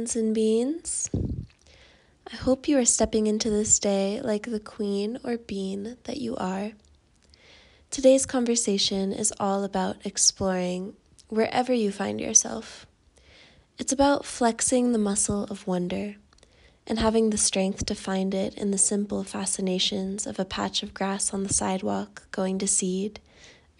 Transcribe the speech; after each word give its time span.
and 0.00 0.34
beans. 0.34 1.10
I 2.32 2.36
hope 2.36 2.66
you 2.66 2.78
are 2.78 2.86
stepping 2.86 3.26
into 3.26 3.50
this 3.50 3.78
day 3.78 4.18
like 4.24 4.50
the 4.50 4.58
queen 4.58 5.18
or 5.22 5.36
bean 5.36 5.98
that 6.04 6.16
you 6.16 6.36
are. 6.36 6.72
Today's 7.90 8.24
conversation 8.24 9.12
is 9.12 9.34
all 9.38 9.62
about 9.62 9.98
exploring 10.06 10.94
wherever 11.28 11.74
you 11.74 11.92
find 11.92 12.18
yourself. 12.18 12.86
It's 13.78 13.92
about 13.92 14.24
flexing 14.24 14.92
the 14.92 14.98
muscle 14.98 15.44
of 15.44 15.66
wonder 15.66 16.16
and 16.86 16.98
having 16.98 17.28
the 17.28 17.36
strength 17.36 17.84
to 17.86 17.94
find 17.94 18.32
it 18.32 18.54
in 18.54 18.70
the 18.70 18.78
simple 18.78 19.22
fascinations 19.22 20.26
of 20.26 20.38
a 20.38 20.46
patch 20.46 20.82
of 20.82 20.94
grass 20.94 21.34
on 21.34 21.42
the 21.42 21.52
sidewalk 21.52 22.26
going 22.30 22.58
to 22.58 22.66
seed 22.66 23.20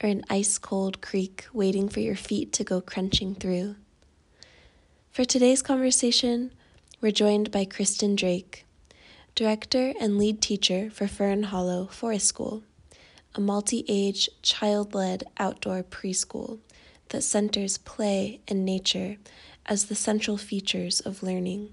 or 0.02 0.10
an 0.10 0.22
ice 0.28 0.58
cold 0.58 1.00
creek 1.00 1.46
waiting 1.54 1.88
for 1.88 2.00
your 2.00 2.16
feet 2.16 2.52
to 2.52 2.62
go 2.62 2.82
crunching 2.82 3.34
through. 3.34 3.76
For 5.12 5.24
today's 5.24 5.60
conversation, 5.60 6.52
we're 7.00 7.10
joined 7.10 7.50
by 7.50 7.64
Kristen 7.64 8.14
Drake, 8.14 8.64
director 9.34 9.92
and 10.00 10.16
lead 10.16 10.40
teacher 10.40 10.88
for 10.88 11.08
Fern 11.08 11.42
Hollow 11.42 11.86
Forest 11.86 12.28
School, 12.28 12.62
a 13.34 13.40
multi 13.40 13.84
age, 13.88 14.30
child 14.42 14.94
led 14.94 15.24
outdoor 15.36 15.82
preschool 15.82 16.60
that 17.08 17.22
centers 17.22 17.76
play 17.76 18.38
and 18.46 18.64
nature 18.64 19.16
as 19.66 19.86
the 19.86 19.96
central 19.96 20.36
features 20.36 21.00
of 21.00 21.24
learning. 21.24 21.70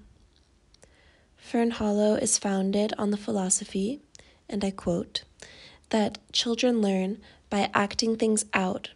Fern 1.36 1.70
Hollow 1.70 2.16
is 2.16 2.38
founded 2.38 2.92
on 2.98 3.12
the 3.12 3.16
philosophy, 3.16 4.00
and 4.48 4.64
I 4.64 4.72
quote, 4.72 5.22
that 5.90 6.18
children 6.32 6.80
learn 6.80 7.18
by 7.50 7.70
acting 7.72 8.16
things 8.16 8.46
out, 8.52 8.90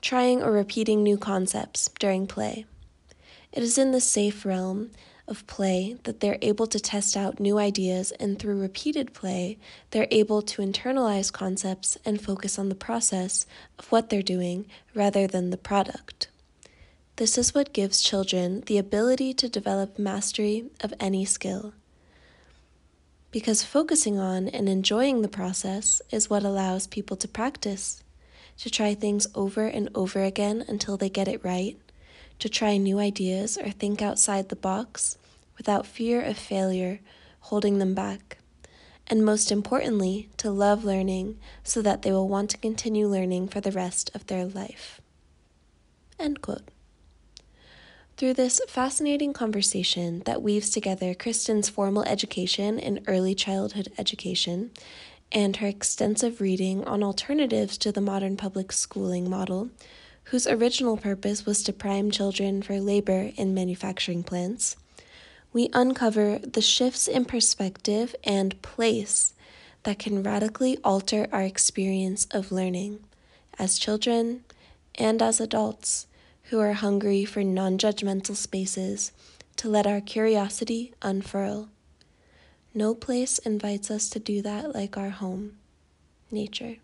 trying 0.00 0.44
or 0.44 0.52
repeating 0.52 1.02
new 1.02 1.18
concepts 1.18 1.90
during 1.98 2.28
play. 2.28 2.64
It 3.52 3.62
is 3.62 3.78
in 3.78 3.92
the 3.92 4.00
safe 4.00 4.44
realm 4.44 4.90
of 5.26 5.46
play 5.46 5.96
that 6.04 6.20
they're 6.20 6.38
able 6.42 6.66
to 6.66 6.80
test 6.80 7.16
out 7.16 7.40
new 7.40 7.58
ideas, 7.58 8.12
and 8.12 8.38
through 8.38 8.60
repeated 8.60 9.12
play, 9.12 9.58
they're 9.90 10.08
able 10.10 10.42
to 10.42 10.62
internalize 10.62 11.32
concepts 11.32 11.98
and 12.04 12.20
focus 12.20 12.58
on 12.58 12.68
the 12.68 12.74
process 12.74 13.46
of 13.78 13.90
what 13.92 14.10
they're 14.10 14.22
doing 14.22 14.66
rather 14.94 15.26
than 15.26 15.50
the 15.50 15.56
product. 15.56 16.28
This 17.16 17.36
is 17.36 17.54
what 17.54 17.72
gives 17.72 18.00
children 18.00 18.62
the 18.66 18.78
ability 18.78 19.34
to 19.34 19.48
develop 19.48 19.98
mastery 19.98 20.70
of 20.80 20.94
any 21.00 21.24
skill. 21.24 21.74
Because 23.30 23.62
focusing 23.64 24.18
on 24.18 24.48
and 24.48 24.68
enjoying 24.68 25.20
the 25.20 25.28
process 25.28 26.00
is 26.10 26.30
what 26.30 26.44
allows 26.44 26.86
people 26.86 27.16
to 27.18 27.28
practice, 27.28 28.02
to 28.58 28.70
try 28.70 28.94
things 28.94 29.26
over 29.34 29.66
and 29.66 29.90
over 29.94 30.22
again 30.22 30.64
until 30.68 30.96
they 30.96 31.10
get 31.10 31.28
it 31.28 31.44
right, 31.44 31.76
to 32.38 32.48
try 32.48 32.76
new 32.76 32.98
ideas 32.98 33.58
or 33.58 33.70
think 33.70 34.00
outside 34.00 34.48
the 34.48 34.56
box 34.56 35.18
without 35.56 35.86
fear 35.86 36.22
of 36.22 36.36
failure 36.36 37.00
holding 37.40 37.78
them 37.78 37.94
back, 37.94 38.38
and 39.06 39.24
most 39.24 39.50
importantly, 39.50 40.28
to 40.36 40.50
love 40.50 40.84
learning 40.84 41.38
so 41.64 41.80
that 41.82 42.02
they 42.02 42.12
will 42.12 42.28
want 42.28 42.50
to 42.50 42.58
continue 42.58 43.06
learning 43.06 43.48
for 43.48 43.60
the 43.60 43.72
rest 43.72 44.10
of 44.14 44.26
their 44.26 44.44
life. 44.44 45.00
End 46.18 46.42
quote. 46.42 46.68
Through 48.16 48.34
this 48.34 48.60
fascinating 48.66 49.32
conversation 49.32 50.22
that 50.26 50.42
weaves 50.42 50.70
together 50.70 51.14
Kristen's 51.14 51.68
formal 51.68 52.02
education 52.02 52.78
in 52.78 53.04
early 53.06 53.34
childhood 53.34 53.92
education 53.96 54.72
and 55.30 55.56
her 55.56 55.68
extensive 55.68 56.40
reading 56.40 56.84
on 56.84 57.02
alternatives 57.02 57.78
to 57.78 57.92
the 57.92 58.00
modern 58.00 58.36
public 58.36 58.72
schooling 58.72 59.30
model, 59.30 59.70
whose 60.30 60.46
original 60.46 60.96
purpose 60.96 61.46
was 61.46 61.62
to 61.62 61.72
prime 61.72 62.10
children 62.10 62.62
for 62.62 62.80
labor 62.80 63.30
in 63.36 63.54
manufacturing 63.54 64.22
plants, 64.22 64.76
we 65.52 65.70
uncover 65.72 66.38
the 66.38 66.60
shifts 66.60 67.08
in 67.08 67.24
perspective 67.24 68.14
and 68.24 68.60
place 68.60 69.32
that 69.84 69.98
can 69.98 70.22
radically 70.22 70.76
alter 70.84 71.26
our 71.32 71.42
experience 71.42 72.26
of 72.30 72.52
learning 72.52 73.00
as 73.58 73.78
children 73.78 74.44
and 74.96 75.22
as 75.22 75.40
adults 75.40 76.06
who 76.44 76.58
are 76.58 76.74
hungry 76.74 77.24
for 77.24 77.42
non 77.42 77.78
judgmental 77.78 78.36
spaces 78.36 79.12
to 79.56 79.68
let 79.68 79.86
our 79.86 80.00
curiosity 80.00 80.92
unfurl. 81.00 81.68
No 82.74 82.94
place 82.94 83.38
invites 83.38 83.90
us 83.90 84.08
to 84.10 84.18
do 84.18 84.42
that 84.42 84.74
like 84.74 84.96
our 84.96 85.10
home, 85.10 85.56
nature. 86.30 86.76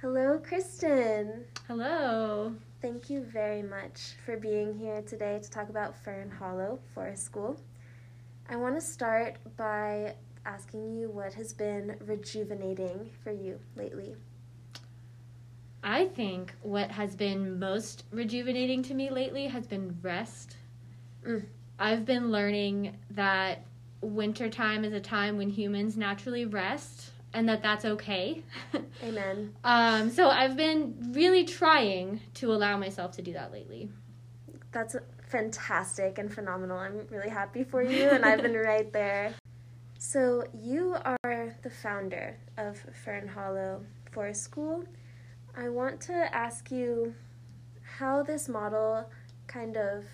Hello, 0.00 0.38
Kristen. 0.38 1.44
Hello. 1.68 2.54
Thank 2.80 3.10
you 3.10 3.22
very 3.22 3.60
much 3.60 4.14
for 4.24 4.38
being 4.38 4.72
here 4.72 5.02
today 5.02 5.38
to 5.42 5.50
talk 5.50 5.68
about 5.68 5.94
Fern 5.94 6.30
Hollow 6.30 6.78
Forest 6.94 7.22
School. 7.22 7.60
I 8.48 8.56
want 8.56 8.76
to 8.76 8.80
start 8.80 9.36
by 9.58 10.14
asking 10.46 10.96
you 10.96 11.10
what 11.10 11.34
has 11.34 11.52
been 11.52 11.96
rejuvenating 12.00 13.10
for 13.22 13.30
you 13.30 13.60
lately. 13.76 14.16
I 15.84 16.06
think 16.06 16.54
what 16.62 16.90
has 16.90 17.14
been 17.14 17.58
most 17.58 18.04
rejuvenating 18.10 18.82
to 18.84 18.94
me 18.94 19.10
lately 19.10 19.48
has 19.48 19.66
been 19.66 19.98
rest. 20.00 20.56
Mm. 21.26 21.44
I've 21.78 22.06
been 22.06 22.30
learning 22.30 22.96
that 23.10 23.66
wintertime 24.00 24.82
is 24.82 24.94
a 24.94 25.00
time 25.00 25.36
when 25.36 25.50
humans 25.50 25.98
naturally 25.98 26.46
rest 26.46 27.10
and 27.32 27.48
that 27.48 27.62
that's 27.62 27.84
okay. 27.84 28.42
Amen. 29.02 29.54
um, 29.64 30.10
so 30.10 30.28
I've 30.28 30.56
been 30.56 31.12
really 31.12 31.44
trying 31.44 32.20
to 32.34 32.52
allow 32.52 32.76
myself 32.76 33.12
to 33.12 33.22
do 33.22 33.32
that 33.34 33.52
lately. 33.52 33.88
That's 34.72 34.96
fantastic 35.28 36.18
and 36.18 36.32
phenomenal. 36.32 36.78
I'm 36.78 37.06
really 37.10 37.30
happy 37.30 37.64
for 37.64 37.82
you, 37.82 38.08
and 38.08 38.24
I've 38.24 38.42
been 38.42 38.54
right 38.72 38.92
there. 38.92 39.34
So, 39.98 40.44
you 40.54 40.96
are 41.24 41.54
the 41.62 41.68
founder 41.68 42.38
of 42.56 42.82
Fern 43.04 43.28
Hollow 43.28 43.82
Forest 44.12 44.42
School, 44.42 44.84
I 45.56 45.68
want 45.68 46.00
to 46.02 46.34
ask 46.34 46.70
you 46.70 47.14
how 47.98 48.22
this 48.22 48.48
model 48.48 49.04
kind 49.46 49.76
of 49.76 50.04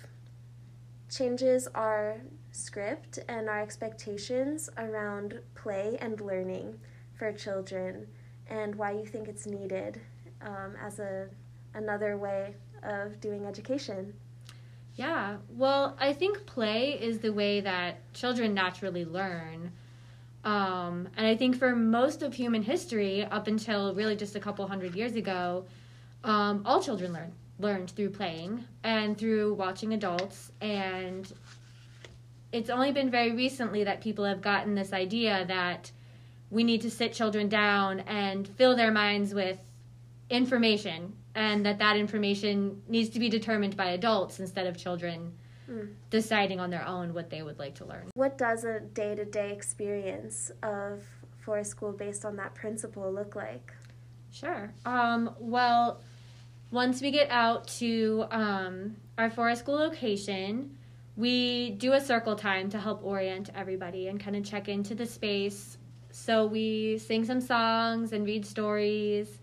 changes 1.09 1.67
our 1.73 2.21
script 2.51 3.19
and 3.27 3.47
our 3.47 3.61
expectations 3.61 4.69
around 4.77 5.39
play 5.55 5.97
and 6.01 6.19
learning 6.19 6.79
for 7.17 7.31
children 7.31 8.07
and 8.49 8.75
why 8.75 8.91
you 8.91 9.05
think 9.05 9.27
it's 9.27 9.45
needed 9.45 9.99
um, 10.41 10.75
as 10.81 10.99
a 10.99 11.27
another 11.73 12.17
way 12.17 12.55
of 12.83 13.19
doing 13.19 13.45
education. 13.45 14.13
Yeah, 14.95 15.37
well, 15.49 15.95
I 15.99 16.13
think 16.13 16.45
play 16.45 16.99
is 16.99 17.19
the 17.19 17.31
way 17.31 17.61
that 17.61 18.13
children 18.13 18.53
naturally 18.53 19.05
learn. 19.05 19.71
Um, 20.43 21.09
and 21.17 21.27
I 21.27 21.35
think 21.35 21.57
for 21.57 21.75
most 21.75 22.23
of 22.23 22.33
human 22.33 22.63
history, 22.63 23.23
up 23.25 23.47
until 23.47 23.93
really 23.93 24.15
just 24.15 24.35
a 24.35 24.39
couple 24.39 24.67
hundred 24.67 24.95
years 24.95 25.15
ago, 25.15 25.65
um, 26.23 26.63
all 26.65 26.81
children 26.81 27.13
learn 27.13 27.33
learned 27.59 27.89
through 27.91 28.11
playing 28.11 28.63
and 28.83 29.17
through 29.17 29.53
watching 29.55 29.93
adults. 29.93 30.51
And 30.61 31.31
it's 32.51 32.69
only 32.69 32.91
been 32.91 33.09
very 33.09 33.31
recently 33.31 33.83
that 33.83 34.01
people 34.01 34.25
have 34.25 34.41
gotten 34.41 34.75
this 34.75 34.93
idea 34.93 35.45
that 35.47 35.91
we 36.49 36.63
need 36.63 36.81
to 36.81 36.91
sit 36.91 37.13
children 37.13 37.49
down 37.49 38.01
and 38.01 38.47
fill 38.47 38.75
their 38.75 38.91
minds 38.91 39.33
with 39.33 39.59
information 40.29 41.13
and 41.35 41.65
that 41.65 41.79
that 41.79 41.97
information 41.97 42.81
needs 42.87 43.09
to 43.09 43.19
be 43.19 43.29
determined 43.29 43.77
by 43.77 43.87
adults 43.87 44.39
instead 44.39 44.65
of 44.65 44.77
children 44.77 45.33
mm. 45.69 45.87
deciding 46.09 46.59
on 46.59 46.69
their 46.69 46.85
own 46.85 47.13
what 47.13 47.29
they 47.29 47.43
would 47.43 47.59
like 47.59 47.75
to 47.75 47.85
learn. 47.85 48.09
What 48.15 48.37
does 48.37 48.63
a 48.63 48.79
day 48.79 49.15
to 49.15 49.25
day 49.25 49.51
experience 49.51 50.51
of 50.63 51.03
forest 51.37 51.71
school 51.71 51.91
based 51.91 52.25
on 52.25 52.35
that 52.37 52.55
principle 52.55 53.11
look 53.11 53.35
like? 53.35 53.73
Sure. 54.31 54.73
Um, 54.85 55.35
well, 55.39 56.01
once 56.71 57.01
we 57.01 57.11
get 57.11 57.29
out 57.29 57.67
to 57.67 58.25
um, 58.31 58.95
our 59.17 59.29
forest 59.29 59.61
school 59.61 59.75
location, 59.75 60.77
we 61.15 61.71
do 61.71 61.93
a 61.93 62.01
circle 62.01 62.35
time 62.35 62.69
to 62.69 62.79
help 62.79 63.03
orient 63.03 63.49
everybody 63.55 64.07
and 64.07 64.19
kind 64.19 64.35
of 64.35 64.43
check 64.43 64.67
into 64.67 64.93
the 64.93 65.05
space. 65.05 65.76
So 66.17 66.45
we 66.45 66.97
sing 66.97 67.25
some 67.25 67.41
songs 67.41 68.11
and 68.11 68.25
read 68.25 68.45
stories 68.45 69.39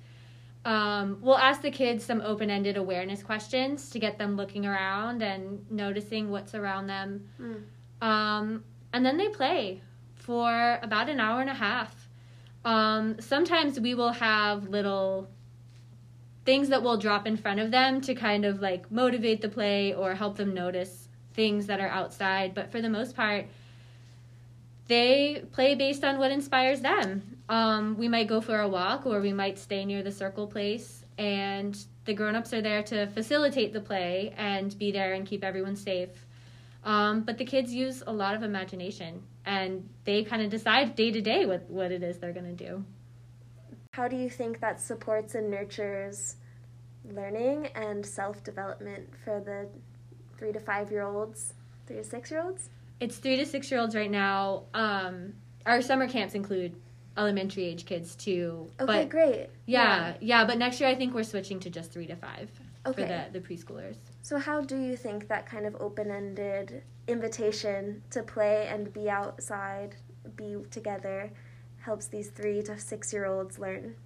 um, 0.65 1.19
we'll 1.21 1.37
ask 1.37 1.61
the 1.61 1.71
kids 1.71 2.05
some 2.05 2.23
open 2.23 2.50
ended 2.50 2.76
awareness 2.76 3.23
questions 3.23 3.91
to 3.91 3.99
get 3.99 4.19
them 4.19 4.37
looking 4.37 4.65
around 4.65 5.23
and 5.23 5.71
noticing 5.71 6.31
what's 6.31 6.55
around 6.55 6.87
them. 6.87 7.29
Mm. 7.41 8.06
Um, 8.06 8.65
and 8.93 9.05
then 9.05 9.19
they 9.19 9.29
play 9.29 9.82
for 10.15 10.79
about 10.82 11.11
an 11.11 11.21
hour 11.21 11.41
and 11.43 11.50
a 11.50 11.55
half. 11.55 12.09
Um, 12.65 13.21
sometimes 13.21 13.79
we 13.79 13.94
will 13.94 14.12
have 14.12 14.69
little 14.69 15.29
things 16.47 16.71
that 16.71 16.82
we'll 16.82 16.97
drop 16.97 17.26
in 17.26 17.37
front 17.37 17.61
of 17.61 17.71
them 17.71 18.00
to 18.03 18.15
kind 18.15 18.47
of 18.47 18.61
like 18.61 18.91
motivate 18.91 19.43
the 19.43 19.49
play 19.49 19.93
or 19.93 20.15
help 20.15 20.37
them 20.37 20.55
notice 20.55 21.09
things 21.35 21.67
that 21.67 21.79
are 21.79 21.88
outside. 21.88 22.55
But 22.55 22.73
for 22.73 22.81
the 22.81 22.88
most 22.88 23.15
part, 23.15 23.47
they 24.86 25.44
play 25.52 25.75
based 25.75 26.04
on 26.04 26.19
what 26.19 26.31
inspires 26.31 26.81
them. 26.81 27.38
Um, 27.48 27.96
we 27.96 28.08
might 28.08 28.26
go 28.26 28.40
for 28.40 28.60
a 28.60 28.69
walk 28.69 29.06
or 29.06 29.20
we 29.20 29.32
might 29.32 29.58
stay 29.58 29.84
near 29.84 30.02
the 30.02 30.12
circle 30.12 30.46
place 30.46 31.04
and 31.19 31.78
the 32.04 32.14
grown-ups 32.14 32.52
are 32.52 32.60
there 32.60 32.82
to 32.82 33.06
facilitate 33.08 33.72
the 33.72 33.81
play 33.81 34.34
and 34.36 34.76
be 34.78 34.92
there 34.92 35.14
and 35.14 35.26
keep 35.26 35.44
everyone 35.44 35.76
safe. 35.76 36.26
Um, 36.84 37.22
but 37.22 37.38
the 37.38 37.44
kids 37.44 37.72
use 37.72 38.02
a 38.06 38.12
lot 38.12 38.34
of 38.34 38.42
imagination 38.42 39.22
and 39.46 39.88
they 40.04 40.22
kind 40.22 40.42
of 40.42 40.50
decide 40.50 40.94
day 40.96 41.10
to 41.10 41.20
day 41.20 41.46
what 41.46 41.69
what 41.70 41.92
it 41.92 42.02
is 42.02 42.19
they're 42.19 42.32
going 42.32 42.56
to 42.56 42.64
do. 42.64 42.84
How 43.94 44.08
do 44.08 44.16
you 44.16 44.28
think 44.28 44.60
that 44.60 44.80
supports 44.80 45.34
and 45.34 45.50
nurtures 45.50 46.37
learning 47.10 47.69
and 47.75 48.04
self 48.04 48.42
development 48.44 49.08
for 49.25 49.40
the 49.40 49.69
three 50.38 50.52
to 50.52 50.60
five 50.60 50.90
year 50.90 51.04
olds, 51.04 51.54
three 51.87 51.96
to 51.96 52.04
six 52.04 52.30
year 52.30 52.42
olds? 52.42 52.69
It's 53.04 53.18
three 53.18 53.36
to 53.36 53.44
six 53.44 53.70
year 53.70 53.80
olds 53.80 53.94
right 53.94 54.10
now. 54.10 54.62
Um, 54.72 55.34
our 55.66 55.82
summer 55.82 56.08
camps 56.08 56.34
include 56.34 56.74
elementary 57.18 57.64
age 57.64 57.84
kids 57.84 58.16
too. 58.16 58.70
Okay, 58.80 58.86
but 58.86 59.08
great. 59.10 59.50
Yeah, 59.66 59.82
yeah, 60.08 60.14
yeah, 60.20 60.44
but 60.46 60.56
next 60.56 60.80
year 60.80 60.88
I 60.88 60.94
think 60.94 61.12
we're 61.12 61.22
switching 61.22 61.60
to 61.60 61.68
just 61.68 61.92
three 61.92 62.06
to 62.06 62.16
five 62.16 62.50
Okay. 62.86 63.02
for 63.02 63.06
the, 63.06 63.38
the 63.38 63.46
preschoolers. 63.46 63.96
So, 64.22 64.38
how 64.38 64.62
do 64.62 64.80
you 64.80 64.96
think 64.96 65.28
that 65.28 65.44
kind 65.44 65.66
of 65.66 65.76
open 65.80 66.10
ended 66.10 66.82
invitation 67.06 68.02
to 68.08 68.22
play 68.22 68.68
and 68.68 68.90
be 68.90 69.10
outside, 69.10 69.96
be 70.34 70.56
together, 70.70 71.30
helps 71.80 72.06
these 72.06 72.30
three 72.30 72.62
to 72.62 72.78
six 72.80 73.12
year 73.12 73.26
olds 73.26 73.58
learn? 73.58 73.96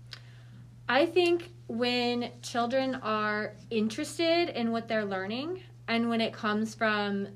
I 0.89 1.07
think 1.07 1.53
when 1.69 2.33
children 2.43 2.97
are 2.97 3.55
interested 3.71 4.49
in 4.49 4.73
what 4.73 4.89
they're 4.89 5.05
learning 5.05 5.63
and 5.87 6.09
when 6.09 6.21
it 6.21 6.33
comes 6.33 6.75
from 6.75 7.29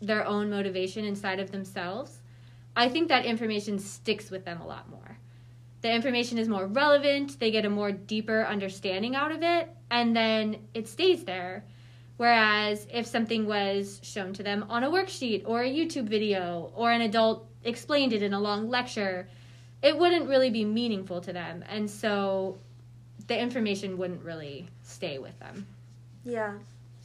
their 0.00 0.26
own 0.26 0.50
motivation 0.50 1.04
inside 1.04 1.40
of 1.40 1.50
themselves, 1.50 2.20
I 2.76 2.88
think 2.88 3.08
that 3.08 3.24
information 3.24 3.78
sticks 3.78 4.30
with 4.30 4.44
them 4.44 4.60
a 4.60 4.66
lot 4.66 4.88
more. 4.88 5.18
The 5.80 5.92
information 5.92 6.38
is 6.38 6.48
more 6.48 6.66
relevant, 6.66 7.38
they 7.38 7.50
get 7.50 7.64
a 7.64 7.70
more 7.70 7.92
deeper 7.92 8.44
understanding 8.44 9.14
out 9.14 9.32
of 9.32 9.42
it, 9.42 9.68
and 9.90 10.14
then 10.14 10.68
it 10.74 10.88
stays 10.88 11.24
there. 11.24 11.64
Whereas 12.16 12.86
if 12.92 13.06
something 13.06 13.46
was 13.46 14.00
shown 14.02 14.32
to 14.34 14.42
them 14.42 14.64
on 14.68 14.82
a 14.82 14.90
worksheet 14.90 15.44
or 15.46 15.62
a 15.62 15.72
YouTube 15.72 16.08
video 16.08 16.72
or 16.74 16.90
an 16.90 17.02
adult 17.02 17.48
explained 17.62 18.12
it 18.12 18.22
in 18.22 18.32
a 18.32 18.40
long 18.40 18.68
lecture, 18.68 19.28
it 19.82 19.96
wouldn't 19.96 20.28
really 20.28 20.50
be 20.50 20.64
meaningful 20.64 21.20
to 21.20 21.32
them. 21.32 21.64
And 21.68 21.88
so 21.88 22.58
the 23.28 23.38
information 23.38 23.98
wouldn't 23.98 24.24
really 24.24 24.68
stay 24.82 25.18
with 25.18 25.38
them. 25.38 25.66
Yeah. 26.24 26.54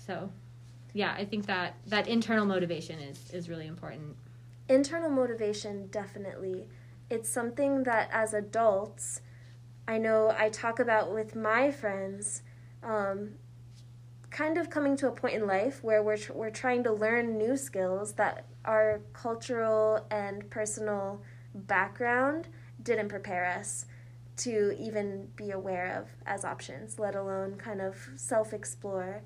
So 0.08 0.32
yeah, 0.94 1.14
I 1.18 1.26
think 1.26 1.48
that 1.48 1.76
that 1.88 2.08
internal 2.08 2.46
motivation 2.46 3.00
is 3.00 3.32
is 3.32 3.50
really 3.50 3.68
important. 3.68 4.16
Internal 4.70 5.10
motivation, 5.10 5.88
definitely. 5.88 6.68
It's 7.10 7.30
something 7.30 7.84
that 7.84 8.10
as 8.12 8.34
adults, 8.34 9.22
I 9.88 9.98
know 9.98 10.34
I 10.38 10.50
talk 10.50 10.80
about 10.80 11.14
with 11.14 11.36
my 11.36 11.70
friends, 11.70 12.44
um, 12.82 13.32
kind 14.30 14.58
of 14.58 14.70
coming 14.70 14.96
to 14.98 15.08
a 15.08 15.12
point 15.12 15.36
in 15.36 15.46
life 15.46 15.84
where 15.84 16.02
we're, 16.02 16.18
tr- 16.18 16.34
we're 16.34 16.50
trying 16.50 16.84
to 16.86 16.92
learn 16.92 17.38
new 17.38 17.58
skills 17.58 18.14
that 18.14 18.46
our 18.66 19.02
cultural 19.12 20.06
and 20.10 20.50
personal 20.50 21.22
background 21.54 22.48
didn't 22.82 23.10
prepare 23.10 23.46
us 23.46 23.86
to 24.38 24.76
even 24.80 25.28
be 25.36 25.52
aware 25.52 26.00
of 26.00 26.10
as 26.26 26.46
options, 26.46 26.98
let 26.98 27.16
alone 27.16 27.56
kind 27.58 27.82
of 27.82 27.96
self 28.16 28.54
explore. 28.54 29.22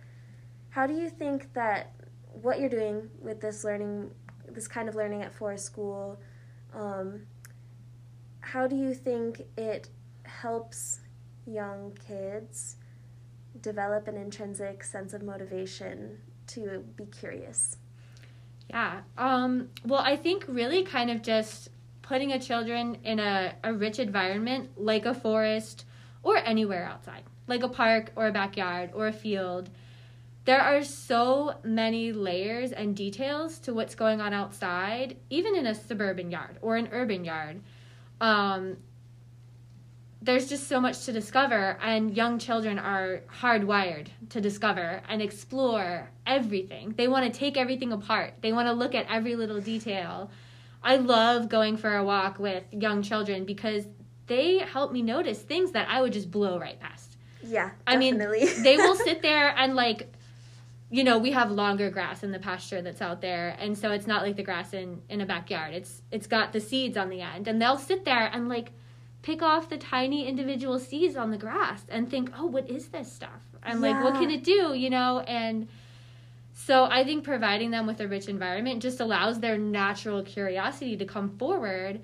How 0.78 0.86
do 0.86 0.94
you 0.94 1.10
think 1.10 1.52
that 1.54 1.92
what 2.44 2.60
you're 2.60 2.70
doing 2.70 3.10
with 3.20 3.42
this 3.42 3.64
learning, 3.64 4.12
this 4.48 4.68
kind 4.68 4.88
of 4.88 4.94
learning 4.94 5.24
at 5.24 5.34
Forest 5.34 5.66
School, 5.66 6.20
um, 6.72 7.22
how 8.42 8.68
do 8.68 8.76
you 8.76 8.94
think 8.94 9.42
it 9.58 9.90
helps 10.22 11.00
young 11.48 11.98
kids 12.08 12.76
develop 13.60 14.08
an 14.08 14.18
intrinsic 14.18 14.84
sense 14.84 15.14
of 15.14 15.24
motivation 15.24 16.20
to 16.50 16.86
be 16.96 17.06
curious? 17.06 17.78
Yeah. 18.70 19.02
Um, 19.18 19.70
well, 19.84 20.02
I 20.02 20.16
think 20.16 20.46
really 20.48 20.84
kind 20.84 21.10
of 21.10 21.24
just 21.24 21.70
putting 22.04 22.34
a 22.34 22.40
children 22.40 23.00
in 23.04 23.20
a, 23.20 23.56
a 23.64 23.74
rich 23.74 23.98
environment 23.98 24.70
like 24.78 25.08
a 25.08 25.16
forest 25.16 25.86
or 26.22 26.38
anywhere 26.38 26.86
outside, 26.86 27.24
like 27.48 27.64
a 27.64 27.68
park 27.68 28.12
or 28.16 28.28
a 28.28 28.32
backyard 28.32 28.92
or 28.94 29.08
a 29.08 29.12
field. 29.12 29.72
There 30.48 30.62
are 30.62 30.82
so 30.82 31.56
many 31.66 32.14
layers 32.14 32.72
and 32.72 32.96
details 32.96 33.60
to 33.60 33.74
what's 33.74 33.96
going 33.96 34.22
on 34.22 34.32
outside, 34.32 35.18
even 35.30 35.58
in 35.58 35.68
a 35.68 35.76
suburban 35.76 36.32
yard 36.32 36.58
or 36.62 36.78
an 36.78 36.88
urban 36.94 37.26
yard. 37.26 37.60
Um, 38.22 38.78
there's 40.22 40.48
just 40.48 40.70
so 40.70 40.80
much 40.80 41.04
to 41.04 41.12
discover, 41.12 41.78
and 41.82 42.16
young 42.16 42.40
children 42.40 42.80
are 42.80 43.24
hardwired 43.42 44.08
to 44.30 44.40
discover 44.40 45.02
and 45.10 45.22
explore 45.22 46.12
everything. 46.26 46.94
They 46.96 47.10
want 47.10 47.26
to 47.26 47.38
take 47.38 47.58
everything 47.58 47.92
apart, 47.92 48.36
they 48.40 48.54
want 48.54 48.70
to 48.70 48.74
look 48.74 48.96
at 48.96 49.06
every 49.10 49.36
little 49.36 49.60
detail. 49.60 50.32
I 50.82 50.96
love 50.96 51.50
going 51.50 51.76
for 51.76 51.94
a 51.98 52.06
walk 52.06 52.40
with 52.40 52.64
young 52.72 53.02
children 53.02 53.44
because 53.44 53.86
they 54.28 54.60
help 54.60 54.94
me 54.94 55.02
notice 55.02 55.42
things 55.42 55.74
that 55.74 55.90
I 55.90 56.02
would 56.02 56.14
just 56.14 56.32
blow 56.32 56.58
right 56.58 56.80
past. 56.80 57.18
Yeah, 57.44 57.72
I 57.86 57.98
mean, 57.98 58.18
they 58.64 58.78
will 58.78 58.96
sit 58.96 59.22
there 59.22 59.54
and 59.58 59.76
like 59.76 60.14
you 60.90 61.04
know 61.04 61.18
we 61.18 61.32
have 61.32 61.52
longer 61.52 61.90
grass 61.90 62.24
in 62.24 62.32
the 62.32 62.40
pasture 62.40 62.82
that's 62.82 63.02
out 63.02 63.22
there 63.22 63.56
and 63.60 63.78
so 63.78 63.92
it's 63.92 64.08
not 64.08 64.24
like 64.24 64.36
the 64.36 64.44
grass 64.44 64.74
in 64.74 65.02
in 65.10 65.22
a 65.22 65.26
backyard. 65.26 65.74
It's 65.74 66.02
it's 66.12 66.28
got 66.28 66.54
the 66.54 66.60
seeds 66.60 66.98
on 66.98 67.10
the 67.10 67.22
end 67.22 67.48
and 67.48 67.62
they'll 67.62 67.78
sit 67.78 68.06
there 68.06 68.30
and 68.34 68.48
like 68.48 68.72
pick 69.22 69.42
off 69.42 69.70
the 69.70 69.78
tiny 69.78 70.28
individual 70.28 70.80
seeds 70.80 71.16
on 71.16 71.32
the 71.32 71.38
grass 71.38 71.84
and 71.90 72.10
think 72.10 72.32
oh 72.38 72.46
what 72.46 72.70
is 72.70 72.88
this 72.90 73.12
stuff? 73.12 73.44
And 73.64 73.82
like 73.82 74.02
what 74.04 74.14
can 74.14 74.30
it 74.30 74.44
do 74.44 74.74
you 74.74 74.90
know? 74.90 75.20
And 75.20 75.68
so 76.58 76.86
i 76.86 77.04
think 77.04 77.24
providing 77.24 77.70
them 77.70 77.86
with 77.86 78.02
a 78.02 78.08
rich 78.08 78.28
environment 78.28 78.82
just 78.82 79.00
allows 79.00 79.40
their 79.40 79.58
natural 79.58 80.24
curiosity 80.24 80.98
to 80.98 81.06
come 81.06 81.30
forward 81.38 82.02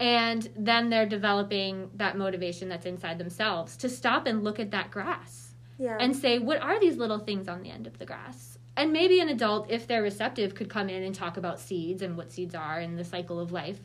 and 0.00 0.48
then 0.56 0.90
they're 0.90 1.06
developing 1.06 1.88
that 1.94 2.18
motivation 2.18 2.68
that's 2.68 2.84
inside 2.84 3.16
themselves 3.16 3.76
to 3.76 3.88
stop 3.88 4.26
and 4.26 4.42
look 4.42 4.58
at 4.58 4.72
that 4.72 4.90
grass 4.90 5.41
yeah. 5.78 5.96
and 6.00 6.14
say, 6.14 6.38
what 6.38 6.60
are 6.60 6.78
these 6.80 6.96
little 6.96 7.18
things 7.18 7.48
on 7.48 7.62
the 7.62 7.70
end 7.70 7.86
of 7.86 7.98
the 7.98 8.06
grass? 8.06 8.58
And 8.76 8.92
maybe 8.92 9.20
an 9.20 9.28
adult, 9.28 9.70
if 9.70 9.86
they're 9.86 10.02
receptive, 10.02 10.54
could 10.54 10.70
come 10.70 10.88
in 10.88 11.02
and 11.02 11.14
talk 11.14 11.36
about 11.36 11.60
seeds 11.60 12.02
and 12.02 12.16
what 12.16 12.32
seeds 12.32 12.54
are 12.54 12.78
and 12.78 12.98
the 12.98 13.04
cycle 13.04 13.38
of 13.38 13.52
life. 13.52 13.78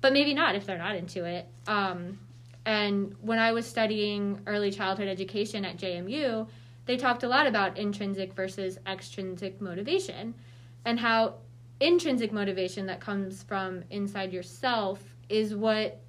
But 0.00 0.12
maybe 0.12 0.34
not 0.34 0.54
if 0.54 0.66
they're 0.66 0.78
not 0.78 0.96
into 0.96 1.24
it. 1.24 1.46
Um, 1.66 2.18
and 2.64 3.14
when 3.20 3.38
I 3.38 3.52
was 3.52 3.66
studying 3.66 4.40
early 4.46 4.70
childhood 4.70 5.08
education 5.08 5.64
at 5.64 5.76
JMU, 5.76 6.46
they 6.86 6.96
talked 6.96 7.22
a 7.22 7.28
lot 7.28 7.46
about 7.46 7.76
intrinsic 7.78 8.34
versus 8.34 8.78
extrinsic 8.86 9.60
motivation 9.60 10.34
and 10.84 11.00
how 11.00 11.34
intrinsic 11.80 12.32
motivation 12.32 12.86
that 12.86 13.00
comes 13.00 13.42
from 13.42 13.82
inside 13.90 14.32
yourself 14.32 15.02
is 15.28 15.54
what 15.54 16.00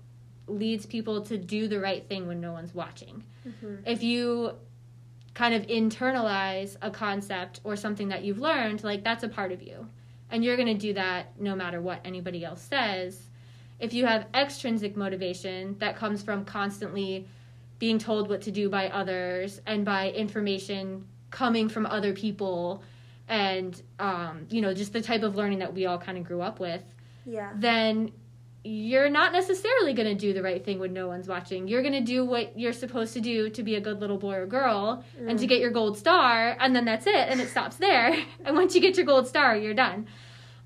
leads 0.47 0.85
people 0.85 1.21
to 1.21 1.37
do 1.37 1.67
the 1.67 1.79
right 1.79 2.07
thing 2.07 2.27
when 2.27 2.39
no 2.39 2.51
one's 2.51 2.73
watching. 2.75 3.23
Mhm. 3.47 3.81
If 3.85 4.03
you 4.03 4.53
kind 5.35 5.53
of 5.53 5.67
internalize 5.67 6.77
a 6.81 6.89
concept 6.89 7.61
or 7.63 7.75
something 7.75 8.07
that 8.07 8.23
you've 8.23 8.39
learned, 8.39 8.83
like 8.83 9.03
that's 9.03 9.23
a 9.23 9.29
part 9.29 9.51
of 9.51 9.61
you. 9.61 9.87
And 10.31 10.43
you're 10.43 10.55
going 10.55 10.67
to 10.67 10.73
do 10.73 10.93
that 10.93 11.39
no 11.39 11.55
matter 11.55 11.81
what 11.81 11.99
anybody 12.03 12.43
else 12.43 12.61
says. 12.61 13.27
If 13.79 13.93
you 13.93 14.05
have 14.07 14.25
extrinsic 14.33 14.97
motivation 14.97 15.77
that 15.77 15.97
comes 15.97 16.23
from 16.23 16.45
constantly 16.45 17.27
being 17.77 17.99
told 17.99 18.29
what 18.29 18.41
to 18.43 18.51
do 18.51 18.69
by 18.69 18.89
others 18.89 19.61
and 19.67 19.85
by 19.85 20.09
information 20.11 21.05
coming 21.29 21.67
from 21.67 21.85
other 21.85 22.13
people 22.13 22.81
and 23.27 23.81
um, 23.99 24.47
you 24.49 24.61
know 24.61 24.73
just 24.73 24.93
the 24.93 25.01
type 25.01 25.23
of 25.23 25.35
learning 25.35 25.59
that 25.59 25.73
we 25.73 25.85
all 25.85 25.97
kind 25.97 26.17
of 26.17 26.23
grew 26.23 26.41
up 26.41 26.59
with 26.59 26.81
yeah. 27.25 27.51
then 27.55 28.11
you're 28.65 29.09
not 29.11 29.31
necessarily 29.31 29.93
going 29.93 30.07
to 30.07 30.15
do 30.15 30.33
the 30.33 30.41
right 30.41 30.65
thing 30.65 30.79
when 30.79 30.91
no 30.91 31.07
one's 31.07 31.27
watching. 31.27 31.67
You're 31.67 31.83
going 31.83 31.93
to 31.93 32.01
do 32.01 32.25
what 32.25 32.57
you're 32.57 32.73
supposed 32.73 33.13
to 33.13 33.21
do 33.21 33.49
to 33.51 33.61
be 33.61 33.75
a 33.75 33.79
good 33.79 34.01
little 34.01 34.17
boy 34.17 34.35
or 34.37 34.47
girl 34.47 35.03
and 35.29 35.37
to 35.37 35.45
get 35.45 35.59
your 35.59 35.69
gold 35.69 35.97
star, 35.99 36.57
and 36.59 36.75
then 36.75 36.83
that's 36.83 37.05
it, 37.05 37.15
and 37.29 37.39
it 37.39 37.49
stops 37.49 37.75
there. 37.75 38.17
and 38.43 38.55
once 38.55 38.73
you 38.73 38.81
get 38.81 38.97
your 38.97 39.05
gold 39.05 39.27
star, 39.27 39.55
you're 39.55 39.75
done. 39.75 40.07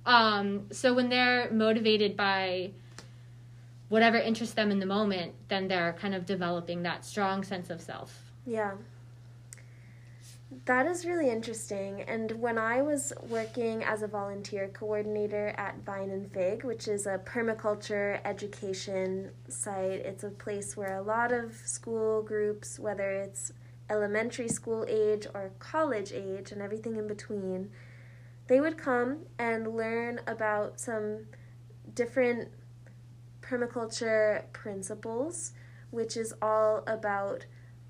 Um, 0.06 0.68
so 0.72 0.94
when 0.94 1.10
they're 1.10 1.52
motivated 1.52 2.16
by 2.16 2.72
whatever 3.90 4.18
interests 4.18 4.56
them 4.56 4.72
in 4.72 4.80
the 4.80 4.86
moment, 4.86 5.34
then 5.50 5.68
they're 5.68 5.94
kind 5.94 6.16
of 6.16 6.26
developing 6.26 6.84
that 6.84 7.04
strong 7.04 7.44
sense 7.44 7.70
of 7.70 7.82
self. 7.82 8.32
Yeah. 8.46 8.72
That 10.66 10.88
is 10.88 11.06
really 11.06 11.30
interesting. 11.30 12.02
And 12.02 12.32
when 12.32 12.58
I 12.58 12.82
was 12.82 13.14
working 13.28 13.84
as 13.84 14.02
a 14.02 14.08
volunteer 14.08 14.68
coordinator 14.70 15.54
at 15.58 15.84
Vine 15.86 16.10
and 16.10 16.32
Fig, 16.32 16.64
which 16.64 16.88
is 16.88 17.06
a 17.06 17.20
permaculture 17.20 18.20
education 18.26 19.30
site, 19.48 20.02
it's 20.02 20.24
a 20.24 20.32
place 20.32 20.76
where 20.76 20.98
a 20.98 21.04
lot 21.04 21.32
of 21.32 21.54
school 21.54 22.24
groups, 22.24 22.80
whether 22.80 23.12
it's 23.12 23.52
elementary 23.92 24.48
school 24.48 24.86
age 24.88 25.28
or 25.36 25.52
college 25.60 26.12
age 26.12 26.52
and 26.52 26.64
everything 26.64 26.96
in 26.96 27.08
between, 27.08 27.70
they 28.48 28.60
would 28.60 28.78
come 28.78 29.20
and 29.38 29.76
learn 29.76 30.20
about 30.26 30.80
some 30.80 31.28
different 31.94 32.50
permaculture 33.42 34.52
principles, 34.52 35.54
which 35.92 36.18
is 36.18 36.34
all 36.42 36.84
about, 36.88 37.46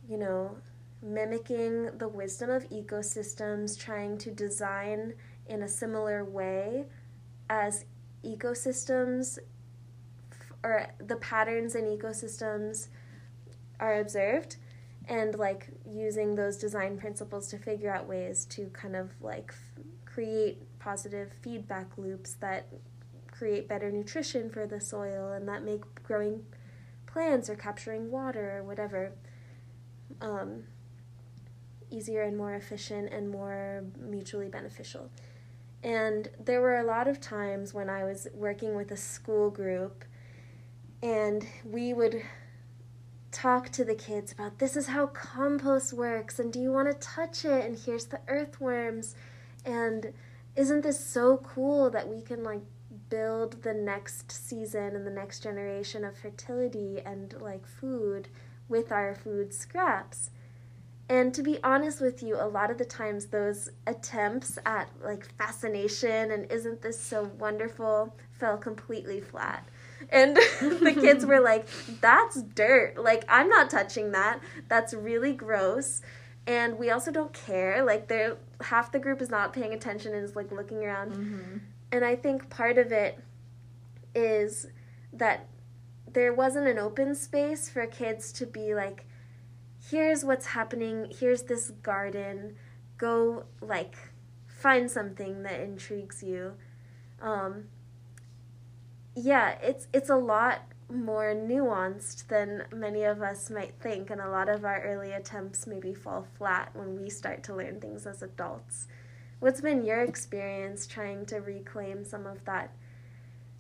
you 0.10 0.18
know, 0.18 0.58
mimicking 1.02 1.98
the 1.98 2.08
wisdom 2.08 2.50
of 2.50 2.70
ecosystems, 2.70 3.80
trying 3.80 4.18
to 4.20 4.32
design 4.32 5.14
in 5.48 5.64
a 5.64 5.68
similar 5.68 6.24
way 6.24 6.86
as 7.50 7.86
ecosystems 8.24 9.40
or 10.64 10.88
the 11.00 11.16
patterns 11.16 11.74
in 11.76 11.86
ecosystems 11.86 12.88
are 13.80 14.00
observed 14.00 14.58
and 15.08 15.36
like 15.36 15.70
using 15.90 16.36
those 16.36 16.58
design 16.58 16.98
principles 16.98 17.48
to 17.48 17.58
figure 17.58 17.92
out 17.92 18.08
ways 18.08 18.46
to 18.46 18.68
kind 18.68 18.96
of 18.96 19.10
like 19.22 19.52
f- 19.52 19.84
create 20.06 20.62
positive 20.80 21.32
feedback 21.42 21.98
loops 21.98 22.34
that 22.36 22.68
create 23.32 23.68
better 23.68 23.92
nutrition 23.92 24.50
for 24.50 24.68
the 24.68 24.80
soil 24.80 25.32
and 25.32 25.48
that 25.48 25.64
make 25.64 25.82
growing 26.04 26.44
plants 27.08 27.50
or 27.50 27.56
capturing 27.56 28.12
water 28.12 28.58
or 28.58 28.64
whatever. 28.64 29.14
Um, 30.22 30.64
easier 31.92 32.22
and 32.22 32.38
more 32.38 32.54
efficient 32.54 33.12
and 33.12 33.30
more 33.30 33.84
mutually 34.00 34.48
beneficial. 34.48 35.10
And 35.84 36.30
there 36.44 36.62
were 36.62 36.78
a 36.78 36.84
lot 36.84 37.08
of 37.08 37.22
times 37.22 37.74
when 37.74 37.90
I 37.90 38.04
was 38.04 38.28
working 38.34 38.76
with 38.76 38.92
a 38.92 38.98
school 38.98 39.50
group 39.50 40.04
and 41.02 41.48
we 41.64 41.94
would 41.94 42.22
talk 43.32 43.70
to 43.70 43.86
the 43.86 43.96
kids 43.96 44.32
about 44.34 44.60
this 44.60 44.76
is 44.76 44.88
how 44.88 45.06
compost 45.08 45.94
works 45.94 46.40
and 46.40 46.52
do 46.52 46.60
you 46.60 46.72
want 46.72 46.90
to 46.90 47.08
touch 47.08 47.46
it? 47.46 47.66
And 47.66 47.78
here's 47.78 48.06
the 48.06 48.20
earthworms. 48.28 49.16
And 49.66 50.14
isn't 50.56 50.82
this 50.82 51.00
so 51.00 51.38
cool 51.38 51.90
that 51.92 52.10
we 52.10 52.22
can 52.22 52.44
like 52.44 52.64
build 53.10 53.64
the 53.64 53.74
next 53.74 54.32
season 54.32 54.96
and 54.96 55.06
the 55.06 55.12
next 55.12 55.42
generation 55.42 56.04
of 56.04 56.18
fertility 56.18 57.00
and 57.06 57.34
like 57.40 57.66
food 57.66 58.28
with 58.68 58.92
our 58.92 59.16
food 59.16 59.54
scraps 59.54 60.32
and 61.10 61.34
to 61.34 61.42
be 61.42 61.62
honest 61.64 62.00
with 62.00 62.22
you 62.24 62.36
a 62.36 62.48
lot 62.48 62.72
of 62.72 62.78
the 62.78 62.86
times 62.86 63.28
those 63.28 63.70
attempts 63.88 64.58
at 64.66 64.90
like 65.04 65.26
fascination 65.38 66.32
and 66.32 66.52
isn't 66.52 66.82
this 66.82 67.00
so 67.00 67.32
wonderful 67.38 68.16
fell 68.32 68.58
completely 68.58 69.20
flat 69.20 69.68
and 70.12 70.36
the 70.62 70.96
kids 71.00 71.26
were 71.26 71.40
like, 71.40 71.68
that's 72.02 72.42
dirt. 72.42 72.98
Like, 72.98 73.26
I'm 73.28 73.50
not 73.50 73.70
touching 73.70 74.12
that. 74.12 74.40
That's 74.68 74.94
really 74.94 75.34
gross. 75.34 76.02
And 76.48 76.80
we 76.80 76.90
also 76.90 77.12
don't 77.12 77.34
care. 77.34 77.84
Like, 77.84 78.08
they're 78.08 78.38
half 78.62 78.92
the 78.92 79.00
group 79.00 79.22
is 79.22 79.30
not 79.30 79.54
paying 79.54 79.74
attention 79.74 80.14
and 80.14 80.24
is 80.24 80.36
like 80.36 80.52
looking 80.52 80.84
around. 80.84 81.14
Mm-hmm. 81.14 81.58
And 81.92 82.06
I 82.06 82.16
think 82.16 82.50
part 82.50 82.78
of 82.78 82.92
it 82.92 83.20
is 84.16 84.68
that 85.14 85.48
there 86.12 86.34
wasn't 86.34 86.68
an 86.68 86.80
open 86.80 87.14
space 87.16 87.70
for 87.70 87.86
kids 87.86 88.32
to 88.34 88.46
be 88.46 88.74
like, 88.74 89.06
here's 89.90 90.24
what's 90.24 90.48
happening, 90.48 91.12
here's 91.20 91.44
this 91.44 91.72
garden, 91.82 92.56
go 92.98 93.46
like 93.62 93.96
find 94.48 94.92
something 94.92 95.44
that 95.44 95.60
intrigues 95.60 96.22
you. 96.22 96.54
Um, 97.22 97.66
yeah, 99.16 99.58
it's 99.62 99.88
it's 99.94 100.10
a 100.10 100.16
lot 100.16 100.62
more 100.92 101.36
nuanced 101.36 102.28
than 102.28 102.64
many 102.74 103.04
of 103.04 103.22
us 103.22 103.50
might 103.50 103.74
think, 103.80 104.10
and 104.10 104.22
a 104.22 104.30
lot 104.30 104.50
of 104.50 104.66
our 104.66 104.82
early 104.82 105.12
attempts 105.12 105.68
maybe 105.68 105.94
fall 105.94 106.26
flat 106.38 106.72
when 106.74 107.02
we 107.02 107.10
start 107.10 107.44
to 107.44 107.56
learn 107.56 107.80
things 107.80 108.06
as 108.06 108.22
adults. 108.22 108.88
What's 109.40 109.62
been 109.62 109.86
your 109.86 110.02
experience 110.02 110.86
trying 110.86 111.26
to 111.28 111.38
reclaim 111.38 112.04
some 112.04 112.26
of 112.26 112.44
that, 112.46 112.74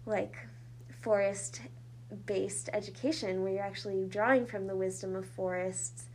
like, 0.05 0.35
forest 1.01 1.61
based 2.25 2.69
education 2.73 3.43
where 3.43 3.53
you're 3.53 3.63
actually 3.63 4.05
drawing 4.05 4.45
from 4.45 4.67
the 4.67 4.75
wisdom 4.75 5.15
of 5.15 5.25
forests 5.25 6.08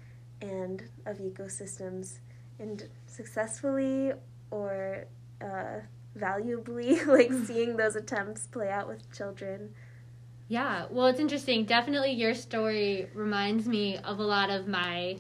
and 0.44 0.82
of 1.06 1.18
ecosystems 1.18 2.18
and 2.58 2.88
successfully 3.06 4.12
or 4.50 5.06
uh, 5.40 5.80
valuably 6.14 7.02
like 7.06 7.32
seeing 7.46 7.76
those 7.76 7.96
attempts 7.96 8.46
play 8.46 8.70
out 8.70 8.86
with 8.86 9.10
children. 9.16 9.70
Yeah 10.48 10.86
well 10.90 11.06
it's 11.06 11.20
interesting. 11.20 11.64
Definitely 11.64 12.12
your 12.12 12.34
story 12.34 13.08
reminds 13.14 13.66
me 13.66 13.98
of 13.98 14.18
a 14.18 14.22
lot 14.22 14.50
of 14.50 14.68
my 14.68 15.16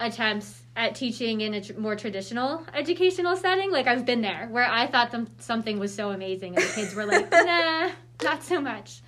attempts 0.00 0.62
at 0.76 0.94
teaching 0.94 1.40
in 1.40 1.54
a 1.54 1.60
tr- 1.60 1.72
more 1.78 1.96
traditional 1.96 2.64
educational 2.74 3.36
setting. 3.36 3.72
Like 3.72 3.86
i've 3.86 4.04
been 4.04 4.20
there 4.20 4.48
where 4.50 4.70
i 4.70 4.86
thought 4.86 5.10
them- 5.10 5.28
something 5.38 5.78
was 5.78 5.92
so 5.94 6.10
amazing 6.10 6.54
and 6.54 6.64
the 6.64 6.72
kids 6.72 6.94
were 6.94 7.06
like 7.06 7.30
nah 7.32 7.90
not 8.22 8.42
so 8.42 8.60
much. 8.60 9.00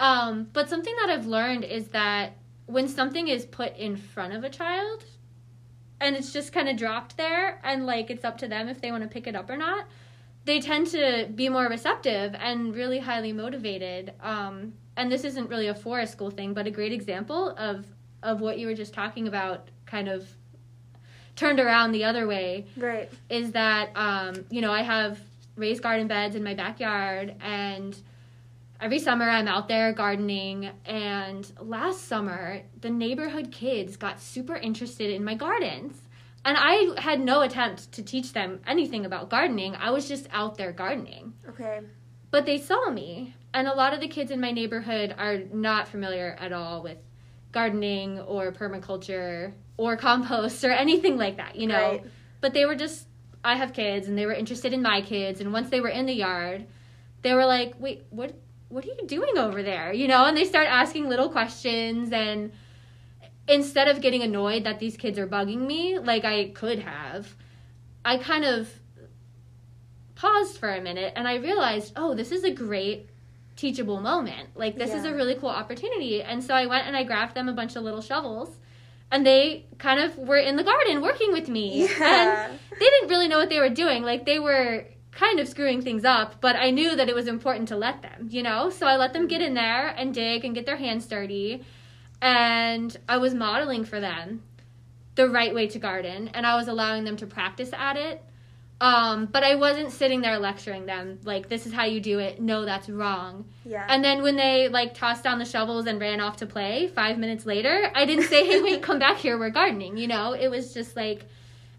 Um, 0.00 0.48
but 0.52 0.68
something 0.68 0.94
that 1.00 1.10
i've 1.10 1.26
learned 1.26 1.64
is 1.64 1.88
that 1.88 2.36
when 2.66 2.88
something 2.88 3.28
is 3.28 3.44
put 3.44 3.76
in 3.76 3.96
front 3.96 4.32
of 4.32 4.44
a 4.44 4.50
child 4.50 5.04
and 6.00 6.16
it's 6.16 6.32
just 6.32 6.52
kind 6.52 6.68
of 6.68 6.76
dropped 6.76 7.16
there 7.16 7.60
and 7.62 7.86
like 7.86 8.10
it's 8.10 8.24
up 8.24 8.38
to 8.38 8.48
them 8.48 8.68
if 8.68 8.80
they 8.80 8.90
want 8.90 9.02
to 9.02 9.08
pick 9.08 9.26
it 9.26 9.36
up 9.36 9.48
or 9.50 9.56
not 9.56 9.86
they 10.44 10.60
tend 10.60 10.86
to 10.88 11.28
be 11.34 11.48
more 11.48 11.68
receptive 11.68 12.34
and 12.38 12.74
really 12.74 12.98
highly 12.98 13.32
motivated. 13.32 14.12
Um, 14.20 14.74
and 14.96 15.10
this 15.10 15.24
isn't 15.24 15.48
really 15.48 15.68
a 15.68 15.74
forest 15.74 16.12
school 16.12 16.30
thing, 16.30 16.54
but 16.54 16.66
a 16.66 16.70
great 16.70 16.92
example 16.92 17.50
of 17.56 17.86
of 18.22 18.40
what 18.40 18.58
you 18.58 18.66
were 18.66 18.74
just 18.74 18.94
talking 18.94 19.28
about, 19.28 19.68
kind 19.84 20.08
of 20.08 20.26
turned 21.36 21.60
around 21.60 21.92
the 21.92 22.04
other 22.04 22.26
way. 22.26 22.66
Right. 22.76 23.10
Is 23.28 23.52
that 23.52 23.90
um, 23.94 24.44
you 24.50 24.60
know 24.60 24.72
I 24.72 24.82
have 24.82 25.18
raised 25.56 25.82
garden 25.82 26.08
beds 26.08 26.36
in 26.36 26.42
my 26.44 26.54
backyard 26.54 27.34
and 27.40 27.96
every 28.80 28.98
summer 28.98 29.28
I'm 29.28 29.48
out 29.48 29.68
there 29.68 29.92
gardening 29.92 30.70
and 30.84 31.50
last 31.60 32.06
summer 32.06 32.62
the 32.80 32.90
neighborhood 32.90 33.50
kids 33.52 33.96
got 33.96 34.20
super 34.20 34.56
interested 34.56 35.10
in 35.10 35.24
my 35.24 35.34
gardens 35.34 36.04
and 36.44 36.56
I 36.58 37.00
had 37.00 37.20
no 37.20 37.40
attempt 37.40 37.92
to 37.92 38.02
teach 38.02 38.32
them 38.32 38.60
anything 38.66 39.06
about 39.06 39.30
gardening. 39.30 39.74
I 39.76 39.90
was 39.90 40.06
just 40.06 40.28
out 40.30 40.58
there 40.58 40.72
gardening. 40.72 41.32
Okay. 41.48 41.80
But 42.30 42.44
they 42.44 42.58
saw 42.58 42.90
me, 42.90 43.34
and 43.54 43.66
a 43.66 43.74
lot 43.74 43.94
of 43.94 44.00
the 44.00 44.08
kids 44.08 44.30
in 44.30 44.40
my 44.40 44.50
neighborhood 44.50 45.14
are 45.16 45.38
not 45.38 45.88
familiar 45.88 46.36
at 46.38 46.52
all 46.52 46.82
with 46.82 46.98
gardening 47.52 48.20
or 48.20 48.52
permaculture 48.52 49.52
or 49.76 49.96
compost 49.96 50.64
or 50.64 50.70
anything 50.70 51.16
like 51.16 51.36
that, 51.38 51.56
you 51.56 51.66
know. 51.66 51.92
Right. 51.92 52.04
But 52.40 52.52
they 52.52 52.66
were 52.66 52.74
just 52.74 53.06
I 53.42 53.56
have 53.56 53.72
kids 53.72 54.08
and 54.08 54.18
they 54.18 54.26
were 54.26 54.32
interested 54.32 54.72
in 54.72 54.82
my 54.82 55.02
kids 55.02 55.40
and 55.40 55.52
once 55.52 55.70
they 55.70 55.80
were 55.80 55.88
in 55.88 56.06
the 56.06 56.14
yard, 56.14 56.66
they 57.22 57.32
were 57.34 57.46
like, 57.46 57.74
"Wait, 57.78 58.04
what 58.10 58.34
what 58.74 58.84
are 58.84 58.88
you 58.88 59.06
doing 59.06 59.38
over 59.38 59.62
there?" 59.62 59.92
You 59.92 60.08
know, 60.08 60.24
and 60.26 60.36
they 60.36 60.44
start 60.44 60.66
asking 60.68 61.08
little 61.08 61.30
questions 61.30 62.12
and 62.12 62.52
instead 63.48 63.88
of 63.88 64.00
getting 64.00 64.22
annoyed 64.22 64.64
that 64.64 64.78
these 64.78 64.96
kids 64.96 65.18
are 65.18 65.26
bugging 65.26 65.66
me 65.66 65.98
like 65.98 66.24
I 66.24 66.48
could 66.50 66.80
have, 66.80 67.34
I 68.04 68.18
kind 68.18 68.44
of 68.44 68.68
paused 70.14 70.58
for 70.58 70.74
a 70.74 70.80
minute 70.80 71.12
and 71.16 71.28
I 71.28 71.36
realized, 71.36 71.92
oh, 71.96 72.14
this 72.14 72.32
is 72.32 72.44
a 72.44 72.50
great 72.50 73.08
teachable 73.56 74.00
moment. 74.00 74.50
Like 74.54 74.76
this 74.76 74.90
yeah. 74.90 74.98
is 74.98 75.04
a 75.04 75.14
really 75.14 75.34
cool 75.34 75.50
opportunity. 75.50 76.22
And 76.22 76.42
so 76.42 76.54
I 76.54 76.66
went 76.66 76.86
and 76.86 76.96
I 76.96 77.04
grabbed 77.04 77.34
them 77.34 77.48
a 77.48 77.52
bunch 77.52 77.76
of 77.76 77.82
little 77.82 78.00
shovels 78.00 78.56
and 79.10 79.26
they 79.26 79.66
kind 79.78 80.00
of 80.00 80.16
were 80.16 80.38
in 80.38 80.56
the 80.56 80.64
garden 80.64 81.02
working 81.02 81.32
with 81.32 81.48
me. 81.48 81.88
Yeah. 81.98 82.46
And 82.48 82.58
they 82.70 82.86
didn't 82.86 83.08
really 83.08 83.28
know 83.28 83.38
what 83.38 83.48
they 83.48 83.60
were 83.60 83.68
doing. 83.68 84.02
Like 84.02 84.24
they 84.24 84.38
were 84.38 84.86
kind 85.14 85.38
of 85.38 85.48
screwing 85.48 85.80
things 85.80 86.04
up, 86.04 86.40
but 86.40 86.56
I 86.56 86.70
knew 86.70 86.96
that 86.96 87.08
it 87.08 87.14
was 87.14 87.28
important 87.28 87.68
to 87.68 87.76
let 87.76 88.02
them, 88.02 88.28
you 88.30 88.42
know? 88.42 88.70
So 88.70 88.86
I 88.86 88.96
let 88.96 89.12
them 89.12 89.28
get 89.28 89.40
in 89.40 89.54
there 89.54 89.88
and 89.88 90.12
dig 90.12 90.44
and 90.44 90.54
get 90.54 90.66
their 90.66 90.76
hands 90.76 91.06
dirty 91.06 91.64
and 92.20 92.96
I 93.08 93.18
was 93.18 93.34
modeling 93.34 93.84
for 93.84 94.00
them 94.00 94.42
the 95.14 95.28
right 95.28 95.54
way 95.54 95.68
to 95.68 95.78
garden 95.78 96.30
and 96.34 96.46
I 96.46 96.56
was 96.56 96.68
allowing 96.68 97.04
them 97.04 97.16
to 97.18 97.26
practice 97.26 97.70
at 97.72 97.96
it. 97.96 98.22
Um, 98.80 99.26
but 99.26 99.44
I 99.44 99.54
wasn't 99.54 99.92
sitting 99.92 100.20
there 100.20 100.38
lecturing 100.38 100.84
them 100.86 101.20
like 101.24 101.48
this 101.48 101.64
is 101.64 101.72
how 101.72 101.84
you 101.84 102.00
do 102.00 102.18
it. 102.18 102.40
No, 102.40 102.64
that's 102.64 102.88
wrong. 102.88 103.44
Yeah. 103.64 103.86
And 103.88 104.04
then 104.04 104.22
when 104.22 104.36
they 104.36 104.68
like 104.68 104.94
tossed 104.94 105.22
down 105.22 105.38
the 105.38 105.44
shovels 105.44 105.86
and 105.86 106.00
ran 106.00 106.20
off 106.20 106.38
to 106.38 106.46
play 106.46 106.88
5 106.88 107.18
minutes 107.18 107.46
later, 107.46 107.90
I 107.94 108.04
didn't 108.04 108.24
say, 108.24 108.44
"Hey, 108.44 108.60
wait, 108.60 108.82
come 108.88 108.98
back 108.98 109.18
here. 109.18 109.38
We're 109.38 109.50
gardening." 109.50 109.96
You 109.96 110.08
know, 110.08 110.32
it 110.32 110.48
was 110.48 110.74
just 110.74 110.96
like 110.96 111.24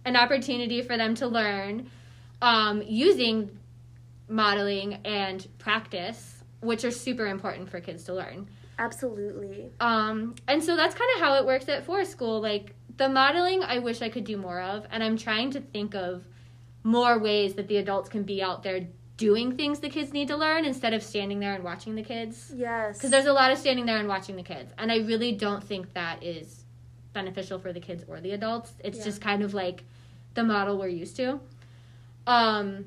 an 0.06 0.16
opportunity 0.16 0.82
for 0.82 0.96
them 0.96 1.16
to 1.16 1.28
learn 1.28 1.92
um, 2.46 2.84
using 2.86 3.50
modeling 4.28 5.00
and 5.04 5.48
practice, 5.58 6.44
which 6.62 6.86
are 6.86 6.92
super 6.92 7.26
important 7.26 7.70
for 7.70 7.80
kids 7.82 8.04
to 8.04 8.14
learn. 8.14 8.48
Absolutely. 8.78 9.72
Um, 9.80 10.36
and 10.48 10.64
so 10.64 10.76
that's 10.76 10.94
kind 10.94 11.10
of 11.16 11.22
how 11.22 11.36
it 11.36 11.46
works 11.46 11.68
at 11.70 11.86
forest 11.86 12.12
school. 12.12 12.40
Like 12.40 12.76
the 12.98 13.10
modeling, 13.10 13.64
I 13.64 13.80
wish 13.80 14.04
I 14.04 14.10
could 14.10 14.26
do 14.26 14.38
more 14.38 14.62
of, 14.62 14.86
and 14.92 15.04
I'm 15.04 15.18
trying 15.18 15.52
to 15.52 15.60
think 15.60 15.96
of 15.96 16.24
more 16.84 17.18
ways 17.18 17.56
that 17.56 17.68
the 17.68 17.78
adults 17.78 18.10
can 18.10 18.22
be 18.22 18.44
out 18.44 18.62
there 18.62 18.88
doing 19.18 19.56
things 19.56 19.80
the 19.80 19.90
kids 19.90 20.12
need 20.12 20.28
to 20.28 20.36
learn 20.36 20.66
instead 20.66 20.94
of 20.94 21.02
standing 21.02 21.40
there 21.40 21.56
and 21.56 21.64
watching 21.64 21.96
the 21.96 22.04
kids. 22.04 22.52
Yes. 22.56 22.98
Because 22.98 23.10
there's 23.10 23.26
a 23.26 23.34
lot 23.34 23.50
of 23.52 23.58
standing 23.58 23.88
there 23.88 23.98
and 23.98 24.08
watching 24.08 24.36
the 24.36 24.44
kids, 24.44 24.72
and 24.78 24.92
I 24.92 24.98
really 24.98 25.32
don't 25.32 25.64
think 25.64 25.94
that 25.94 26.22
is 26.22 26.64
beneficial 27.12 27.58
for 27.58 27.74
the 27.74 27.80
kids 27.80 28.04
or 28.08 28.22
the 28.22 28.32
adults. 28.32 28.74
It's 28.84 29.00
yeah. 29.00 29.06
just 29.06 29.22
kind 29.22 29.42
of 29.42 29.56
like 29.56 29.84
the 30.36 30.44
model 30.44 30.78
we're 30.78 30.90
used 30.90 31.16
to. 31.16 31.40
Um, 32.28 32.86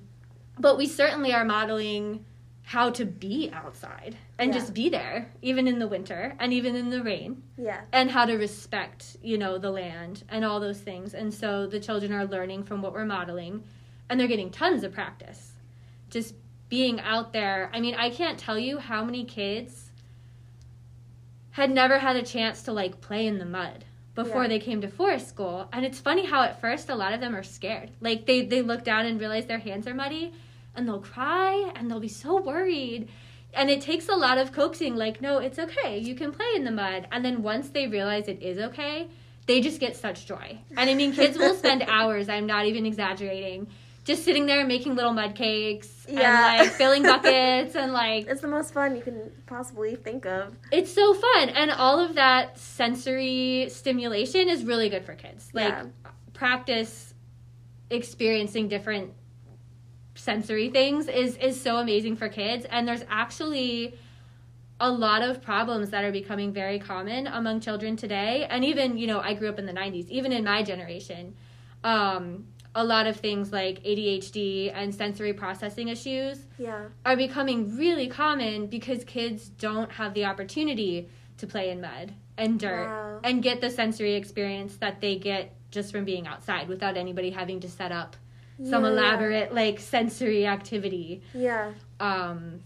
but 0.59 0.77
we 0.77 0.87
certainly 0.87 1.33
are 1.33 1.45
modeling 1.45 2.25
how 2.63 2.91
to 2.91 3.05
be 3.07 3.51
outside 3.53 4.17
and 4.39 4.53
Yeah. 4.53 4.61
just 4.61 4.75
be 4.75 4.89
there, 4.89 5.33
even 5.41 5.67
in 5.67 5.79
the 5.79 5.89
winter 5.89 6.37
and 6.39 6.53
even 6.53 6.77
in 6.77 6.91
the 6.91 7.03
rain, 7.03 7.43
Yeah. 7.57 7.81
and 7.93 8.11
how 8.11 8.27
to 8.27 8.37
respect, 8.37 9.17
you 9.23 9.39
know, 9.39 9.57
the 9.57 9.71
land 9.71 10.25
and 10.29 10.45
all 10.45 10.61
those 10.61 10.81
things. 10.81 11.15
And 11.15 11.33
so 11.33 11.67
the 11.67 11.81
children 11.81 12.13
are 12.13 12.27
learning 12.27 12.65
from 12.65 12.83
what 12.83 12.93
we're 12.93 13.07
modeling, 13.07 13.65
and 14.11 14.21
they're 14.21 14.29
getting 14.29 14.51
tons 14.51 14.85
of 14.85 14.93
practice. 14.93 15.55
Just 16.11 16.35
being 16.69 17.01
out 17.01 17.33
there. 17.33 17.71
I 17.73 17.81
mean, 17.81 17.95
I 17.95 18.11
can't 18.11 18.39
tell 18.39 18.59
you 18.59 18.79
how 18.79 19.03
many 19.03 19.25
kids 19.25 19.91
had 21.53 21.71
never 21.71 21.99
had 21.99 22.17
a 22.17 22.23
chance 22.23 22.63
to 22.65 22.73
like 22.73 23.01
play 23.01 23.27
in 23.27 23.39
the 23.39 23.47
mud 23.47 23.85
before 24.23 24.43
Yeah. 24.43 24.49
they 24.49 24.59
came 24.59 24.81
to 24.81 24.89
forest 24.89 25.29
school. 25.29 25.69
And 25.73 25.87
it's 25.87 26.01
funny 26.01 26.25
how 26.27 26.43
at 26.43 26.61
first 26.61 26.91
a 26.91 26.97
lot 26.97 27.13
of 27.15 27.21
them 27.21 27.37
are 27.37 27.45
scared. 27.45 27.91
Like 28.01 28.27
they 28.27 28.39
they 28.53 28.63
look 28.63 28.83
down 28.83 29.07
and 29.07 29.21
realize 29.21 29.47
their 29.47 29.65
hands 29.69 29.87
are 29.87 29.95
muddy 29.95 30.33
and 30.75 30.87
they'll 30.89 31.07
cry 31.15 31.71
and 31.77 31.89
they'll 31.89 32.01
be 32.01 32.17
so 32.27 32.41
worried. 32.41 33.09
And 33.55 33.71
it 33.71 33.81
takes 33.81 34.09
a 34.09 34.15
lot 34.27 34.37
of 34.39 34.53
coaxing 34.53 34.97
like 34.97 35.23
no, 35.23 35.39
it's 35.39 35.59
okay. 35.67 35.99
You 35.99 36.15
can 36.17 36.33
play 36.33 36.51
in 36.57 36.65
the 36.65 36.73
mud. 36.73 37.07
And 37.13 37.25
then 37.25 37.43
once 37.43 37.71
they 37.71 37.87
realize 37.87 38.27
it 38.27 38.43
is 38.43 38.59
okay, 38.59 39.07
they 39.47 39.61
just 39.61 39.79
get 39.79 39.95
such 39.97 40.27
joy. 40.27 40.59
And 40.77 40.91
I 40.91 40.95
mean 40.95 41.13
kids 41.13 41.39
will 41.39 41.55
spend 41.55 41.83
hours, 41.99 42.29
I'm 42.29 42.47
not 42.47 42.67
even 42.67 42.85
exaggerating, 42.87 43.69
just 44.09 44.25
sitting 44.25 44.47
there 44.47 44.67
making 44.67 44.95
little 44.97 45.13
mud 45.13 45.35
cakes 45.35 46.07
Yeah. 46.09 46.57
and 46.57 46.61
like 46.67 46.73
filling 46.73 47.03
buckets 47.15 47.77
and 47.77 47.93
like 47.93 48.27
It's 48.27 48.41
the 48.41 48.49
most 48.49 48.73
fun 48.75 48.97
you 48.97 49.03
can 49.03 49.31
possibly 49.47 49.95
think 49.97 50.25
of. 50.27 50.57
it's 50.73 50.93
so 50.93 51.13
fun 51.15 51.51
and 51.51 51.71
all 51.71 52.01
of 52.01 52.15
that 52.17 52.59
sensory 52.59 53.69
stimulation 53.69 54.49
is 54.49 54.65
really 54.65 54.89
good 54.89 55.05
for 55.05 55.15
kids 55.15 55.51
like 55.53 55.75
Yeah. 55.75 55.85
practice 56.33 57.13
experiencing 57.91 58.67
different 58.69 59.13
sensory 60.15 60.69
things 60.71 61.07
is 61.09 61.37
is 61.37 61.61
so 61.61 61.77
amazing 61.77 62.17
for 62.17 62.29
kids 62.29 62.65
and 62.71 62.89
there's 62.89 63.05
actually 63.09 63.97
a 64.81 64.91
lot 64.91 65.23
of 65.23 65.43
problems 65.43 65.91
that 65.91 66.05
are 66.05 66.13
becoming 66.13 66.53
very 66.53 66.79
common 66.79 67.27
among 67.27 67.61
children 67.61 67.97
today 67.97 68.47
and 68.51 68.65
even 68.65 68.97
you 68.97 69.07
know 69.07 69.21
i 69.21 69.33
grew 69.35 69.49
up 69.49 69.59
in 69.59 69.67
the 69.67 69.73
90s 69.73 70.09
even 70.09 70.33
in 70.33 70.43
my 70.45 70.63
generation 70.63 71.35
um, 71.85 72.47
a 72.79 72.85
lot 72.85 73.09
of 73.09 73.17
things 73.17 73.51
like 73.53 73.83
adhd 73.83 74.71
and 74.73 74.95
sensory 74.95 75.33
processing 75.33 75.89
issues 75.89 76.39
Yeah. 76.59 76.85
are 77.05 77.17
becoming 77.17 77.77
really 77.77 78.07
common 78.07 78.69
because 78.69 79.03
kids 79.03 79.49
don't 79.49 79.91
have 79.91 80.15
the 80.15 80.25
opportunity 80.27 81.09
to 81.39 81.47
play 81.49 81.71
in 81.71 81.81
mud 81.81 82.13
and 82.37 82.61
dirt 82.61 82.87
Wow. 82.87 83.21
and 83.25 83.43
get 83.43 83.61
the 83.61 83.69
sensory 83.69 84.15
experience 84.15 84.77
that 84.77 85.01
they 85.01 85.17
get 85.17 85.55
just 85.73 85.91
from 85.91 86.05
being 86.05 86.29
outside 86.29 86.69
without 86.69 86.97
anybody 86.97 87.31
having 87.31 87.59
to 87.61 87.69
set 87.69 87.91
up 87.91 88.15
some 88.65 88.85
Yeah. 88.85 88.91
elaborate 88.91 89.53
like 89.53 89.81
sensory 89.81 90.47
activity. 90.47 91.21
Yeah. 91.35 91.73
Um, 91.99 92.61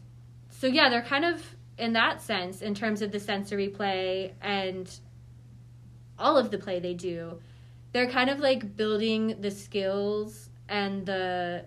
so 0.50 0.66
yeah, 0.66 0.90
they're 0.90 1.00
kind 1.02 1.25
of 1.25 1.42
in 1.78 1.95
that 1.95 2.21
sense 2.21 2.61
in 2.61 2.75
terms 2.75 3.00
of 3.00 3.12
the 3.12 3.19
sensory 3.21 3.69
play 3.69 4.35
and 4.42 4.90
all 6.19 6.37
of 6.37 6.50
the 6.50 6.59
play 6.59 6.81
they 6.81 6.92
do. 6.95 7.40
They're 7.93 8.09
kind 8.11 8.31
of 8.31 8.39
like 8.41 8.77
building 8.77 9.37
the 9.41 9.51
skills 9.51 10.49
and 10.69 11.05
the 11.07 11.65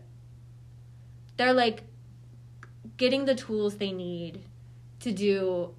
they're 1.37 1.53
like 1.53 1.83
getting 2.97 3.25
the 3.25 3.35
tools 3.35 3.75
they 3.75 3.91
need 3.91 4.41
to 5.01 5.11
do 5.11 5.73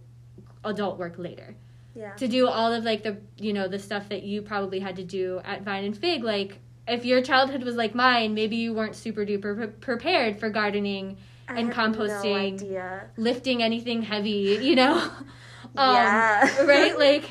adult 0.65 0.99
work 0.99 1.15
later 1.19 1.55
Yeah. 1.95 2.13
to 2.15 2.29
do 2.29 2.47
all 2.49 2.73
of 2.73 2.85
like 2.85 3.03
the 3.03 3.17
you 3.39 3.53
know 3.53 3.69
the 3.69 3.79
stuff 3.79 4.09
that 4.11 4.23
you 4.23 4.43
probably 4.43 4.81
had 4.81 4.97
to 4.97 5.05
do 5.05 5.41
at 5.45 5.63
Vine 5.63 5.85
and 5.85 5.97
Fig. 5.97 6.23
Like 6.23 6.59
if 6.87 7.05
your 7.05 7.23
childhood 7.23 7.65
was 7.65 7.75
like 7.75 7.95
mine, 7.95 8.35
maybe 8.35 8.57
you 8.57 8.73
weren't 8.75 8.95
super 8.95 9.25
duper 9.25 9.57
pre- 9.57 9.67
prepared 9.69 10.39
for 10.39 10.51
gardening, 10.51 11.17
I 11.49 11.59
and 11.59 11.69
No 11.71 11.75
composting. 11.75 12.55
idea. 12.55 13.09
lifting 13.17 13.63
anything 13.63 14.03
heavy. 14.03 14.59
You 14.63 14.77
know, 14.77 14.99
um, 15.77 15.95
Yeah. 15.95 16.63
right? 16.65 16.97
Like 16.99 17.25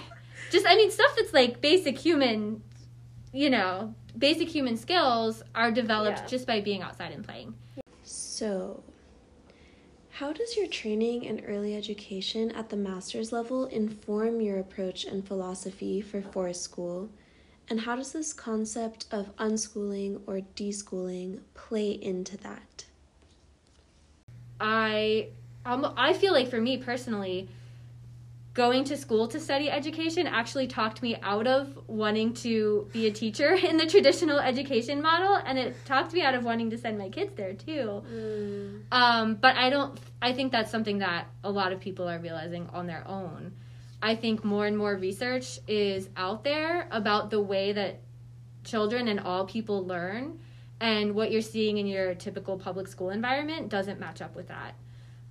just 0.52 0.66
I 0.68 0.76
mean 0.76 0.92
stuff 0.92 1.14
that's 1.16 1.34
like 1.34 1.62
basic 1.62 1.98
human, 1.98 2.64
you 3.36 3.50
know, 3.50 3.94
basic 4.18 4.48
human 4.48 4.78
skills 4.78 5.44
are 5.54 5.70
developed 5.70 6.20
Yeah. 6.20 6.28
just 6.28 6.48
by 6.48 6.62
being 6.62 6.82
outside 6.82 7.12
and 7.12 7.24
playing. 7.24 7.54
So, 8.04 8.84
how 10.10 10.32
does 10.32 10.56
your 10.56 10.68
training 10.68 11.26
in 11.26 11.44
early 11.44 11.76
education 11.76 12.50
at 12.52 12.70
the 12.70 12.78
master's 12.78 13.34
level 13.34 13.66
inform 13.66 14.40
your 14.40 14.58
approach 14.60 15.04
and 15.04 15.28
philosophy 15.28 16.00
for 16.00 16.22
forest 16.22 16.62
school? 16.64 17.10
And 17.68 17.82
how 17.82 17.98
does 17.98 18.14
this 18.14 18.32
concept 18.32 19.06
of 19.12 19.36
unschooling 19.36 20.22
or 20.28 20.40
deschooling 20.56 21.42
play 21.56 21.92
into 21.92 22.38
that? 22.38 22.86
I 24.62 25.30
um, 25.66 25.94
I 25.98 26.14
feel 26.14 26.32
like 26.32 26.48
for 26.48 26.62
me 26.62 26.78
personally, 26.78 27.50
going 28.56 28.86
to 28.86 28.96
school 28.96 29.28
to 29.28 29.40
study 29.40 29.70
education 29.70 30.26
actually 30.26 30.66
talked 30.66 31.04
me 31.04 31.18
out 31.22 31.46
of 31.46 31.78
wanting 31.88 32.34
to 32.34 32.90
be 32.94 33.06
a 33.06 33.12
teacher 33.12 33.54
in 33.70 33.78
the 33.78 33.86
traditional 33.86 34.40
education 34.40 35.02
model, 35.02 35.36
and 35.46 35.60
it 35.60 35.76
talked 35.86 36.14
me 36.14 36.22
out 36.22 36.34
of 36.34 36.44
wanting 36.44 36.70
to 36.72 36.78
send 36.78 36.98
my 36.98 37.10
kids 37.10 37.34
there 37.36 37.54
too. 37.54 38.02
Mm, 38.12 38.82
Um, 38.92 39.36
but 39.36 39.56
I 39.58 39.70
don't. 39.70 40.00
I 40.22 40.34
think 40.34 40.52
that's 40.52 40.72
something 40.72 41.00
that 41.00 41.28
a 41.44 41.52
lot 41.52 41.74
of 41.74 41.80
people 41.80 42.08
are 42.08 42.18
realizing 42.18 42.68
on 42.74 42.88
their 42.88 43.08
own. 43.08 43.54
I 44.02 44.16
think 44.16 44.44
more 44.44 44.66
and 44.66 44.78
more 44.78 44.96
research 44.96 45.60
is 45.68 46.10
out 46.16 46.44
there 46.44 46.88
about 46.92 47.30
the 47.30 47.42
way 47.42 47.74
that 47.74 48.02
children 48.64 49.08
and 49.10 49.20
all 49.20 49.46
people 49.46 49.86
learn, 49.86 50.40
and 50.80 51.14
what 51.14 51.30
you're 51.30 51.42
seeing 51.42 51.78
in 51.78 51.88
your 51.88 52.16
typical 52.16 52.58
public 52.58 52.88
school 52.88 53.10
environment 53.10 53.68
doesn't 53.70 54.00
match 54.00 54.22
up 54.22 54.34
with 54.36 54.48
that. 54.48 54.76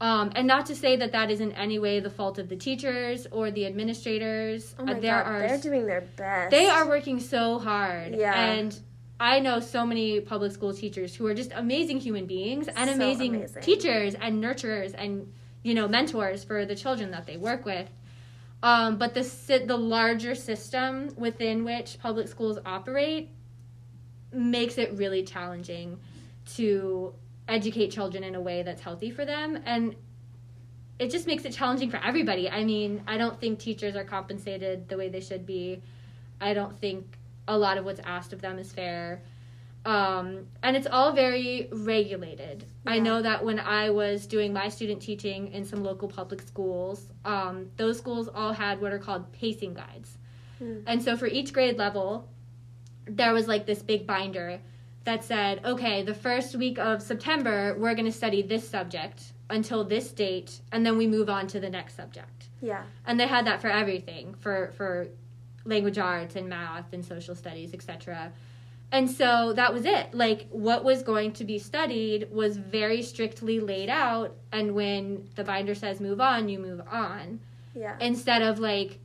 Um, 0.01 0.33
and 0.35 0.47
not 0.47 0.67
to 0.67 0.75
say 0.75 0.97
that 0.97 1.13
that 1.13 1.31
is 1.31 1.41
in 1.41 1.53
any 1.53 1.79
way 1.79 2.01
the 2.01 2.11
fault 2.11 2.39
of 2.39 2.49
the 2.49 2.57
teachers 2.57 3.27
or 3.31 3.51
the 3.51 3.65
administrators. 3.67 4.75
Oh 4.79 4.85
my 4.85 4.93
Uh, 4.93 5.01
there 5.01 5.23
god, 5.23 5.27
are 5.33 5.49
they're 5.49 5.59
doing 5.59 5.87
their 5.87 6.03
best. 6.17 6.51
they 6.51 6.67
are 6.67 6.87
working 6.89 7.21
so 7.21 7.59
hard. 7.59 8.15
Yeah. 8.15 8.35
And 8.35 8.79
I 9.21 9.39
know 9.39 9.61
so 9.61 9.87
many 9.87 10.21
public 10.21 10.53
school 10.53 10.75
teachers 10.75 11.15
who 11.15 11.25
are 11.27 11.35
just 11.35 11.53
amazing 11.55 12.01
human 12.01 12.27
beings 12.27 12.67
and 12.69 12.89
So 12.91 12.95
amazing, 12.97 13.37
amazing. 13.37 13.63
teachers 13.63 14.15
and 14.15 14.43
nurturers 14.43 14.95
and 14.99 15.33
you 15.63 15.75
know 15.75 15.87
mentors 15.89 16.43
for 16.45 16.67
the 16.67 16.75
children 16.75 17.13
that 17.13 17.27
they 17.27 17.37
work 17.37 17.65
with. 17.65 17.89
Um, 18.63 18.99
but 18.99 19.15
the 19.15 19.23
the 19.67 19.77
larger 19.77 20.35
system 20.35 21.15
within 21.17 21.65
which 21.65 21.99
public 22.01 22.27
schools 22.29 22.59
operate 22.67 23.31
makes 24.33 24.77
it 24.79 24.93
really 24.95 25.23
challenging 25.23 25.99
to 26.57 27.15
educate 27.49 27.89
children 27.89 28.25
in 28.25 28.35
a 28.35 28.41
way 28.41 28.63
that's 28.63 28.81
healthy 28.81 29.11
for 29.11 29.25
them 29.25 29.59
and 29.67 29.95
it 30.99 31.11
just 31.11 31.27
makes 31.27 31.45
it 31.45 31.53
challenging 31.53 31.91
for 31.91 32.01
everybody. 32.05 32.49
I 32.49 32.65
mean, 32.65 33.03
I 33.07 33.19
don't 33.19 33.41
think 33.41 33.59
teachers 33.59 33.97
are 33.97 34.05
compensated 34.05 34.89
the 34.89 34.97
way 34.97 35.09
they 35.09 35.21
should 35.21 35.45
be. 35.45 35.83
I 36.41 36.55
don't 36.55 36.79
think 36.79 37.19
a 37.49 37.59
lot 37.59 37.79
of 37.79 37.85
what's 37.85 38.01
asked 38.05 38.33
of 38.33 38.41
them 38.41 38.59
is 38.59 38.73
fair. 38.73 39.23
Um, 39.85 40.47
and 40.63 40.77
it's 40.77 40.87
all 40.87 41.13
very 41.13 41.69
regulated. 41.71 42.65
I 42.87 43.01
know 43.01 43.21
that 43.21 43.45
when 43.45 43.59
I 43.59 43.91
was 43.91 44.27
doing 44.27 44.53
my 44.53 44.69
student 44.69 45.03
teaching 45.03 45.53
in 45.53 45.65
some 45.65 45.83
local 45.83 46.09
public 46.09 46.41
schools, 46.41 47.09
um, 47.25 47.69
those 47.77 47.99
schools 47.99 48.29
all 48.35 48.53
had 48.53 48.81
what 48.81 48.93
are 48.93 48.99
called 48.99 49.31
pacing 49.33 49.75
guides. 49.75 50.17
Hmm. 50.59 50.79
And 50.87 51.03
so 51.03 51.17
for 51.17 51.27
each 51.27 51.53
grade 51.53 51.77
level, 51.77 52.29
there 53.07 53.35
was 53.35 53.47
like 53.47 53.67
this 53.67 53.83
big 53.83 54.07
binder 54.07 54.61
that 55.05 55.23
said, 55.25 55.61
okay, 55.65 56.03
the 56.03 56.15
first 56.15 56.55
week 56.57 56.79
of 56.79 57.03
September, 57.03 57.77
we're 57.79 57.95
going 57.95 58.07
to 58.07 58.13
study 58.13 58.43
this 58.43 58.69
subject 58.69 59.33
until 59.51 59.85
this 59.85 60.11
date, 60.11 60.61
and 60.73 60.85
then 60.85 60.97
we 60.97 61.07
move 61.07 61.29
on 61.29 61.47
to 61.49 61.61
the 61.61 61.69
next 61.69 61.95
subject. 61.97 62.49
Yeah. 62.63 62.85
And 63.07 63.21
they 63.21 63.27
had 63.27 63.47
that 63.47 63.61
for 63.61 63.69
everything, 63.69 64.35
for 64.41 64.73
for 64.77 65.09
language 65.67 65.99
arts 65.99 66.37
and 66.37 66.49
math 66.49 66.93
and 66.93 67.05
social 67.05 67.35
studies, 67.35 67.73
etc. 67.75 68.33
And 68.93 69.11
so 69.11 69.53
that 69.55 69.73
was 69.75 69.85
it. 69.85 70.15
Like 70.15 70.47
what 70.51 70.85
was 70.85 71.03
going 71.03 71.33
to 71.35 71.45
be 71.45 71.59
studied 71.59 72.29
was 72.31 72.57
very 72.57 73.03
strictly 73.03 73.61
laid 73.61 73.91
out, 73.91 74.35
and 74.53 74.75
when 74.75 75.29
the 75.35 75.45
binder 75.45 75.75
says 75.75 76.01
move 76.01 76.21
on, 76.21 76.49
you 76.49 76.59
move 76.59 76.81
on 76.91 77.41
Yeah. 77.75 77.97
instead 78.01 78.41
of 78.41 78.59
like 78.59 78.99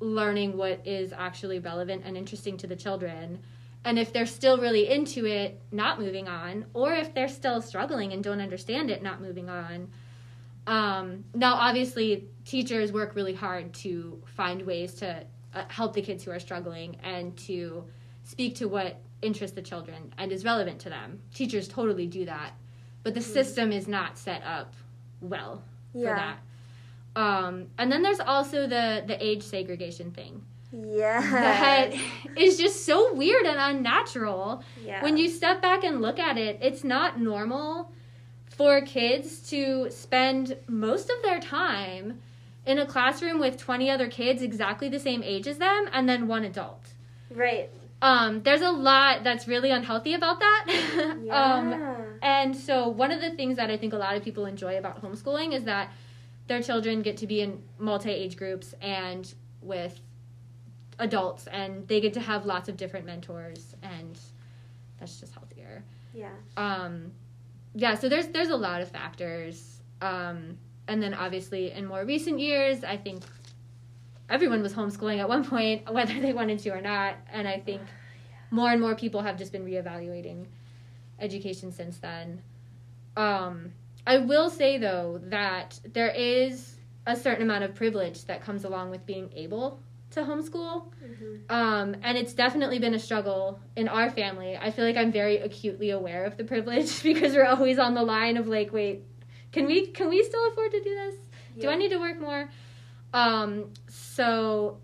learning 0.00 0.58
what 0.58 0.86
is 0.86 1.12
actually 1.14 1.58
relevant 1.58 2.02
and 2.04 2.16
interesting 2.18 2.58
to 2.58 2.66
the 2.66 2.76
children. 2.76 3.38
And 3.86 4.00
if 4.00 4.12
they're 4.12 4.26
still 4.26 4.58
really 4.58 4.88
into 4.88 5.26
it, 5.26 5.62
not 5.70 6.00
moving 6.00 6.26
on, 6.26 6.66
or 6.74 6.92
if 6.92 7.14
they're 7.14 7.28
still 7.28 7.62
struggling 7.62 8.12
and 8.12 8.22
don't 8.22 8.40
understand 8.40 8.90
it, 8.90 9.00
not 9.00 9.22
moving 9.22 9.48
on. 9.48 9.88
Um, 10.66 11.24
now, 11.34 11.54
obviously, 11.54 12.26
teachers 12.44 12.90
work 12.92 13.14
really 13.14 13.32
hard 13.32 13.72
to 13.74 14.20
find 14.26 14.60
ways 14.62 14.94
to 14.94 15.24
uh, 15.54 15.62
help 15.68 15.94
the 15.94 16.02
kids 16.02 16.24
who 16.24 16.32
are 16.32 16.40
struggling 16.40 16.96
and 17.04 17.36
to 17.38 17.84
speak 18.24 18.56
to 18.56 18.66
what 18.66 19.00
interests 19.22 19.54
the 19.54 19.62
children 19.62 20.12
and 20.18 20.32
is 20.32 20.44
relevant 20.44 20.80
to 20.80 20.88
them. 20.88 21.22
Teachers 21.32 21.68
totally 21.68 22.08
do 22.08 22.24
that, 22.24 22.54
but 23.04 23.14
the 23.14 23.22
system 23.22 23.70
is 23.70 23.86
not 23.86 24.18
set 24.18 24.42
up 24.44 24.74
well 25.20 25.62
for 25.92 26.06
that. 26.16 26.38
Um, 27.14 27.68
and 27.78 27.90
then 27.90 28.02
there's 28.02 28.18
also 28.18 28.66
the 28.66 29.04
the 29.06 29.16
age 29.24 29.44
segregation 29.44 30.10
thing 30.10 30.44
Yeah. 30.72 31.20
that 31.20 31.94
is 32.36 32.58
just 32.58 32.84
so 32.84 33.14
weird 33.14 33.46
and 33.46 33.58
unnatural. 33.76 34.62
yeah. 34.84 35.02
When 35.02 35.16
you 35.16 35.28
step 35.28 35.62
back 35.62 35.84
and 35.84 36.00
look 36.02 36.18
at 36.18 36.36
it, 36.38 36.58
it's 36.60 36.84
not 36.84 37.20
normal 37.20 37.92
for 38.46 38.80
kids 38.80 39.48
to 39.50 39.90
spend 39.90 40.56
most 40.66 41.10
of 41.10 41.22
their 41.22 41.40
time 41.40 42.20
in 42.64 42.78
a 42.78 42.86
classroom 42.86 43.38
with 43.38 43.56
20 43.56 43.90
other 43.90 44.08
kids 44.08 44.42
exactly 44.42 44.88
the 44.88 44.98
same 44.98 45.22
age 45.22 45.46
as 45.46 45.58
them 45.58 45.88
and 45.92 46.08
then 46.08 46.26
one 46.26 46.44
adult. 46.44 46.94
Right. 47.30 47.70
Um, 48.02 48.42
there's 48.42 48.60
a 48.60 48.70
lot 48.70 49.24
that's 49.24 49.48
really 49.48 49.70
unhealthy 49.70 50.14
about 50.14 50.40
that. 50.40 51.16
Yeah. 51.22 51.54
um, 51.54 52.18
and 52.22 52.54
so, 52.56 52.88
one 52.88 53.10
of 53.10 53.20
the 53.20 53.30
things 53.30 53.56
that 53.56 53.70
I 53.70 53.76
think 53.76 53.92
a 53.92 53.96
lot 53.96 54.16
of 54.16 54.22
people 54.22 54.46
enjoy 54.46 54.78
about 54.78 55.02
homeschooling 55.02 55.52
is 55.54 55.64
that 55.64 55.92
their 56.46 56.62
children 56.62 57.02
get 57.02 57.16
to 57.18 57.26
be 57.26 57.40
in 57.40 57.62
multi 57.78 58.10
age 58.10 58.36
groups 58.36 58.74
and 58.80 59.32
with 59.60 60.00
adults, 60.98 61.46
and 61.46 61.86
they 61.88 62.00
get 62.00 62.14
to 62.14 62.20
have 62.20 62.46
lots 62.46 62.68
of 62.68 62.76
different 62.76 63.06
mentors, 63.06 63.74
and 63.82 64.18
that's 64.98 65.20
just 65.20 65.34
healthier. 65.34 65.84
yeah. 66.14 66.30
Um, 66.56 67.12
yeah, 67.74 67.94
so 67.94 68.08
there's 68.08 68.28
there's 68.28 68.48
a 68.48 68.56
lot 68.56 68.80
of 68.80 68.90
factors, 68.90 69.80
um, 70.00 70.56
and 70.88 71.02
then 71.02 71.12
obviously 71.14 71.72
in 71.72 71.86
more 71.86 72.04
recent 72.04 72.38
years, 72.38 72.84
I 72.84 72.96
think 72.96 73.22
everyone 74.30 74.62
was 74.62 74.72
homeschooling 74.72 75.18
at 75.18 75.28
one 75.28 75.44
point, 75.44 75.90
whether 75.92 76.18
they 76.20 76.32
wanted 76.32 76.58
to 76.60 76.70
or 76.70 76.80
not, 76.80 77.16
and 77.32 77.46
I 77.46 77.60
think 77.60 77.82
more 78.50 78.70
and 78.70 78.80
more 78.80 78.94
people 78.94 79.20
have 79.20 79.36
just 79.36 79.52
been 79.52 79.64
reevaluating 79.64 80.46
education 81.18 81.72
since 81.72 81.98
then. 81.98 82.42
Um, 83.16 83.72
I 84.06 84.18
will 84.18 84.50
say 84.50 84.78
though 84.78 85.20
that 85.24 85.80
there 85.92 86.10
is 86.10 86.76
a 87.06 87.16
certain 87.16 87.42
amount 87.42 87.64
of 87.64 87.74
privilege 87.74 88.24
that 88.24 88.42
comes 88.42 88.64
along 88.64 88.90
with 88.90 89.04
being 89.06 89.30
able 89.34 89.80
to 90.16 90.22
homeschool. 90.22 90.92
Mhm. 91.02 91.50
Um, 91.50 91.96
and 92.02 92.18
it's 92.18 92.34
definitely 92.34 92.78
been 92.78 92.94
a 92.94 92.98
struggle 92.98 93.60
in 93.76 93.86
our 93.88 94.10
family. 94.10 94.56
I 94.56 94.70
feel 94.70 94.84
like 94.84 94.96
I'm 94.96 95.12
very 95.12 95.36
acutely 95.38 95.90
aware 95.90 96.24
of 96.24 96.36
the 96.36 96.44
privilege 96.44 97.02
because 97.10 97.34
we're 97.34 97.46
always 97.46 97.78
on 97.78 97.94
the 97.94 98.02
line 98.02 98.36
of 98.36 98.48
like, 98.48 98.72
wait, 98.72 99.02
can 99.52 99.66
we 99.66 99.86
can 99.88 100.08
we 100.08 100.22
still 100.24 100.48
afford 100.48 100.72
to 100.72 100.82
do 100.82 100.94
this? 100.94 101.14
Do 101.58 101.68
I 101.68 101.76
need 101.76 101.90
to 101.90 101.98
work 101.98 102.18
more? 102.20 102.50
Um, 103.14 103.72
so 103.88 104.78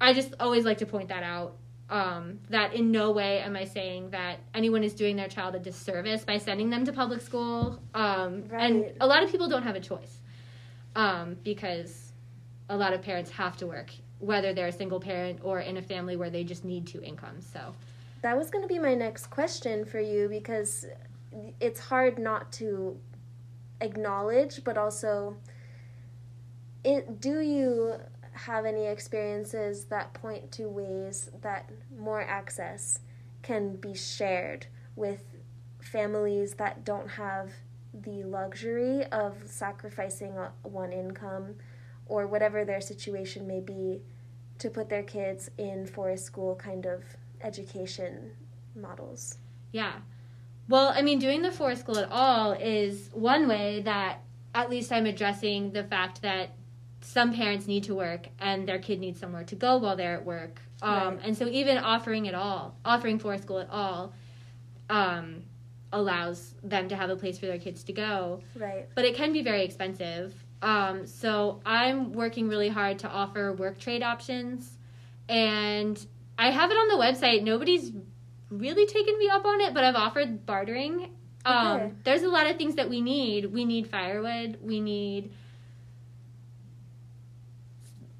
I 0.00 0.12
just 0.12 0.34
always 0.40 0.64
like 0.64 0.78
to 0.78 0.86
point 0.86 1.08
that 1.08 1.22
out. 1.22 1.56
Um, 1.88 2.38
that 2.50 2.72
in 2.74 2.92
no 2.92 3.10
way 3.10 3.40
am 3.40 3.56
I 3.56 3.64
saying 3.64 4.10
that 4.10 4.38
anyone 4.54 4.84
is 4.84 4.94
doing 4.94 5.16
their 5.16 5.26
child 5.26 5.56
a 5.56 5.58
disservice 5.58 6.24
by 6.24 6.36
sending 6.38 6.70
them 6.70 6.84
to 6.84 6.92
public 6.92 7.20
school. 7.20 7.82
Um, 7.94 8.44
And 8.52 8.92
a 9.00 9.06
lot 9.08 9.24
of 9.24 9.30
people 9.32 9.48
don't 9.48 9.64
have 9.64 9.74
a 9.74 9.80
choice 9.80 10.20
um, 10.94 11.36
because 11.42 12.12
a 12.68 12.76
lot 12.76 12.92
of 12.92 13.02
parents 13.02 13.30
have 13.32 13.56
to 13.56 13.66
work, 13.66 13.90
whether 14.20 14.52
they're 14.52 14.68
a 14.68 14.72
single 14.72 15.00
parent 15.00 15.40
or 15.42 15.60
in 15.60 15.76
a 15.76 15.82
family 15.82 16.16
where 16.16 16.30
they 16.30 16.44
just 16.44 16.64
need 16.64 16.86
two 16.86 17.02
incomes. 17.02 17.46
So 17.50 17.74
That 18.22 18.36
was 18.36 18.50
going 18.50 18.62
to 18.62 18.68
be 18.68 18.78
my 18.78 18.94
next 18.94 19.26
question 19.26 19.84
for 19.84 19.98
you 20.00 20.28
because 20.28 20.86
it's 21.58 21.80
hard 21.80 22.18
not 22.18 22.52
to 22.52 22.98
acknowledge, 23.80 24.62
but 24.62 24.76
also, 24.76 25.36
it. 26.84 27.20
Do 27.20 27.40
you 27.40 27.94
have 28.32 28.64
any 28.64 28.86
experiences 28.86 29.84
that 29.86 30.12
point 30.14 30.52
to 30.52 30.68
ways 30.68 31.30
that 31.40 31.70
more 31.98 32.22
access 32.22 33.00
can 33.42 33.76
be 33.76 33.94
shared 33.94 34.66
with 34.96 35.22
families 35.80 36.54
that 36.54 36.84
don't 36.84 37.08
have 37.08 37.52
the 37.92 38.22
luxury 38.22 39.04
of 39.06 39.34
sacrificing 39.46 40.38
uh, 40.38 40.50
one 40.62 40.92
income 40.92 41.56
or 42.10 42.26
whatever 42.26 42.64
their 42.64 42.80
situation 42.80 43.46
may 43.46 43.60
be 43.60 44.02
to 44.58 44.68
put 44.68 44.88
their 44.90 45.02
kids 45.02 45.50
in 45.56 45.86
forest 45.86 46.24
school 46.24 46.54
kind 46.56 46.84
of 46.84 47.02
education 47.42 48.32
models. 48.74 49.38
Yeah. 49.72 49.92
Well, 50.68 50.92
I 50.94 51.02
mean, 51.02 51.18
doing 51.18 51.42
the 51.42 51.50
forest 51.50 51.82
school 51.82 51.98
at 51.98 52.08
all 52.10 52.52
is 52.52 53.08
one 53.12 53.48
way 53.48 53.80
that 53.82 54.20
at 54.54 54.68
least 54.68 54.92
I'm 54.92 55.06
addressing 55.06 55.72
the 55.72 55.84
fact 55.84 56.22
that 56.22 56.50
some 57.00 57.32
parents 57.32 57.66
need 57.66 57.84
to 57.84 57.94
work 57.94 58.28
and 58.38 58.68
their 58.68 58.78
kid 58.78 59.00
needs 59.00 59.18
somewhere 59.18 59.44
to 59.44 59.54
go 59.54 59.78
while 59.78 59.96
they're 59.96 60.14
at 60.14 60.24
work. 60.24 60.60
Um, 60.82 61.16
Right. 61.16 61.18
And 61.24 61.36
so 61.36 61.46
even 61.48 61.78
offering 61.78 62.26
it 62.26 62.34
all, 62.34 62.76
offering 62.84 63.18
forest 63.18 63.44
school 63.44 63.58
at 63.60 63.70
all, 63.70 64.12
um, 64.90 65.42
allows 65.92 66.54
them 66.62 66.88
to 66.88 66.96
have 66.96 67.10
a 67.10 67.16
place 67.16 67.38
for 67.38 67.46
their 67.46 67.58
kids 67.58 67.82
to 67.84 67.92
go. 67.92 68.42
Right. 68.54 68.88
But 68.94 69.04
it 69.04 69.14
can 69.14 69.32
be 69.32 69.42
very 69.42 69.64
expensive. 69.64 70.34
Um, 70.62 71.06
so 71.06 71.60
I'm 71.64 72.12
working 72.12 72.48
really 72.48 72.68
hard 72.68 72.98
to 73.00 73.08
offer 73.08 73.52
work 73.52 73.78
trade 73.78 74.02
options. 74.02 74.76
And 75.28 76.04
I 76.38 76.50
have 76.50 76.70
it 76.70 76.74
on 76.74 76.88
the 76.88 77.02
website. 77.02 77.42
Nobody's 77.42 77.92
really 78.50 78.86
taken 78.86 79.16
me 79.18 79.28
up 79.30 79.44
on 79.44 79.60
it, 79.60 79.72
but 79.74 79.84
I've 79.84 79.94
offered 79.94 80.44
bartering. 80.44 81.10
Um, 81.44 81.66
Okay. 81.76 81.92
There's 82.04 82.22
a 82.22 82.28
lot 82.28 82.50
of 82.50 82.56
things 82.56 82.74
that 82.74 82.90
we 82.90 83.00
need. 83.00 83.46
We 83.46 83.64
need 83.64 83.86
firewood. 83.88 84.58
We 84.62 84.80
need 84.80 85.32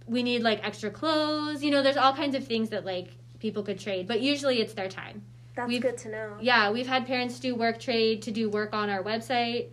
we 0.06 0.22
need 0.24 0.42
like 0.42 0.64
extra 0.66 0.90
clothes. 0.90 1.62
You 1.62 1.70
know, 1.70 1.82
there's 1.82 1.96
all 1.96 2.12
kinds 2.14 2.34
of 2.34 2.44
things 2.44 2.70
that 2.70 2.84
like 2.84 3.10
people 3.38 3.62
could 3.62 3.78
trade, 3.78 4.08
but 4.08 4.20
usually 4.20 4.60
it's 4.60 4.72
their 4.74 4.88
time. 4.88 5.22
That's 5.54 5.68
We've- 5.68 5.80
good 5.80 5.98
to 5.98 6.08
know. 6.10 6.36
Yeah, 6.40 6.70
we've 6.72 6.86
had 6.86 7.06
parents 7.06 7.38
do 7.38 7.54
work 7.54 7.78
trade 7.78 8.22
to 8.22 8.30
do 8.32 8.48
work 8.50 8.72
on 8.74 8.90
our 8.90 9.02
website. 9.04 9.68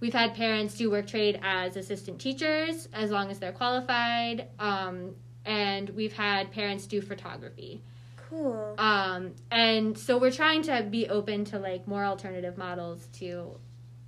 We've 0.00 0.14
had 0.14 0.34
parents 0.34 0.74
do 0.74 0.90
work 0.90 1.06
trade 1.06 1.38
as 1.42 1.76
assistant 1.76 2.20
teachers 2.20 2.88
as 2.92 3.10
long 3.10 3.30
as 3.30 3.38
they're 3.38 3.52
qualified. 3.52 4.48
Um, 4.58 5.14
and 5.44 5.90
we've 5.90 6.12
had 6.12 6.50
parents 6.50 6.86
do 6.86 7.00
photography. 7.00 7.82
Cool. 8.28 8.74
Um, 8.78 9.32
and 9.50 9.98
so 9.98 10.18
we're 10.18 10.30
trying 10.30 10.62
to 10.62 10.86
be 10.90 11.08
open 11.08 11.44
to 11.46 11.58
like 11.58 11.86
more 11.86 12.04
alternative 12.04 12.56
models 12.56 13.08
to 13.14 13.58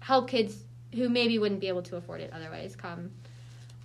help 0.00 0.28
kids 0.28 0.64
who 0.94 1.09
maybe 1.09 1.38
wouldn't 1.38 1.61
be 1.61 1.68
able 1.68 1.83
to 1.83 1.96
afford 1.96 2.20
it 2.20 2.31
otherwise 2.33 2.76
come. 2.76 3.11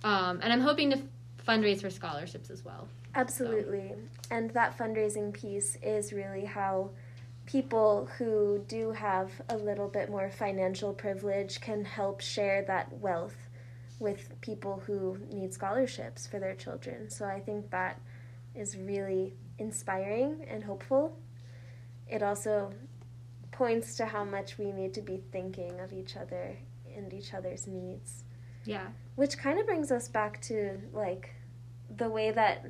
Um, 0.04 0.40
and 0.42 0.52
I'm 0.52 0.60
hoping 0.60 0.90
to 0.90 1.02
fundraise 1.46 1.80
for 1.80 1.90
scholarships 1.90 2.50
as 2.50 2.64
well. 2.64 2.88
Absolutely. 3.14 3.94
And 4.30 4.50
that 4.50 4.76
fundraising 4.78 5.32
piece 5.32 5.76
is 5.82 6.12
really 6.12 6.44
how 6.44 6.90
people 7.48 8.06
who 8.18 8.62
do 8.68 8.92
have 8.92 9.30
a 9.48 9.56
little 9.56 9.88
bit 9.88 10.10
more 10.10 10.30
financial 10.30 10.92
privilege 10.92 11.62
can 11.62 11.82
help 11.82 12.20
share 12.20 12.62
that 12.62 12.92
wealth 12.98 13.48
with 13.98 14.38
people 14.42 14.82
who 14.86 15.16
need 15.32 15.54
scholarships 15.54 16.26
for 16.26 16.38
their 16.38 16.54
children. 16.54 17.08
So 17.08 17.24
I 17.24 17.40
think 17.40 17.70
that 17.70 18.02
is 18.54 18.76
really 18.76 19.32
inspiring 19.58 20.44
and 20.46 20.62
hopeful. 20.62 21.18
It 22.06 22.22
also 22.22 22.74
points 23.50 23.96
to 23.96 24.04
how 24.04 24.24
much 24.24 24.58
we 24.58 24.70
need 24.70 24.92
to 24.92 25.00
be 25.00 25.22
thinking 25.32 25.80
of 25.80 25.90
each 25.94 26.18
other 26.18 26.58
and 26.94 27.14
each 27.14 27.32
other's 27.32 27.66
needs. 27.66 28.24
Yeah. 28.66 28.88
Which 29.14 29.38
kind 29.38 29.58
of 29.58 29.64
brings 29.64 29.90
us 29.90 30.06
back 30.06 30.42
to 30.42 30.82
like 30.92 31.30
the 31.96 32.10
way 32.10 32.30
that 32.30 32.66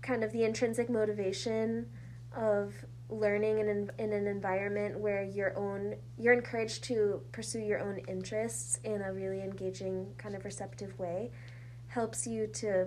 kind 0.00 0.24
of 0.24 0.32
the 0.32 0.44
intrinsic 0.44 0.88
motivation 0.88 1.90
of 2.34 2.72
learning 3.10 3.58
in 3.58 3.68
an, 3.68 3.90
in 3.98 4.12
an 4.12 4.26
environment 4.26 4.98
where 4.98 5.22
your 5.22 5.56
own 5.56 5.94
you're 6.18 6.32
encouraged 6.32 6.84
to 6.84 7.20
pursue 7.32 7.60
your 7.60 7.80
own 7.80 7.98
interests 8.08 8.78
in 8.84 9.02
a 9.02 9.12
really 9.12 9.40
engaging 9.40 10.06
kind 10.18 10.34
of 10.34 10.44
receptive 10.44 10.98
way 10.98 11.30
helps 11.88 12.26
you 12.26 12.46
to 12.46 12.86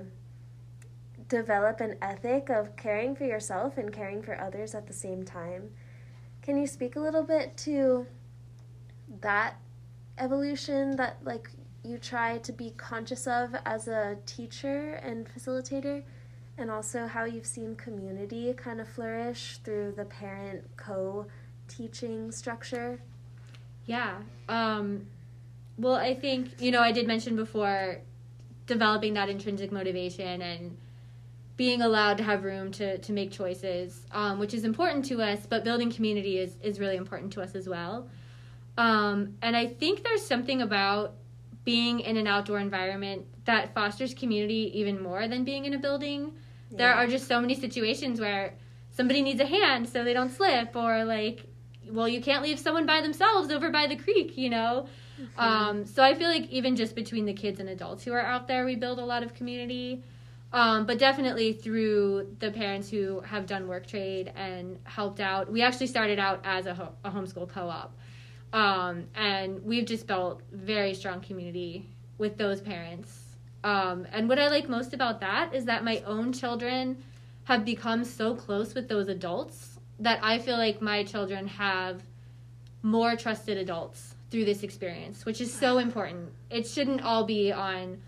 develop 1.28 1.80
an 1.80 1.96
ethic 2.02 2.50
of 2.50 2.76
caring 2.76 3.16
for 3.16 3.26
yourself 3.26 3.78
and 3.78 3.92
caring 3.92 4.22
for 4.22 4.40
others 4.40 4.74
at 4.76 4.88
the 4.88 4.94
same 4.94 5.24
time. 5.24 5.70
Can 6.42 6.58
you 6.58 6.68
speak 6.68 6.96
a 6.96 7.00
little 7.00 7.24
bit 7.24 7.56
to 7.58 8.06
that 9.22 9.56
evolution 10.18 10.96
that 10.96 11.18
like 11.24 11.50
you 11.84 11.98
try 11.98 12.38
to 12.40 12.52
be 12.52 12.72
conscious 12.72 13.28
of 13.28 13.56
as 13.66 13.88
a 13.88 14.18
teacher 14.26 14.94
and 15.04 15.28
facilitator 15.28 16.04
and 16.58 16.70
also 16.70 17.08
how 17.08 17.26
you've 17.26 17.46
seen 17.46 17.76
community 17.76 18.54
kind 18.54 18.80
of 18.80 18.88
flourish 18.88 19.60
through 19.64 19.94
the 19.96 20.06
parent 20.06 20.64
co 20.78 21.26
teaching 21.68 22.32
structure 22.32 23.00
Yeah. 23.86 24.18
Um, 24.48 25.08
well, 25.78 25.96
I 25.96 26.14
think, 26.14 26.62
you 26.62 26.72
know, 26.72 26.82
I 26.82 26.92
did 26.92 27.08
mention 27.08 27.36
before 27.36 28.00
developing 28.68 29.14
that 29.16 29.30
intrinsic 29.30 29.72
motivation 29.72 30.42
and 30.42 30.78
being 31.58 31.82
allowed 31.82 32.18
to 32.18 32.24
have 32.24 32.44
room 32.44 32.72
to, 32.72 32.98
to 32.98 33.12
make 33.12 33.32
choices, 33.32 34.06
um, 34.12 34.40
which 34.40 34.54
is 34.54 34.64
important 34.64 35.06
to 35.06 35.22
us, 35.22 35.46
but 35.48 35.64
building 35.64 35.92
community 35.92 36.40
is, 36.40 36.56
is 36.62 36.80
really 36.80 36.96
important 36.96 37.34
to 37.34 37.42
us 37.42 37.56
as 37.56 37.68
well. 37.68 38.08
Um, 38.78 39.36
and 39.42 39.56
I 39.56 39.68
think 39.68 40.04
there's 40.04 40.26
something 40.26 40.62
about 40.62 41.14
being 41.64 42.00
in 42.00 42.18
an 42.18 42.28
outdoor 42.28 42.60
environment 42.60 43.26
that 43.46 43.74
fosters 43.74 44.14
community 44.14 44.72
even 44.74 45.02
more 45.02 45.28
than 45.28 45.44
being 45.44 45.66
in 45.66 45.74
a 45.74 45.80
building. 45.80 46.34
There 46.74 46.90
Yeah. 46.90 47.04
are 47.04 47.08
just 47.08 47.28
so 47.28 47.40
many 47.40 47.56
situations 47.56 48.20
where 48.20 48.56
somebody 48.92 49.22
needs 49.22 49.40
a 49.40 49.46
hand 49.46 49.88
so 49.88 50.04
they 50.04 50.14
don't 50.14 50.30
slip, 50.32 50.76
or 50.76 51.06
like, 51.06 51.46
well, 51.90 52.08
you 52.08 52.22
can't 52.22 52.44
leave 52.44 52.60
someone 52.60 52.86
by 52.86 53.02
themselves 53.02 53.52
over 53.52 53.70
by 53.70 53.88
the 53.88 53.96
creek, 53.96 54.38
you 54.38 54.50
know? 54.50 54.88
Um, 55.38 55.86
so 55.86 56.04
I 56.04 56.16
feel 56.16 56.30
like 56.30 56.50
even 56.50 56.76
just 56.76 56.96
between 56.96 57.26
the 57.26 57.34
kids 57.34 57.60
and 57.60 57.70
adults 57.70 58.04
who 58.04 58.14
are 58.14 58.22
out 58.22 58.48
there, 58.48 58.66
we 58.66 58.76
build 58.76 59.00
a 59.00 59.06
lot 59.06 59.22
of 59.24 59.34
community. 59.34 60.04
Um, 60.52 60.86
but 60.86 61.00
definitely 61.00 61.54
through 61.54 62.36
the 62.40 62.52
parents 62.52 62.88
who 62.90 63.22
have 63.22 63.48
done 63.48 63.68
work 63.68 63.88
trade 63.88 64.32
and 64.36 64.78
helped 64.84 65.20
out. 65.20 65.52
We 65.52 65.64
actually 65.64 65.88
started 65.88 66.20
out 66.20 66.42
as 66.44 66.68
a, 66.68 66.76
ho- 66.76 66.94
a 67.04 67.10
homeschool 67.10 67.50
co 67.50 67.68
op. 67.70 67.98
Um, 68.54 69.06
and 69.16 69.64
we've 69.64 69.86
just 69.86 70.06
built 70.06 70.42
very 70.52 70.94
strong 70.94 71.22
community 71.22 71.90
with 72.20 72.38
those 72.38 72.62
parents. 72.62 73.23
Um, 73.64 74.06
and 74.12 74.28
what 74.28 74.40
I 74.40 74.50
like 74.50 74.68
most 74.68 74.94
about 74.94 75.20
that 75.22 75.54
is 75.54 75.66
that 75.66 75.84
my 75.84 76.02
own 76.06 76.34
children 76.34 76.98
have 77.46 77.64
become 77.66 78.04
so 78.04 78.36
close 78.36 78.74
with 78.74 78.88
those 78.90 79.08
adults 79.08 79.78
that 80.00 80.20
I 80.24 80.40
feel 80.40 80.58
like 80.58 80.82
my 80.82 81.04
children 81.04 81.48
have 81.48 82.02
more 82.82 83.16
trusted 83.16 83.58
adults 83.58 84.16
through 84.32 84.46
this 84.46 84.64
experience, 84.64 85.26
which 85.26 85.40
is 85.40 85.54
so 85.54 85.78
important. 85.78 86.30
It 86.50 86.68
shouldn't 86.68 87.02
all 87.04 87.24
be 87.24 87.52
on 87.52 88.02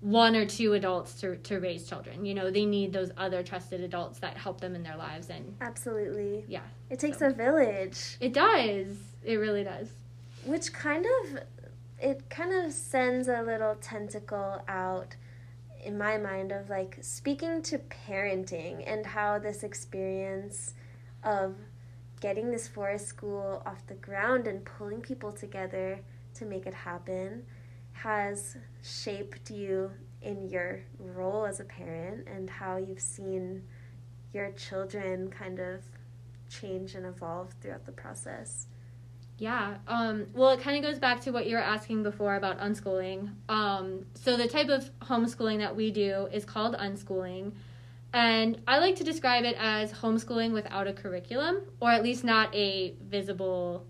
one 0.00 0.36
or 0.36 0.46
two 0.46 0.74
adults 0.74 1.14
to, 1.20 1.36
to 1.36 1.58
raise 1.58 1.88
children. 1.88 2.24
You 2.24 2.34
know, 2.34 2.50
they 2.50 2.64
need 2.64 2.92
those 2.92 3.10
other 3.16 3.42
trusted 3.42 3.80
adults 3.80 4.18
that 4.20 4.36
help 4.36 4.60
them 4.60 4.74
in 4.74 4.82
their 4.82 4.96
lives. 4.96 5.28
And 5.30 5.56
Absolutely. 5.60 6.44
yeah, 6.48 6.60
It 6.90 7.00
takes 7.00 7.18
So- 7.18 7.26
a 7.28 7.32
village, 7.32 8.16
it 8.20 8.32
does. 8.32 8.96
It 9.24 9.36
really 9.36 9.64
does. 9.64 9.88
which 10.44 10.72
kind 10.72 11.04
of 11.04 11.40
it 11.98 12.28
kind 12.28 12.52
of 12.52 12.72
sends 12.72 13.28
a 13.28 13.42
little 13.42 13.74
tentacle 13.76 14.62
out 14.68 15.16
in 15.84 15.96
my 15.96 16.18
mind 16.18 16.52
of 16.52 16.68
like 16.68 16.98
speaking 17.00 17.62
to 17.62 17.78
parenting 17.78 18.82
and 18.86 19.06
how 19.06 19.38
this 19.38 19.62
experience 19.62 20.74
of 21.22 21.54
getting 22.20 22.50
this 22.50 22.66
forest 22.66 23.06
school 23.06 23.62
off 23.64 23.86
the 23.86 23.94
ground 23.94 24.46
and 24.46 24.64
pulling 24.64 25.00
people 25.00 25.32
together 25.32 26.00
to 26.34 26.44
make 26.44 26.66
it 26.66 26.74
happen 26.74 27.44
has 27.92 28.56
shaped 28.82 29.50
you 29.50 29.90
in 30.22 30.48
your 30.48 30.80
role 30.98 31.46
as 31.46 31.60
a 31.60 31.64
parent 31.64 32.26
and 32.26 32.50
how 32.50 32.76
you've 32.76 33.00
seen 33.00 33.62
your 34.32 34.50
children 34.52 35.30
kind 35.30 35.58
of 35.58 35.80
change 36.48 36.94
and 36.94 37.06
evolve 37.06 37.54
throughout 37.60 37.86
the 37.86 37.92
process. 37.92 38.66
Yeah. 39.38 39.76
Um, 39.86 40.26
well, 40.32 40.50
it 40.50 40.60
kind 40.60 40.76
of 40.76 40.90
goes 40.90 40.98
back 40.98 41.20
to 41.22 41.30
what 41.30 41.46
you 41.46 41.56
were 41.56 41.62
asking 41.62 42.02
before 42.02 42.36
about 42.36 42.58
unschooling. 42.58 43.30
Um, 43.48 44.06
so, 44.14 44.36
the 44.36 44.48
type 44.48 44.68
of 44.68 44.90
homeschooling 45.00 45.58
that 45.58 45.76
we 45.76 45.90
do 45.90 46.28
is 46.32 46.44
called 46.44 46.74
unschooling. 46.76 47.52
And 48.12 48.62
I 48.66 48.78
like 48.78 48.96
to 48.96 49.04
describe 49.04 49.44
it 49.44 49.56
as 49.58 49.92
homeschooling 49.92 50.52
without 50.52 50.86
a 50.86 50.92
curriculum, 50.92 51.62
or 51.80 51.90
at 51.90 52.02
least 52.02 52.24
not 52.24 52.54
a 52.54 52.94
visible, 53.02 53.84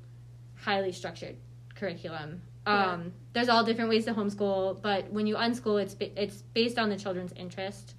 highly 0.56 0.90
structured 0.90 1.36
curriculum. 1.76 2.42
Yeah. 2.66 2.92
Um, 2.92 3.12
There's 3.32 3.48
all 3.48 3.62
different 3.62 3.88
ways 3.90 4.06
to 4.06 4.14
homeschool, 4.14 4.82
but 4.82 5.12
when 5.12 5.28
you 5.28 5.36
unschool, 5.36 5.80
it's, 5.80 5.94
ba- 5.94 6.20
it's 6.20 6.42
based 6.54 6.76
on 6.78 6.88
the 6.88 6.96
children's 6.96 7.32
interest. 7.36 7.94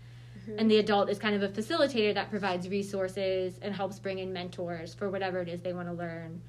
And 0.58 0.72
the 0.72 0.78
adult 0.78 1.10
is 1.10 1.20
kind 1.20 1.36
of 1.36 1.44
a 1.44 1.50
facilitator 1.50 2.14
that 2.14 2.30
provides 2.30 2.70
resources 2.70 3.60
and 3.62 3.76
helps 3.76 4.00
bring 4.00 4.20
in 4.20 4.32
mentors 4.32 4.94
for 4.94 5.10
whatever 5.10 5.42
it 5.42 5.50
is 5.50 5.60
they 5.60 5.74
want 5.74 5.90
to 5.90 5.94
learn. 5.94 6.42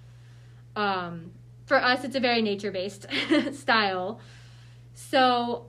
Um, 0.78 1.32
for 1.66 1.76
us, 1.76 2.04
it's 2.04 2.14
a 2.14 2.20
very 2.20 2.40
nature 2.40 2.70
based 2.70 3.06
style. 3.52 4.20
So 4.94 5.66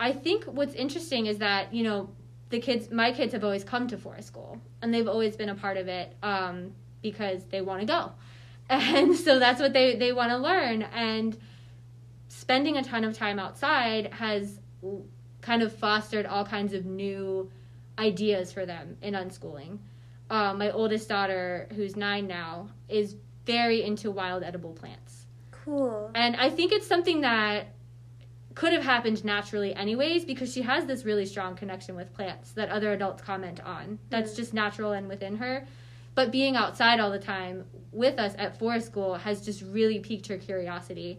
I 0.00 0.12
think 0.12 0.44
what's 0.44 0.74
interesting 0.74 1.26
is 1.26 1.38
that, 1.38 1.74
you 1.74 1.84
know, 1.84 2.08
the 2.48 2.58
kids, 2.58 2.90
my 2.90 3.12
kids 3.12 3.34
have 3.34 3.44
always 3.44 3.64
come 3.64 3.86
to 3.88 3.98
forest 3.98 4.28
school 4.28 4.58
and 4.80 4.94
they've 4.94 5.06
always 5.06 5.36
been 5.36 5.50
a 5.50 5.54
part 5.54 5.76
of 5.76 5.88
it 5.88 6.16
um, 6.22 6.72
because 7.02 7.44
they 7.44 7.60
want 7.60 7.80
to 7.80 7.86
go. 7.86 8.12
And 8.68 9.14
so 9.14 9.38
that's 9.38 9.60
what 9.60 9.72
they, 9.72 9.94
they 9.94 10.12
want 10.12 10.30
to 10.30 10.38
learn. 10.38 10.82
And 10.82 11.38
spending 12.28 12.78
a 12.78 12.82
ton 12.82 13.04
of 13.04 13.16
time 13.16 13.38
outside 13.38 14.12
has 14.12 14.58
kind 15.40 15.62
of 15.62 15.72
fostered 15.72 16.26
all 16.26 16.44
kinds 16.44 16.72
of 16.72 16.86
new 16.86 17.48
ideas 17.98 18.52
for 18.52 18.66
them 18.66 18.96
in 19.02 19.14
unschooling. 19.14 19.78
Um, 20.30 20.58
my 20.58 20.72
oldest 20.72 21.08
daughter, 21.08 21.68
who's 21.76 21.94
nine 21.94 22.26
now, 22.26 22.70
is 22.88 23.14
very 23.46 23.82
into 23.82 24.10
wild 24.10 24.42
edible 24.42 24.72
plants. 24.72 25.26
Cool. 25.50 26.10
And 26.14 26.36
I 26.36 26.50
think 26.50 26.72
it's 26.72 26.86
something 26.86 27.22
that 27.22 27.68
could 28.54 28.72
have 28.72 28.82
happened 28.82 29.24
naturally 29.24 29.74
anyways 29.74 30.24
because 30.24 30.52
she 30.52 30.62
has 30.62 30.86
this 30.86 31.04
really 31.04 31.26
strong 31.26 31.56
connection 31.56 31.94
with 31.94 32.12
plants 32.12 32.52
that 32.52 32.70
other 32.70 32.92
adults 32.92 33.22
comment 33.22 33.60
on. 33.64 33.98
That's 34.10 34.32
Mm. 34.32 34.36
just 34.36 34.54
natural 34.54 34.92
and 34.92 35.08
within 35.08 35.36
her. 35.36 35.66
But 36.14 36.32
being 36.32 36.56
outside 36.56 36.98
all 36.98 37.10
the 37.10 37.18
time 37.18 37.66
with 37.92 38.18
us 38.18 38.34
at 38.38 38.58
forest 38.58 38.86
school 38.86 39.14
has 39.16 39.44
just 39.44 39.62
really 39.62 39.98
piqued 40.00 40.26
her 40.28 40.38
curiosity. 40.38 41.18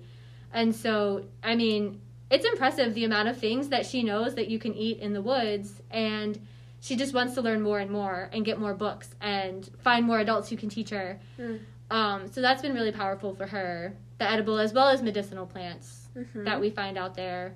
And 0.51 0.75
so, 0.75 1.25
I 1.43 1.55
mean, 1.55 2.01
it's 2.31 2.45
impressive 2.45 2.95
the 2.95 3.05
amount 3.05 3.27
of 3.29 3.37
things 3.37 3.69
that 3.69 3.85
she 3.85 4.01
knows 4.01 4.33
that 4.35 4.47
you 4.47 4.57
can 4.57 4.73
eat 4.73 4.97
in 4.99 5.13
the 5.13 5.21
woods 5.21 5.81
and 5.91 6.39
she 6.79 6.95
just 6.95 7.13
wants 7.13 7.35
to 7.35 7.41
learn 7.41 7.61
more 7.61 7.79
and 7.79 7.91
more 7.91 8.29
and 8.33 8.43
get 8.45 8.59
more 8.59 8.73
books 8.73 9.13
and 9.21 9.69
find 9.79 10.05
more 10.05 10.19
adults 10.19 10.49
who 10.49 10.57
can 10.57 10.69
teach 10.69 10.89
her. 10.89 11.19
Mm. 11.39 11.59
Um, 11.89 12.27
so 12.27 12.41
that's 12.41 12.61
been 12.61 12.73
really 12.73 12.91
powerful 12.91 13.33
for 13.33 13.47
her, 13.47 13.95
the 14.17 14.29
edible 14.29 14.57
as 14.59 14.73
well 14.73 14.89
as 14.89 15.01
medicinal 15.01 15.45
plants 15.45 16.09
Mhm. 16.15 16.45
that 16.45 16.59
we 16.59 16.69
find 16.69 16.97
out 16.97 17.15
there. 17.15 17.55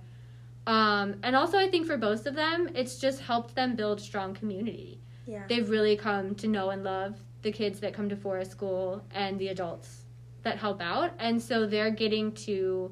Um, 0.67 1.15
and 1.24 1.36
also, 1.36 1.58
I 1.58 1.70
think 1.70 1.88
for 1.88 1.98
both 1.98 2.26
of 2.28 2.36
them, 2.36 2.70
it's 2.76 3.00
just 3.00 3.22
helped 3.22 3.56
them 3.56 3.76
build 3.76 4.00
strong 4.00 4.34
community. 4.34 5.00
yeah. 5.28 5.44
They've 5.48 5.70
really 5.70 5.96
come 5.96 6.36
to 6.36 6.48
know 6.48 6.72
and 6.72 6.84
love 6.84 7.20
the 7.41 7.52
kids 7.52 7.80
that 7.82 7.94
come 7.94 8.10
to 8.10 8.15
forest 8.15 8.52
school 8.52 9.04
and 9.12 9.38
the 9.39 9.48
adults 9.50 10.06
that 10.44 10.58
help 10.58 10.82
out. 10.82 11.12
And 11.20 11.41
so 11.41 11.65
they're 11.67 11.91
getting 11.91 12.32
to, 12.48 12.91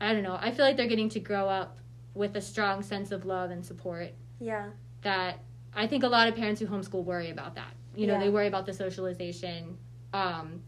I 0.00 0.12
don't 0.14 0.22
know, 0.22 0.38
I 0.40 0.50
feel 0.50 0.64
like 0.64 0.76
they're 0.76 0.86
getting 0.88 1.10
to 1.10 1.20
grow 1.20 1.48
up 1.48 1.78
with 2.14 2.34
a 2.36 2.40
strong 2.40 2.82
sense 2.82 3.12
of 3.12 3.24
love 3.26 3.50
and 3.50 3.64
support 3.64 4.12
yeah. 4.40 4.70
that 5.02 5.40
I 5.74 5.86
think 5.86 6.02
a 6.02 6.08
lot 6.08 6.28
of 6.28 6.34
parents 6.34 6.60
who 6.60 6.66
homeschool 6.66 7.04
worry 7.04 7.30
about 7.30 7.54
that. 7.56 7.72
You 7.94 8.06
know, 8.06 8.14
Yeah. 8.14 8.20
they 8.20 8.30
worry 8.30 8.46
about 8.48 8.66
the 8.66 8.72
socialization. 8.72 9.76
Um, 10.12 10.62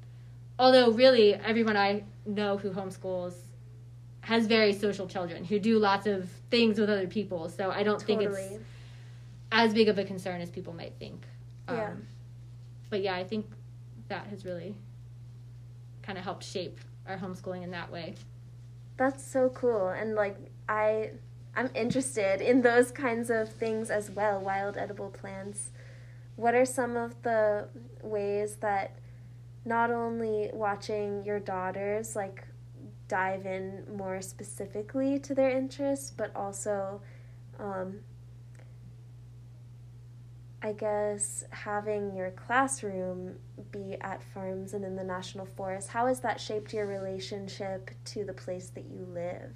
although, 0.58 0.90
really, 0.90 1.34
everyone 1.34 1.76
I 1.76 2.04
know 2.26 2.56
who 2.56 2.70
homeschools 2.70 3.34
has 4.22 4.46
very 4.46 4.72
social 4.72 5.06
children 5.06 5.44
who 5.44 5.58
do 5.58 5.78
lots 5.78 6.06
of 6.06 6.28
things 6.50 6.78
with 6.78 6.90
other 6.90 7.06
people. 7.06 7.48
So 7.48 7.70
I 7.70 7.82
don't 7.82 8.00
think 8.02 8.22
it's 8.22 8.58
as 9.50 9.72
big 9.74 9.88
of 9.88 9.98
a 9.98 10.04
concern 10.04 10.40
as 10.40 10.50
people 10.50 10.72
might 10.72 10.94
think. 10.98 11.26
Um, 11.68 11.76
Yeah. 11.76 11.90
But 12.90 13.02
yeah, 13.02 13.14
I 13.14 13.24
think 13.24 13.46
that 14.08 14.26
has 14.26 14.44
really 14.44 14.74
kind 16.02 16.18
of 16.18 16.24
helped 16.24 16.44
shape 16.44 16.78
our 17.06 17.16
homeschooling 17.16 17.62
in 17.62 17.70
that 17.70 17.90
way. 17.90 18.16
That's 18.96 19.24
so 19.24 19.48
cool. 19.48 19.88
And 19.88 20.14
like 20.14 20.36
I 20.68 21.12
I'm 21.56 21.70
interested 21.74 22.40
in 22.40 22.62
those 22.62 22.92
kinds 22.92 23.30
of 23.30 23.48
things 23.52 23.90
as 23.90 24.10
well, 24.10 24.40
wild 24.40 24.76
edible 24.76 25.10
plants. 25.10 25.72
What 26.36 26.54
are 26.54 26.64
some 26.64 26.96
of 26.96 27.20
the 27.22 27.68
ways 28.02 28.56
that 28.56 28.98
not 29.64 29.90
only 29.90 30.50
watching 30.52 31.24
your 31.24 31.38
daughters 31.38 32.16
like 32.16 32.44
dive 33.08 33.44
in 33.44 33.84
more 33.96 34.22
specifically 34.22 35.18
to 35.18 35.34
their 35.34 35.50
interests, 35.50 36.12
but 36.16 36.34
also 36.34 37.02
um, 37.58 38.00
I 40.62 40.72
guess 40.72 41.44
having 41.50 42.14
your 42.14 42.30
classroom 42.32 43.36
be 43.72 43.96
at 44.00 44.22
farms 44.22 44.74
and 44.74 44.84
in 44.84 44.94
the 44.94 45.04
national 45.04 45.46
forest, 45.46 45.88
how 45.88 46.06
has 46.06 46.20
that 46.20 46.40
shaped 46.40 46.72
your 46.74 46.86
relationship 46.86 47.90
to 48.06 48.24
the 48.24 48.34
place 48.34 48.68
that 48.70 48.84
you 48.84 49.06
live? 49.12 49.52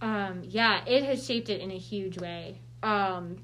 Um, 0.00 0.42
yeah, 0.44 0.82
it 0.86 1.04
has 1.04 1.24
shaped 1.24 1.50
it 1.50 1.60
in 1.60 1.70
a 1.70 1.78
huge 1.78 2.18
way. 2.18 2.60
Um, 2.82 3.36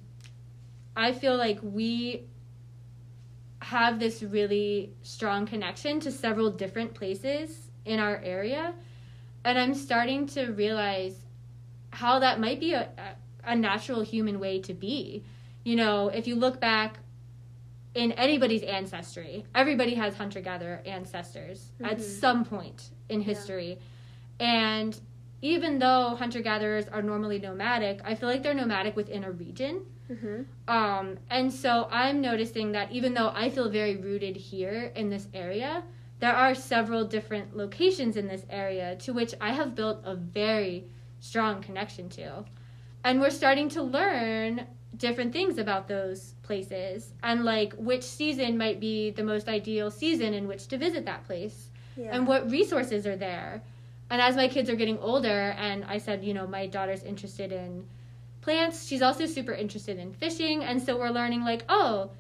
I 0.97 1.13
feel 1.13 1.37
like 1.37 1.59
we 1.63 2.25
have 3.63 3.99
this 3.99 4.23
really 4.23 4.93
strong 5.03 5.47
connection 5.47 6.01
to 6.01 6.11
several 6.11 6.51
different 6.51 6.95
places 6.95 7.71
in 7.85 7.99
our 7.99 8.17
area, 8.25 8.75
and 9.45 9.59
I'm 9.59 9.75
starting 9.75 10.27
to 10.29 10.47
realize 10.47 11.15
how 11.91 12.19
that 12.21 12.41
might 12.41 12.61
be 12.61 12.73
a, 12.73 12.89
a, 13.45 13.57
natural 13.57 14.03
human 14.03 14.39
way 14.39 14.61
to 14.61 14.75
be. 14.75 15.25
You 15.65 15.77
know, 15.77 16.09
if 16.09 16.27
you 16.27 16.37
look 16.37 16.61
back 16.61 16.99
in 17.95 18.13
anybody's 18.13 18.63
ancestry, 18.63 19.45
everybody 19.55 19.95
has 19.95 20.15
hunter 20.15 20.41
gatherer 20.41 20.81
ancestors 20.87 21.73
at 21.83 21.99
Mhm. 21.99 22.01
some 22.01 22.45
point 22.45 22.91
in 23.09 23.21
Yeah. 23.21 23.27
history. 23.27 23.79
And 24.39 24.99
even 25.43 25.79
though 25.79 26.15
hunter 26.17 26.41
gatherers 26.41 26.87
are 26.89 27.03
normally 27.03 27.39
nomadic, 27.39 28.01
I 28.05 28.15
feel 28.15 28.29
like 28.29 28.43
they're 28.43 28.55
nomadic 28.55 28.95
within 28.97 29.25
a 29.25 29.31
region. 29.33 29.85
Mm-hmm. 30.11 30.43
Um, 30.69 31.19
and 31.31 31.53
so 31.53 31.89
I'm 31.91 32.21
noticing 32.21 32.73
that 32.73 32.91
even 32.91 33.15
though 33.15 33.31
I 33.35 33.49
feel 33.51 33.71
very 33.71 33.97
rooted 33.97 34.37
here 34.37 34.93
in 34.97 35.09
this 35.09 35.29
area, 35.33 35.85
there 36.19 36.35
are 36.35 36.55
several 36.55 37.05
different 37.05 37.57
locations 37.57 38.17
in 38.17 38.27
this 38.27 38.45
area 38.51 38.97
to 38.97 39.13
which 39.13 39.35
I 39.41 39.53
have 39.53 39.75
built 39.75 40.01
a 40.05 40.15
very 40.15 40.85
strong 41.21 41.63
connection 41.63 42.09
to. 42.11 42.45
And 43.05 43.21
we're 43.21 43.31
starting 43.31 43.69
to 43.71 43.83
learn 43.83 44.67
different 44.97 45.33
things 45.33 45.57
about 45.57 45.89
those 45.89 46.35
places 46.43 47.13
and 47.23 47.45
like 47.45 47.73
which 47.75 48.03
season 48.03 48.59
might 48.59 48.81
be 48.81 49.11
the 49.13 49.23
most 49.23 49.49
ideal 49.49 49.91
season 49.91 50.35
in 50.35 50.49
which 50.49 50.67
to 50.67 50.77
visit 50.77 51.07
that 51.07 51.25
place 51.25 51.71
Yeah. 51.97 52.11
and 52.13 52.27
what 52.27 52.51
resources 52.51 53.07
are 53.07 53.17
there. 53.17 53.63
And 54.11 54.21
as 54.21 54.35
my 54.35 54.49
kids 54.49 54.69
are 54.69 54.75
getting 54.75 54.99
older, 54.99 55.55
and 55.57 55.85
I 55.85 55.99
said, 55.99 56.25
you 56.25 56.35
know, 56.35 56.47
my 56.47 56.67
daughter's 56.67 57.05
interested 57.05 57.53
in 57.53 57.87
plants, 58.41 58.87
she's 58.87 59.03
also 59.03 59.27
super 59.27 59.53
interested 59.53 59.99
in 59.99 60.13
fishing. 60.13 60.63
And 60.65 60.81
so 60.83 60.99
we're 60.99 61.11
learning, 61.11 61.43
like, 61.45 61.65
oh, 61.69 62.11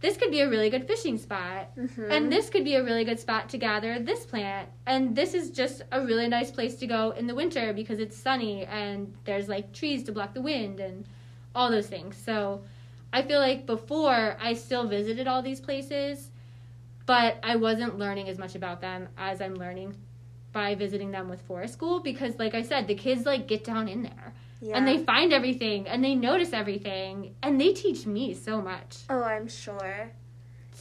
this 0.00 0.16
could 0.16 0.30
be 0.30 0.40
a 0.40 0.48
really 0.48 0.70
good 0.70 0.86
fishing 0.86 1.18
spot. 1.18 1.76
Mhm. 1.76 2.10
And 2.10 2.32
this 2.32 2.48
could 2.48 2.64
be 2.64 2.74
a 2.74 2.82
really 2.82 3.04
good 3.04 3.20
spot 3.20 3.48
to 3.50 3.58
gather 3.58 3.98
this 3.98 4.24
plant. 4.24 4.68
And 4.86 5.14
this 5.14 5.34
is 5.34 5.50
just 5.50 5.82
a 5.92 6.00
really 6.04 6.26
nice 6.26 6.50
place 6.50 6.76
to 6.76 6.86
go 6.86 7.10
in 7.10 7.26
the 7.26 7.34
winter 7.34 7.72
because 7.72 8.00
it's 8.00 8.16
sunny 8.16 8.64
and 8.64 9.14
there's 9.24 9.48
like 9.48 9.72
trees 9.72 10.02
to 10.04 10.12
block 10.12 10.32
the 10.32 10.40
wind 10.40 10.80
and 10.80 11.04
all 11.54 11.70
those 11.70 11.86
things. 11.86 12.16
So 12.16 12.62
I 13.12 13.22
feel 13.22 13.40
like 13.40 13.66
before 13.66 14.36
I 14.40 14.54
still 14.54 14.86
visited 14.86 15.26
all 15.26 15.42
these 15.42 15.60
places, 15.60 16.30
but 17.04 17.38
I 17.42 17.56
wasn't 17.56 17.98
learning 17.98 18.28
as 18.28 18.38
much 18.38 18.54
about 18.54 18.80
them 18.80 19.08
as 19.18 19.40
I'm 19.42 19.54
learning 19.54 19.96
by 20.52 20.74
visiting 20.74 21.10
them 21.10 21.28
with 21.28 21.42
forest 21.42 21.74
school 21.74 22.00
because 22.00 22.38
like 22.38 22.54
I 22.54 22.62
said, 22.62 22.86
the 22.86 22.94
kids 22.94 23.26
like 23.26 23.46
get 23.46 23.64
down 23.64 23.86
in 23.88 24.02
there 24.02 24.32
yeah. 24.60 24.76
and 24.76 24.86
they 24.86 24.98
find 24.98 25.32
everything 25.32 25.88
and 25.88 26.04
they 26.04 26.14
notice 26.14 26.52
everything 26.52 27.34
and 27.42 27.60
they 27.60 27.72
teach 27.72 28.06
me 28.06 28.34
so 28.34 28.60
much. 28.60 28.98
Oh, 29.08 29.22
I'm 29.22 29.48
sure. 29.48 30.10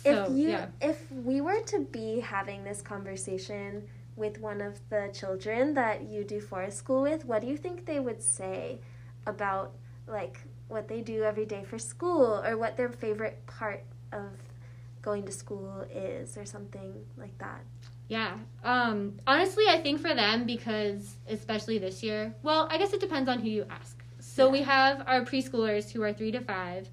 So, 0.04 0.24
if 0.24 0.32
you 0.32 0.50
yeah. 0.50 0.68
if 0.82 1.12
we 1.12 1.42
were 1.42 1.62
to 1.68 1.80
be 1.80 2.20
having 2.20 2.64
this 2.64 2.82
conversation 2.82 3.84
with 4.16 4.40
one 4.40 4.62
of 4.62 4.78
the 4.90 5.10
children 5.14 5.74
that 5.74 6.04
you 6.04 6.24
do 6.24 6.40
forest 6.42 6.78
school 6.78 7.02
with, 7.02 7.26
what 7.26 7.42
do 7.42 7.48
you 7.48 7.58
think 7.58 7.86
they 7.86 8.00
would 8.00 8.22
say 8.22 8.80
about 9.26 9.74
like 10.08 10.40
what 10.68 10.88
they 10.88 11.02
do 11.02 11.24
every 11.24 11.46
day 11.46 11.64
for 11.64 11.80
school 11.80 12.42
or 12.46 12.58
what 12.58 12.78
their 12.78 12.90
favorite 12.90 13.46
part 13.48 13.84
of 14.12 14.30
going 15.02 15.26
to 15.26 15.32
school 15.32 15.86
is 15.94 16.38
or 16.38 16.46
something 16.46 16.94
like 17.18 17.38
that? 17.40 17.62
Yeah. 18.10 18.34
Um, 18.64 19.20
honestly, 19.28 19.66
I 19.70 19.78
think 19.78 20.02
for 20.02 20.14
them, 20.14 20.46
because 20.46 21.16
especially 21.30 21.78
this 21.78 22.04
year, 22.04 22.34
well, 22.44 22.68
I 22.70 22.78
guess 22.78 22.92
it 22.92 23.00
depends 23.00 23.30
on 23.30 23.40
who 23.40 23.48
you 23.50 23.66
ask. 23.70 24.04
So 24.20 24.46
Yeah. 24.48 24.52
we 24.52 24.62
have 24.64 25.04
our 25.08 25.22
preschoolers 25.24 25.92
who 25.92 26.02
are 26.04 26.12
three 26.12 26.32
to 26.32 26.42
five. 26.42 26.90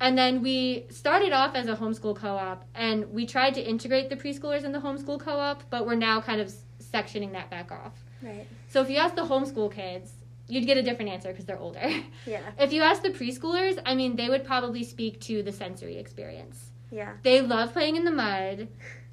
And 0.00 0.16
then 0.18 0.42
we 0.42 0.86
started 0.90 1.32
off 1.32 1.54
as 1.54 1.66
a 1.68 1.76
homeschool 1.76 2.16
co 2.16 2.36
op, 2.36 2.64
and 2.74 3.12
we 3.12 3.26
tried 3.26 3.54
to 3.54 3.62
integrate 3.62 4.10
the 4.10 4.16
preschoolers 4.16 4.64
in 4.64 4.72
the 4.72 4.80
homeschool 4.80 5.20
co 5.20 5.38
op, 5.38 5.62
but 5.70 5.86
we're 5.86 5.94
now 5.94 6.20
kind 6.20 6.40
of 6.40 6.52
sectioning 6.80 7.32
that 7.32 7.48
back 7.50 7.70
off. 7.70 8.02
Right. 8.22 8.46
So 8.68 8.80
if 8.80 8.90
you 8.90 8.96
ask 8.96 9.14
the 9.14 9.22
homeschool 9.24 9.72
kids, 9.72 10.12
you'd 10.48 10.66
get 10.66 10.76
a 10.76 10.82
different 10.82 11.10
answer 11.10 11.28
because 11.30 11.44
they're 11.46 11.58
older. 11.58 11.88
Yeah. 12.26 12.40
if 12.58 12.72
you 12.72 12.82
ask 12.82 13.02
the 13.02 13.10
preschoolers, 13.10 13.80
I 13.86 13.94
mean, 13.94 14.16
they 14.16 14.28
would 14.28 14.44
probably 14.44 14.82
speak 14.84 15.20
to 15.22 15.42
the 15.42 15.52
sensory 15.52 15.96
experience. 15.96 16.70
Yeah. 16.90 17.12
They 17.22 17.40
love 17.40 17.72
playing 17.72 17.96
in 17.96 18.04
the 18.04 18.10
mud. 18.12 18.68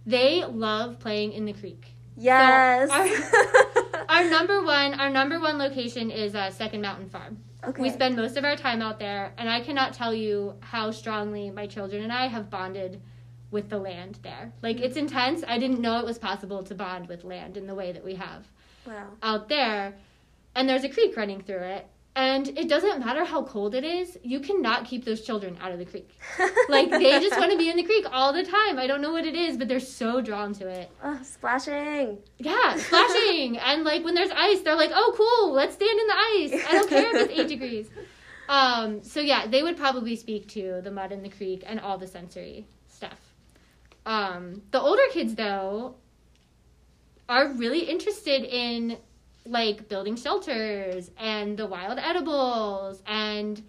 They 0.05 0.43
love 0.45 0.99
playing 0.99 1.33
in 1.33 1.45
the 1.45 1.53
creek. 1.53 1.93
Yes. 2.17 2.89
Our 4.09 4.29
number 4.29 4.61
one, 4.61 4.99
our 4.99 5.09
number 5.09 5.39
one 5.39 5.57
location 5.57 6.11
is 6.11 6.35
uh, 6.35 6.51
Second 6.51 6.81
Mountain 6.81 7.09
Farm. 7.09 7.37
okay. 7.63 7.81
We 7.81 7.89
spend 7.89 8.17
most 8.17 8.35
of 8.35 8.43
our 8.43 8.57
time 8.57 8.81
out 8.81 8.99
there, 8.99 9.31
and 9.37 9.49
I 9.49 9.61
cannot 9.61 9.93
tell 9.93 10.13
you 10.13 10.55
how 10.59 10.91
strongly 10.91 11.49
my 11.49 11.65
children 11.65 12.03
and 12.03 12.11
I 12.11 12.27
have 12.27 12.49
bonded 12.49 13.01
with 13.51 13.69
the 13.69 13.77
land 13.77 14.19
there. 14.21 14.51
Like 14.61 14.79
it's 14.79 14.97
intense. 14.97 15.43
I 15.47 15.57
didn't 15.57 15.79
know 15.79 15.99
it 15.99 16.05
was 16.05 16.17
possible 16.17 16.61
to 16.63 16.75
bond 16.75 17.07
with 17.07 17.23
land 17.23 17.57
in 17.57 17.67
the 17.67 17.75
way 17.75 17.91
that 17.91 18.03
we 18.03 18.15
have 18.15 18.47
wow. 18.85 19.07
out 19.21 19.47
there. 19.47 19.95
And 20.55 20.67
there's 20.67 20.83
a 20.83 20.89
creek 20.89 21.15
running 21.15 21.41
through 21.41 21.63
it, 21.63 21.87
and 22.15 22.47
it 22.57 22.67
doesn't 22.67 22.99
matter 22.99 23.23
how 23.23 23.43
cold 23.43 23.73
it 23.73 23.85
is. 23.85 24.17
You 24.21 24.41
cannot 24.41 24.85
keep 24.85 25.05
those 25.05 25.21
children 25.21 25.57
out 25.61 25.71
of 25.71 25.79
the 25.79 25.85
creek. 25.85 26.09
Like 26.69 26.89
they 26.89 27.19
just 27.19 27.37
want 27.37 27.51
to 27.51 27.57
be 27.57 27.69
in 27.69 27.77
the 27.77 27.83
creek 27.83 28.05
all 28.11 28.33
the 28.33 28.43
time. 28.43 28.77
I 28.79 28.87
don't 28.87 29.01
know 29.01 29.11
what 29.11 29.25
it 29.25 29.35
is, 29.35 29.57
but 29.57 29.67
they're 29.67 29.79
so 29.79 30.21
drawn 30.21 30.53
to 30.55 30.67
it. 30.67 30.89
oh, 31.03 31.19
splashing. 31.23 32.17
Yeah, 32.37 32.77
splashing. 32.77 33.57
and 33.65 33.83
like 33.83 34.03
when 34.03 34.13
there's 34.15 34.31
ice, 34.31 34.61
they're 34.61 34.75
like, 34.75 34.91
"Oh, 34.93 35.13
cool, 35.17 35.53
let's 35.53 35.75
stand 35.75 35.99
in 35.99 36.07
the 36.07 36.13
ice." 36.13 36.65
I 36.67 36.71
don't 36.73 36.89
care 36.89 37.15
if 37.15 37.29
it's 37.29 37.39
8 37.39 37.47
degrees. 37.47 37.89
Um, 38.49 39.01
so 39.01 39.21
yeah, 39.21 39.47
they 39.47 39.63
would 39.63 39.77
probably 39.77 40.17
speak 40.17 40.49
to 40.49 40.81
the 40.83 40.91
mud 40.91 41.13
in 41.13 41.23
the 41.23 41.29
creek 41.29 41.63
and 41.65 41.79
all 41.79 41.97
the 41.97 42.07
sensory 42.07 42.67
stuff. 42.89 43.17
Um, 44.05 44.61
the 44.71 44.81
older 44.81 45.03
kids 45.13 45.35
though 45.35 45.95
are 47.29 47.53
really 47.53 47.79
interested 47.79 48.43
in 48.43 48.97
like 49.45 49.89
building 49.89 50.15
shelters 50.15 51.09
and 51.17 51.57
the 51.57 51.65
wild 51.65 51.97
edibles 51.99 53.01
and 53.07 53.61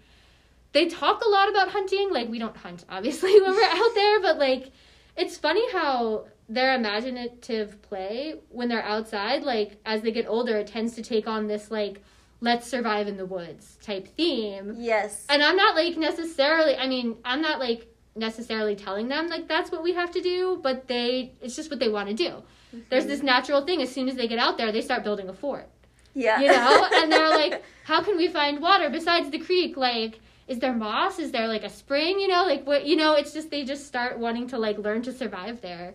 they 0.71 0.87
talk 0.87 1.23
a 1.23 1.29
lot 1.29 1.49
about 1.49 1.69
hunting. 1.69 2.11
Like 2.11 2.29
we 2.29 2.39
don't 2.39 2.57
hunt 2.57 2.83
obviously 2.89 3.39
when 3.41 3.51
we're 3.51 3.63
out 3.63 3.95
there, 3.95 4.19
but 4.21 4.37
like 4.37 4.71
it's 5.15 5.37
funny 5.37 5.71
how 5.71 6.25
their 6.49 6.75
imaginative 6.75 7.81
play 7.83 8.35
when 8.49 8.67
they're 8.67 8.83
outside, 8.83 9.43
like 9.43 9.79
as 9.85 10.01
they 10.01 10.11
get 10.11 10.27
older, 10.27 10.57
it 10.57 10.67
tends 10.67 10.95
to 10.95 11.01
take 11.01 11.27
on 11.27 11.47
this 11.47 11.71
like 11.71 12.01
let's 12.41 12.67
survive 12.67 13.07
in 13.07 13.15
the 13.15 13.25
woods 13.25 13.77
type 13.81 14.07
theme. 14.17 14.75
Yes. 14.77 15.25
And 15.29 15.41
I'm 15.41 15.55
not 15.55 15.75
like 15.75 15.97
necessarily 15.97 16.75
I 16.75 16.87
mean, 16.87 17.17
I'm 17.23 17.41
not 17.41 17.59
like 17.59 17.87
necessarily 18.15 18.75
telling 18.75 19.07
them 19.07 19.27
like 19.27 19.47
that's 19.47 19.71
what 19.71 19.83
we 19.83 19.93
have 19.93 20.11
to 20.11 20.21
do, 20.21 20.59
but 20.61 20.87
they 20.87 21.33
it's 21.41 21.55
just 21.55 21.69
what 21.69 21.79
they 21.79 21.89
want 21.89 22.09
to 22.09 22.15
do. 22.15 22.43
There's 22.89 23.05
this 23.05 23.21
natural 23.21 23.65
thing 23.65 23.81
as 23.81 23.91
soon 23.91 24.09
as 24.09 24.15
they 24.15 24.27
get 24.27 24.39
out 24.39 24.57
there, 24.57 24.71
they 24.71 24.81
start 24.81 25.03
building 25.03 25.29
a 25.29 25.33
fort. 25.33 25.69
Yeah. 26.13 26.39
you 26.39 26.47
know? 26.47 26.87
And 26.93 27.11
they're 27.11 27.29
like 27.29 27.63
how 27.83 28.01
can 28.01 28.17
we 28.17 28.27
find 28.27 28.61
water 28.61 28.89
besides 28.89 29.29
the 29.29 29.39
creek? 29.39 29.77
Like 29.77 30.19
is 30.47 30.59
there 30.59 30.73
moss? 30.73 31.19
Is 31.19 31.31
there 31.31 31.47
like 31.47 31.63
a 31.63 31.69
spring? 31.69 32.19
You 32.19 32.27
know? 32.27 32.43
Like 32.43 32.65
what 32.65 32.85
you 32.85 32.95
know 32.95 33.15
it's 33.15 33.33
just 33.33 33.49
they 33.49 33.63
just 33.63 33.87
start 33.87 34.19
wanting 34.19 34.47
to 34.47 34.57
like 34.57 34.77
learn 34.77 35.01
to 35.03 35.11
survive 35.11 35.61
there. 35.61 35.93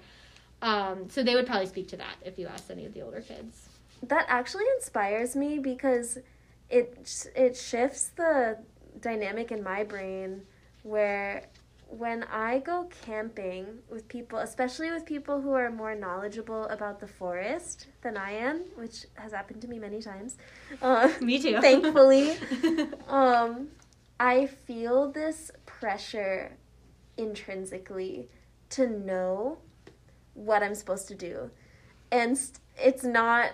Um 0.62 1.08
so 1.08 1.22
they 1.22 1.34
would 1.34 1.46
probably 1.46 1.66
speak 1.66 1.88
to 1.88 1.96
that 1.96 2.16
if 2.24 2.38
you 2.38 2.46
asked 2.46 2.70
any 2.70 2.86
of 2.86 2.94
the 2.94 3.02
older 3.02 3.20
kids. 3.20 3.68
That 4.02 4.26
actually 4.28 4.64
inspires 4.76 5.34
me 5.36 5.58
because 5.58 6.18
it 6.70 7.30
it 7.34 7.56
shifts 7.56 8.10
the 8.16 8.58
dynamic 9.00 9.52
in 9.52 9.62
my 9.62 9.84
brain 9.84 10.42
where 10.82 11.44
when 11.88 12.22
I 12.24 12.59
go 12.59 12.88
camping 13.05 13.79
with 13.90 14.09
people, 14.09 14.38
especially 14.38 14.90
with 14.90 15.07
people 15.07 15.40
who 15.40 15.53
are 15.53 15.70
more 15.70 15.94
knowledgeable 15.94 16.64
about 16.64 17.01
the 17.01 17.07
forest 17.07 17.87
than 18.03 18.16
I 18.16 18.33
am, 18.33 18.64
which 18.77 19.07
has 19.14 19.33
happened 19.33 19.62
to 19.62 19.68
me 19.68 19.79
many 19.79 20.03
times, 20.03 20.37
uh, 20.83 21.11
me 21.20 21.40
too 21.40 21.61
thankfully, 21.61 22.37
um, 23.09 23.68
I 24.20 24.46
feel 24.46 25.11
this 25.11 25.51
pressure 25.64 26.57
intrinsically 27.16 28.29
to 28.70 28.87
know 28.87 29.59
what 30.35 30.62
I'm 30.62 30.74
supposed 30.74 31.09
to 31.09 31.14
do. 31.14 31.51
And 32.12 32.37
st- 32.37 32.61
it's 32.77 33.05
not 33.05 33.53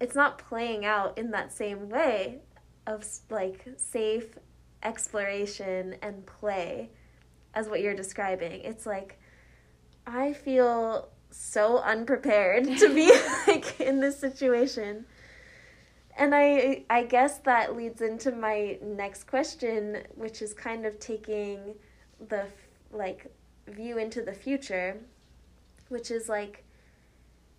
it's 0.00 0.14
not 0.14 0.38
playing 0.38 0.84
out 0.84 1.18
in 1.18 1.32
that 1.32 1.52
same 1.52 1.88
way 1.88 2.38
of 2.86 3.04
like 3.30 3.66
safe 3.76 4.38
exploration 4.82 5.96
and 6.00 6.24
play 6.24 6.90
as 7.54 7.68
what 7.68 7.80
you're 7.80 7.94
describing. 7.94 8.60
It's 8.62 8.86
like 8.86 9.18
I 10.06 10.32
feel 10.32 11.08
so 11.30 11.78
unprepared 11.78 12.64
to 12.78 12.94
be 12.94 13.12
like 13.46 13.80
in 13.80 14.00
this 14.00 14.18
situation. 14.18 15.04
And 16.16 16.34
I 16.34 16.84
I 16.90 17.04
guess 17.04 17.38
that 17.38 17.76
leads 17.76 18.00
into 18.00 18.32
my 18.32 18.78
next 18.82 19.24
question, 19.24 20.02
which 20.14 20.42
is 20.42 20.54
kind 20.54 20.86
of 20.86 20.98
taking 20.98 21.74
the 22.28 22.46
like 22.90 23.32
view 23.66 23.98
into 23.98 24.22
the 24.22 24.32
future, 24.32 24.96
which 25.88 26.10
is 26.10 26.28
like 26.28 26.64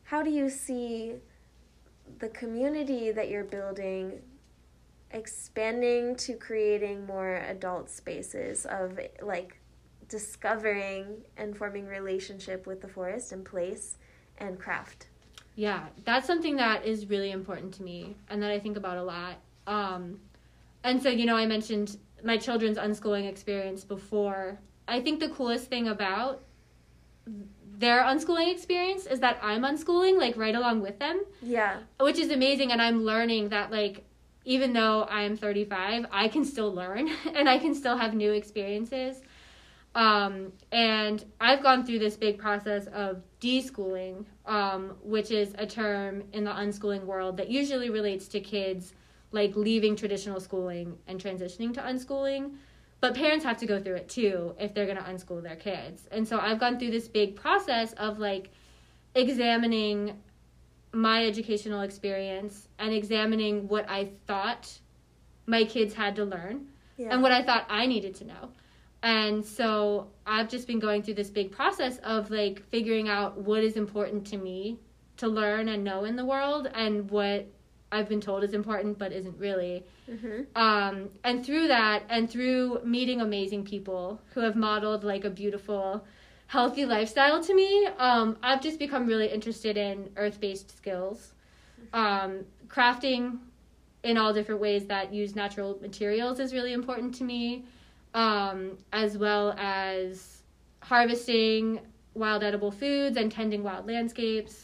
how 0.03 0.23
do 0.23 0.31
you 0.31 0.49
see 0.49 1.15
the 2.17 2.29
community 2.29 3.11
that 3.11 3.29
you're 3.29 3.43
building 3.43 4.19
expanding 5.11 6.15
to 6.15 6.33
creating 6.33 7.05
more 7.05 7.35
adult 7.35 7.89
spaces 7.89 8.65
of 8.65 8.99
like 9.21 9.58
discovering 10.09 11.23
and 11.37 11.55
forming 11.55 11.85
relationship 11.85 12.67
with 12.67 12.81
the 12.81 12.87
forest 12.87 13.31
and 13.31 13.45
place 13.45 13.97
and 14.39 14.59
craft. 14.59 15.07
Yeah, 15.55 15.85
that's 16.05 16.27
something 16.27 16.55
that 16.57 16.85
is 16.85 17.09
really 17.09 17.31
important 17.31 17.73
to 17.75 17.83
me 17.83 18.15
and 18.29 18.41
that 18.43 18.51
I 18.51 18.59
think 18.59 18.75
about 18.77 18.97
a 18.97 19.03
lot. 19.03 19.35
Um, 19.67 20.19
and 20.83 21.01
so, 21.01 21.09
you 21.09 21.25
know, 21.25 21.35
I 21.35 21.45
mentioned 21.45 21.97
my 22.23 22.37
children's 22.37 22.77
unschooling 22.77 23.27
experience 23.29 23.83
before. 23.83 24.59
I 24.87 25.01
think 25.01 25.19
the 25.19 25.29
coolest 25.29 25.69
thing 25.69 25.87
about 25.87 26.41
their 27.77 28.01
unschooling 28.03 28.51
experience 28.51 29.05
is 29.05 29.19
that 29.19 29.39
I'm 29.41 29.61
unschooling, 29.61 30.17
like, 30.17 30.35
right 30.35 30.55
along 30.55 30.81
with 30.81 30.99
them, 30.99 31.21
Yeah. 31.41 31.79
which 31.99 32.17
is 32.17 32.29
amazing. 32.31 32.71
And 32.71 32.81
I'm 32.81 33.03
learning 33.03 33.49
that, 33.49 33.71
like, 33.71 34.05
even 34.45 34.73
though 34.73 35.03
I 35.03 35.23
am 35.23 35.37
35, 35.37 36.05
I 36.11 36.27
can 36.27 36.43
still 36.45 36.73
learn 36.73 37.09
and 37.35 37.47
I 37.49 37.57
can 37.59 37.75
still 37.75 37.97
have 37.97 38.13
new 38.13 38.31
experiences. 38.31 39.21
Um, 39.95 40.53
and 40.71 41.25
I've 41.41 41.63
gone 41.63 41.85
through 41.85 41.99
this 41.99 42.15
big 42.15 42.37
process 42.37 42.85
of 42.87 43.21
deschooling, 43.41 44.25
um, 44.45 44.95
which 45.03 45.31
is 45.31 45.53
a 45.57 45.65
term 45.65 46.23
in 46.31 46.43
the 46.43 46.51
unschooling 46.51 47.03
world 47.05 47.37
that 47.37 47.49
usually 47.49 47.89
relates 47.89 48.27
to 48.29 48.39
kids 48.39 48.93
like 49.31 49.55
leaving 49.55 49.95
traditional 49.95 50.39
schooling 50.39 50.97
and 51.07 51.21
transitioning 51.21 51.73
to 51.73 51.81
unschooling. 51.81 52.53
But 53.01 53.15
parents 53.15 53.45
have 53.45 53.57
to 53.59 53.65
go 53.65 53.79
through 53.81 53.95
it 53.95 54.09
too 54.09 54.53
if 54.59 54.73
they're 54.73 54.85
going 54.85 54.97
to 54.97 55.03
unschool 55.03 55.41
their 55.41 55.55
kids. 55.55 56.07
And 56.11 56.27
so 56.27 56.37
I've 56.39 56.59
gone 56.59 56.77
through 56.77 56.91
this 56.91 57.07
big 57.07 57.35
process 57.35 57.93
of 57.93 58.19
like 58.19 58.51
examining 59.15 60.17
my 60.91 61.25
educational 61.25 61.81
experience 61.81 62.67
and 62.79 62.93
examining 62.93 63.67
what 63.67 63.89
I 63.89 64.09
thought 64.27 64.71
my 65.45 65.63
kids 65.63 65.93
had 65.93 66.15
to 66.17 66.25
learn 66.25 66.67
Yeah. 66.97 67.09
and 67.11 67.21
what 67.21 67.31
I 67.31 67.43
thought 67.43 67.65
I 67.69 67.85
needed 67.85 68.15
to 68.15 68.25
know. 68.25 68.49
And 69.01 69.45
so 69.45 70.07
I've 70.25 70.49
just 70.49 70.67
been 70.67 70.79
going 70.79 71.03
through 71.03 71.13
this 71.15 71.29
big 71.29 71.51
process 71.51 71.97
of 71.99 72.29
like 72.29 72.63
figuring 72.69 73.07
out 73.07 73.37
what 73.37 73.63
is 73.63 73.77
important 73.77 74.27
to 74.27 74.37
me 74.37 74.77
to 75.17 75.27
learn 75.27 75.69
and 75.69 75.83
know 75.83 76.03
in 76.05 76.15
the 76.15 76.25
world 76.25 76.69
and 76.73 77.09
what 77.09 77.47
I've 77.91 78.07
been 78.07 78.21
told 78.21 78.43
is 78.43 78.53
important 78.53 78.97
but 78.97 79.11
isn't 79.11 79.37
really. 79.37 79.83
Mm-hmm. 80.09 80.41
Um, 80.55 81.09
and 81.23 81.45
through 81.45 81.69
that 81.69 82.03
and 82.09 82.29
through 82.29 82.81
meeting 82.83 83.21
amazing 83.21 83.63
people 83.63 84.21
who 84.33 84.41
have 84.41 84.55
modeled 84.55 85.03
like 85.03 85.23
a 85.23 85.29
beautiful, 85.29 86.05
healthy 86.47 86.85
lifestyle 86.85 87.41
to 87.43 87.53
me, 87.53 87.87
um, 87.97 88.37
I've 88.43 88.61
just 88.61 88.79
become 88.79 89.07
really 89.07 89.27
interested 89.27 89.77
in 89.77 90.09
earth 90.17 90.39
based 90.39 90.75
skills. 90.75 91.33
Um, 91.93 92.45
crafting 92.67 93.39
in 94.03 94.17
all 94.17 94.33
different 94.33 94.61
ways 94.61 94.85
that 94.85 95.13
use 95.13 95.35
natural 95.35 95.77
materials 95.81 96.39
is 96.39 96.53
really 96.53 96.73
important 96.73 97.15
to 97.15 97.23
me 97.23 97.65
um, 98.19 98.77
as 98.91 99.17
well 99.17 99.55
as 99.57 100.41
harvesting 100.81 101.79
wild 102.13 102.43
edible 102.43 102.71
foods 102.71 103.15
and 103.17 103.31
tending 103.31 103.63
wild 103.63 103.87
landscapes. 103.87 104.61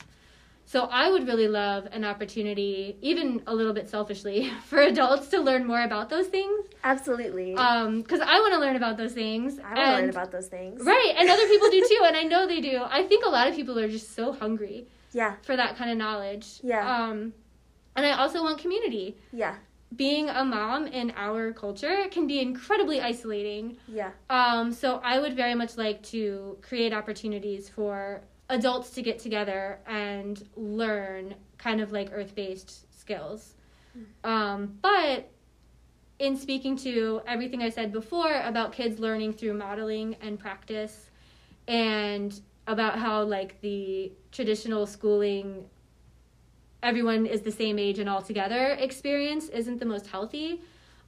So 0.67 0.85
I 0.91 1.09
would 1.11 1.27
really 1.27 1.47
love 1.47 1.87
an 1.91 2.03
opportunity, 2.03 2.97
even 3.01 3.43
a 3.45 3.53
little 3.53 3.71
bit 3.71 3.87
selfishly, 3.87 4.49
for 4.65 4.79
adults 4.81 5.27
to 5.27 5.39
learn 5.39 5.65
more 5.65 5.81
about 5.83 6.09
those 6.09 6.27
things. 6.27 6.65
Absolutely. 6.83 7.51
Because 7.51 8.19
I 8.19 8.39
want 8.43 8.53
to 8.55 8.59
learn 8.59 8.75
about 8.75 8.97
those 8.97 9.13
things. 9.13 9.59
I 9.59 9.73
want 9.75 9.77
to 9.77 9.91
learn 10.01 10.09
about 10.09 10.31
those 10.31 10.47
things. 10.47 10.81
Right, 10.83 11.13
and 11.17 11.29
other 11.29 11.47
people 11.47 11.69
do 11.69 11.81
too, 11.89 12.01
and 12.05 12.17
I 12.17 12.23
know 12.23 12.47
they 12.47 12.61
do. 12.61 12.81
I 12.83 13.03
think 13.03 13.23
a 13.25 13.29
lot 13.29 13.47
of 13.47 13.55
people 13.55 13.77
are 13.79 13.87
just 13.87 14.15
so 14.15 14.33
hungry 14.33 14.87
Yeah. 15.13 15.35
for 15.43 15.55
that 15.55 15.77
kind 15.77 15.91
of 15.91 15.97
knowledge. 15.97 16.59
Yeah. 16.63 16.83
Um, 17.03 17.33
and 17.95 18.05
I 18.05 18.11
also 18.21 18.43
want 18.43 18.57
community. 18.57 19.15
Yeah. 19.31 19.55
Being 19.95 20.29
a 20.29 20.43
mom 20.43 20.87
in 20.87 21.11
our 21.15 21.53
culture 21.53 22.05
can 22.11 22.27
be 22.27 22.39
incredibly 22.39 23.01
isolating. 23.01 23.77
Yeah. 23.87 24.11
Um, 24.29 24.71
so 24.71 24.99
I 25.03 25.19
would 25.19 25.35
very 25.35 25.55
much 25.55 25.77
like 25.77 26.03
to 26.03 26.57
create 26.61 26.93
opportunities 26.93 27.69
for 27.69 28.21
adults 28.49 28.91
to 28.91 29.01
get 29.01 29.19
together 29.19 29.79
and 29.87 30.47
learn 30.55 31.35
kind 31.57 31.81
of 31.81 31.91
like 31.91 32.09
earth 32.11 32.35
based 32.35 32.93
skills. 32.99 33.53
Um, 34.23 34.77
but 34.81 35.31
in 36.19 36.37
speaking 36.37 36.75
to 36.77 37.21
everything 37.27 37.61
I 37.61 37.69
said 37.69 37.91
before 37.91 38.41
about 38.41 38.71
kids 38.71 38.99
learning 38.99 39.33
through 39.33 39.53
modeling 39.53 40.15
and 40.21 40.39
practice 40.39 41.09
and 41.67 42.39
about 42.67 42.97
how 42.97 43.23
like 43.23 43.59
the 43.61 44.11
traditional 44.31 44.85
schooling 44.87 45.65
everyone 46.85 47.25
is 47.25 47.41
the 47.41 47.51
same 47.51 47.79
age 47.79 47.97
and 47.97 48.07
all 48.07 48.21
together 48.21 48.77
experience 48.79 49.49
isn't 49.49 49.79
the 49.79 49.85
most 49.85 50.05
healthy. 50.05 50.61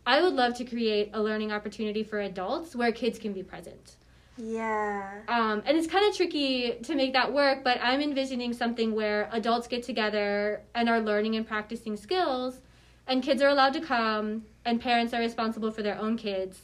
I 0.07 0.21
would 0.21 0.33
love 0.33 0.55
to 0.55 0.65
create 0.65 1.11
a 1.13 1.21
learning 1.21 1.51
opportunity 1.51 2.01
for 2.01 2.19
adults 2.19 2.75
where 2.75 2.91
kids 2.91 3.19
can 3.19 3.31
be 3.31 3.43
present. 3.43 3.95
Yeah. 4.37 5.21
Um, 5.27 5.61
and 5.65 5.77
it's 5.77 5.87
kind 5.87 6.07
of 6.09 6.15
tricky 6.15 6.79
to 6.81 6.95
make 6.95 7.13
that 7.13 7.31
work, 7.31 7.63
but 7.63 7.79
I'm 7.81 8.01
envisioning 8.01 8.53
something 8.53 8.95
where 8.95 9.29
adults 9.31 9.67
get 9.67 9.83
together 9.83 10.61
and 10.73 10.89
are 10.89 10.99
learning 10.99 11.35
and 11.35 11.47
practicing 11.47 11.95
skills, 11.95 12.59
and 13.05 13.21
kids 13.21 13.41
are 13.41 13.49
allowed 13.49 13.73
to 13.73 13.81
come, 13.81 14.45
and 14.65 14.81
parents 14.81 15.13
are 15.13 15.19
responsible 15.19 15.71
for 15.71 15.83
their 15.83 15.97
own 15.99 16.17
kids. 16.17 16.61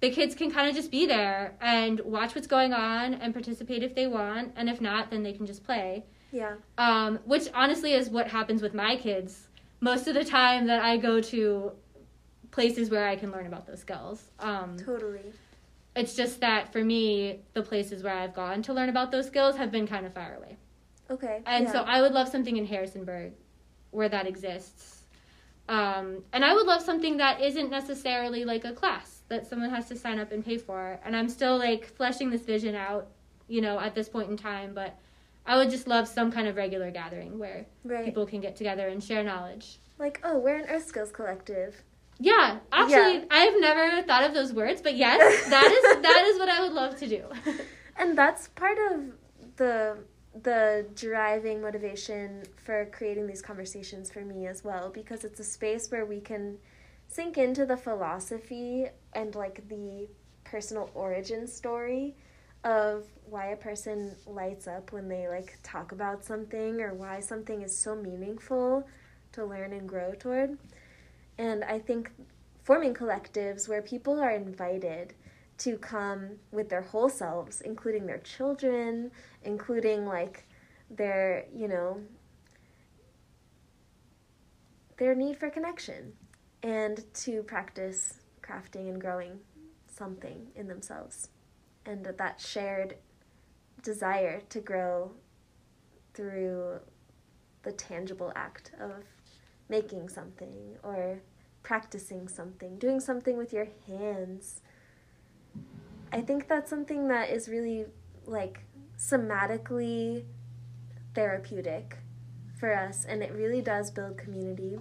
The 0.00 0.10
kids 0.10 0.34
can 0.34 0.50
kind 0.50 0.68
of 0.68 0.74
just 0.74 0.90
be 0.90 1.06
there 1.06 1.54
and 1.60 2.00
watch 2.00 2.34
what's 2.34 2.46
going 2.46 2.72
on 2.72 3.14
and 3.14 3.34
participate 3.34 3.82
if 3.82 3.94
they 3.94 4.06
want, 4.06 4.52
and 4.56 4.68
if 4.68 4.80
not, 4.80 5.10
then 5.10 5.22
they 5.22 5.32
can 5.32 5.46
just 5.46 5.64
play. 5.64 6.04
Yeah. 6.32 6.54
Um, 6.78 7.18
which 7.24 7.48
honestly 7.54 7.92
is 7.92 8.10
what 8.10 8.28
happens 8.28 8.62
with 8.62 8.74
my 8.74 8.96
kids 8.96 9.48
most 9.80 10.08
of 10.08 10.14
the 10.14 10.24
time 10.24 10.66
that 10.66 10.82
I 10.82 10.96
go 10.96 11.20
to 11.20 11.72
places 12.50 12.90
where 12.90 13.06
I 13.06 13.16
can 13.16 13.30
learn 13.30 13.46
about 13.46 13.66
those 13.66 13.80
skills. 13.80 14.30
Um, 14.38 14.76
Totally. 14.78 15.20
it's 15.94 16.14
just 16.14 16.40
that 16.40 16.72
for 16.72 16.82
me, 16.82 17.40
the 17.52 17.62
places 17.62 18.02
where 18.02 18.14
I've 18.14 18.34
gone 18.34 18.62
to 18.62 18.72
learn 18.72 18.88
about 18.88 19.10
those 19.10 19.26
skills 19.26 19.56
have 19.56 19.70
been 19.70 19.86
kind 19.86 20.06
of 20.06 20.14
far 20.14 20.36
away. 20.36 20.56
Okay. 21.10 21.42
And 21.46 21.66
yeah. 21.66 21.72
so 21.72 21.82
I 21.82 22.00
would 22.00 22.12
love 22.12 22.28
something 22.28 22.56
in 22.56 22.66
Harrisonburg 22.66 23.32
where 23.90 24.08
that 24.08 24.26
exists. 24.26 25.02
Um, 25.68 26.22
and 26.32 26.44
I 26.44 26.54
would 26.54 26.66
love 26.66 26.82
something 26.82 27.16
that 27.18 27.40
isn't 27.40 27.70
necessarily 27.70 28.44
like 28.44 28.64
a 28.64 28.72
class 28.72 29.20
that 29.28 29.46
someone 29.46 29.70
has 29.70 29.88
to 29.88 29.96
sign 29.96 30.18
up 30.18 30.32
and 30.32 30.44
pay 30.44 30.58
for. 30.58 30.98
And 31.04 31.16
I'm 31.16 31.28
still 31.28 31.58
like 31.58 31.86
fleshing 31.96 32.30
this 32.30 32.42
vision 32.42 32.74
out, 32.74 33.08
you 33.48 33.60
know, 33.60 33.78
at 33.78 33.94
this 33.94 34.08
point 34.08 34.30
in 34.30 34.36
time. 34.36 34.74
But 34.74 34.96
I 35.46 35.56
would 35.56 35.70
just 35.70 35.86
love 35.86 36.08
some 36.08 36.32
kind 36.32 36.48
of 36.48 36.56
regular 36.56 36.90
gathering 36.90 37.38
where 37.38 37.66
right. 37.84 38.04
people 38.04 38.26
can 38.26 38.40
get 38.40 38.56
together 38.56 38.88
and 38.88 39.02
share 39.02 39.22
knowledge. 39.22 39.78
like, 39.98 40.20
oh, 40.24 40.38
we're 40.38 40.56
an 40.56 40.68
Earth 40.68 40.86
Skills 40.86 41.10
Collective. 41.10 41.82
Yeah, 42.18 42.58
actually, 42.72 43.18
Yeah. 43.18 43.24
I've 43.30 43.60
never 43.60 44.02
thought 44.02 44.24
of 44.24 44.34
those 44.34 44.52
words, 44.52 44.80
but 44.80 44.96
yes, 44.96 45.20
that 45.50 45.66
is 45.66 46.02
that 46.02 46.24
is 46.26 46.38
what 46.38 46.48
I 46.48 46.62
would 46.62 46.72
love 46.72 46.96
to 46.98 47.06
do. 47.06 47.24
and 47.96 48.16
that's 48.16 48.48
part 48.48 48.78
of 48.90 49.12
the 49.56 49.98
the 50.42 50.86
driving 50.94 51.62
motivation 51.62 52.42
for 52.56 52.86
creating 52.92 53.26
these 53.26 53.40
conversations 53.40 54.10
for 54.10 54.20
me 54.20 54.46
as 54.46 54.62
well 54.62 54.90
because 54.90 55.24
it's 55.24 55.40
a 55.40 55.44
space 55.44 55.90
where 55.90 56.04
we 56.04 56.20
can 56.20 56.58
sink 57.08 57.38
into 57.38 57.64
the 57.64 57.76
philosophy 57.76 58.86
and 59.14 59.34
like 59.34 59.66
the 59.68 60.06
personal 60.44 60.90
origin 60.94 61.46
story 61.46 62.14
of 62.66 63.06
why 63.24 63.46
a 63.46 63.56
person 63.56 64.14
lights 64.26 64.66
up 64.66 64.92
when 64.92 65.08
they 65.08 65.26
like 65.28 65.58
talk 65.62 65.92
about 65.92 66.24
something 66.24 66.82
or 66.82 66.92
why 66.92 67.20
something 67.20 67.62
is 67.62 67.76
so 67.76 67.94
meaningful 67.94 68.86
to 69.32 69.44
learn 69.44 69.72
and 69.72 69.88
grow 69.88 70.12
toward 70.12 70.58
and 71.38 71.64
i 71.64 71.78
think 71.78 72.10
forming 72.62 72.92
collectives 72.92 73.68
where 73.68 73.80
people 73.80 74.20
are 74.20 74.32
invited 74.32 75.14
to 75.58 75.78
come 75.78 76.32
with 76.52 76.68
their 76.68 76.82
whole 76.82 77.08
selves, 77.08 77.60
including 77.60 78.06
their 78.06 78.18
children, 78.18 79.10
including 79.44 80.06
like 80.06 80.46
their, 80.90 81.46
you 81.54 81.68
know, 81.68 82.00
their 84.98 85.14
need 85.14 85.38
for 85.38 85.50
connection, 85.50 86.12
and 86.62 87.04
to 87.14 87.42
practice 87.42 88.20
crafting 88.42 88.88
and 88.88 89.00
growing 89.00 89.38
something 89.88 90.48
in 90.54 90.68
themselves. 90.68 91.28
And 91.86 92.04
that 92.04 92.40
shared 92.40 92.96
desire 93.82 94.42
to 94.48 94.60
grow 94.60 95.12
through 96.14 96.80
the 97.62 97.72
tangible 97.72 98.32
act 98.34 98.72
of 98.80 99.04
making 99.68 100.08
something 100.08 100.76
or 100.82 101.20
practicing 101.62 102.28
something, 102.28 102.78
doing 102.78 103.00
something 103.00 103.36
with 103.36 103.52
your 103.52 103.68
hands. 103.86 104.60
I 106.12 106.20
think 106.20 106.48
that's 106.48 106.70
something 106.70 107.08
that 107.08 107.30
is 107.30 107.48
really 107.48 107.86
like 108.24 108.60
somatically 108.98 110.24
therapeutic 111.14 111.98
for 112.58 112.74
us 112.74 113.04
and 113.04 113.22
it 113.22 113.32
really 113.32 113.60
does 113.60 113.90
build 113.90 114.16
community. 114.16 114.78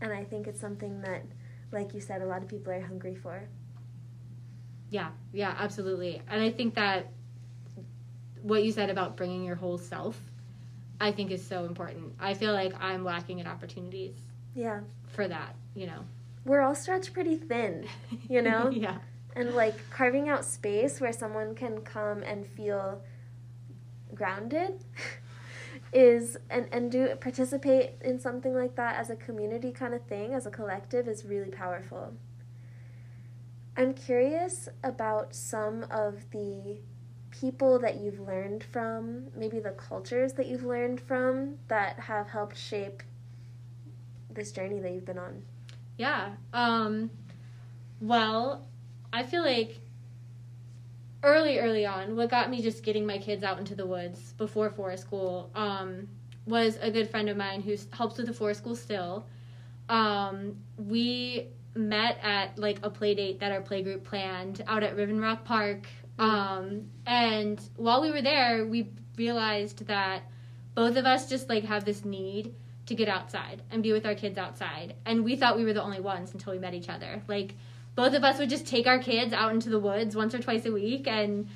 And 0.00 0.12
I 0.12 0.24
think 0.24 0.46
it's 0.46 0.60
something 0.60 1.02
that 1.02 1.24
like 1.72 1.94
you 1.94 2.00
said 2.00 2.22
a 2.22 2.26
lot 2.26 2.42
of 2.42 2.48
people 2.48 2.72
are 2.72 2.80
hungry 2.80 3.14
for. 3.14 3.48
Yeah, 4.90 5.10
yeah, 5.32 5.54
absolutely. 5.58 6.20
And 6.28 6.42
I 6.42 6.50
think 6.50 6.74
that 6.74 7.08
what 8.42 8.64
you 8.64 8.72
said 8.72 8.90
about 8.90 9.16
bringing 9.16 9.44
your 9.44 9.54
whole 9.56 9.78
self, 9.78 10.18
I 11.00 11.12
think 11.12 11.30
is 11.30 11.44
so 11.44 11.64
important. 11.64 12.14
I 12.18 12.34
feel 12.34 12.52
like 12.52 12.72
I'm 12.80 13.04
lacking 13.04 13.38
in 13.38 13.46
opportunities 13.46 14.14
Yeah. 14.54 14.80
for 15.08 15.28
that, 15.28 15.54
you 15.74 15.86
know. 15.86 16.04
We're 16.44 16.60
all 16.62 16.74
stretched 16.74 17.12
pretty 17.12 17.36
thin, 17.36 17.86
you 18.28 18.42
know? 18.42 18.70
yeah. 18.72 18.98
and 19.36 19.54
like 19.54 19.74
carving 19.90 20.28
out 20.28 20.44
space 20.44 21.00
where 21.00 21.12
someone 21.12 21.54
can 21.54 21.82
come 21.82 22.22
and 22.22 22.46
feel 22.46 23.00
grounded 24.14 24.82
is 25.92 26.36
and 26.50 26.66
and 26.72 26.90
do 26.90 27.14
participate 27.20 27.90
in 28.02 28.18
something 28.18 28.54
like 28.54 28.74
that 28.76 28.96
as 28.96 29.08
a 29.10 29.16
community 29.16 29.70
kind 29.70 29.94
of 29.94 30.02
thing 30.06 30.34
as 30.34 30.46
a 30.46 30.50
collective 30.50 31.06
is 31.08 31.24
really 31.24 31.50
powerful 31.50 32.12
i'm 33.76 33.94
curious 33.94 34.68
about 34.82 35.34
some 35.34 35.84
of 35.90 36.30
the 36.30 36.78
people 37.30 37.78
that 37.78 38.00
you've 38.00 38.20
learned 38.20 38.64
from 38.64 39.28
maybe 39.36 39.60
the 39.60 39.70
cultures 39.70 40.32
that 40.34 40.46
you've 40.46 40.64
learned 40.64 41.00
from 41.00 41.56
that 41.68 41.98
have 42.00 42.28
helped 42.28 42.56
shape 42.58 43.02
this 44.32 44.52
journey 44.52 44.80
that 44.80 44.92
you've 44.92 45.04
been 45.04 45.18
on 45.18 45.42
Yeah. 45.96 46.30
Um 46.52 47.10
well, 48.00 48.66
I 49.12 49.22
feel 49.22 49.42
like 49.42 49.78
early 51.22 51.58
early 51.58 51.84
on 51.84 52.16
what 52.16 52.30
got 52.30 52.48
me 52.48 52.62
just 52.62 52.82
getting 52.82 53.04
my 53.06 53.18
kids 53.18 53.44
out 53.44 53.58
into 53.58 53.74
the 53.74 53.86
woods 53.86 54.32
before 54.38 54.70
forest 54.70 55.02
school 55.02 55.50
um 55.54 56.08
was 56.46 56.78
a 56.80 56.90
good 56.90 57.10
friend 57.10 57.28
of 57.28 57.36
mine 57.36 57.60
who 57.60 57.76
helps 57.92 58.16
with 58.16 58.26
the 58.26 58.32
forest 58.32 58.60
school 58.60 58.74
still. 58.74 59.26
Um 59.88 60.56
we 60.78 61.48
met 61.74 62.18
at 62.22 62.58
like 62.58 62.80
a 62.82 62.90
play 62.90 63.14
date 63.14 63.40
that 63.40 63.52
our 63.52 63.60
play 63.60 63.82
group 63.82 64.04
planned 64.04 64.62
out 64.66 64.82
at 64.82 64.96
Riven 64.96 65.20
Rock 65.20 65.44
Park. 65.44 65.86
Um 66.18 66.90
and 67.06 67.60
while 67.76 68.02
we 68.02 68.10
were 68.10 68.22
there, 68.22 68.66
we 68.66 68.90
realized 69.16 69.86
that 69.86 70.22
both 70.74 70.96
of 70.96 71.04
us 71.04 71.28
just 71.28 71.48
like 71.48 71.64
have 71.64 71.84
this 71.84 72.04
need 72.04 72.54
to 72.86 72.94
get 72.94 73.08
outside 73.08 73.62
and 73.70 73.82
be 73.82 73.92
with 73.92 74.04
our 74.04 74.14
kids 74.14 74.36
outside. 74.36 74.94
And 75.06 75.24
we 75.24 75.36
thought 75.36 75.56
we 75.56 75.64
were 75.64 75.72
the 75.72 75.82
only 75.82 76.00
ones 76.00 76.32
until 76.32 76.52
we 76.52 76.58
met 76.58 76.74
each 76.74 76.88
other. 76.88 77.22
Like 77.28 77.54
both 77.94 78.14
of 78.14 78.24
us 78.24 78.38
would 78.38 78.50
just 78.50 78.66
take 78.66 78.86
our 78.86 78.98
kids 78.98 79.32
out 79.32 79.52
into 79.52 79.70
the 79.70 79.78
woods 79.78 80.16
once 80.16 80.34
or 80.34 80.38
twice 80.38 80.64
a 80.66 80.72
week 80.72 81.06
and 81.06 81.48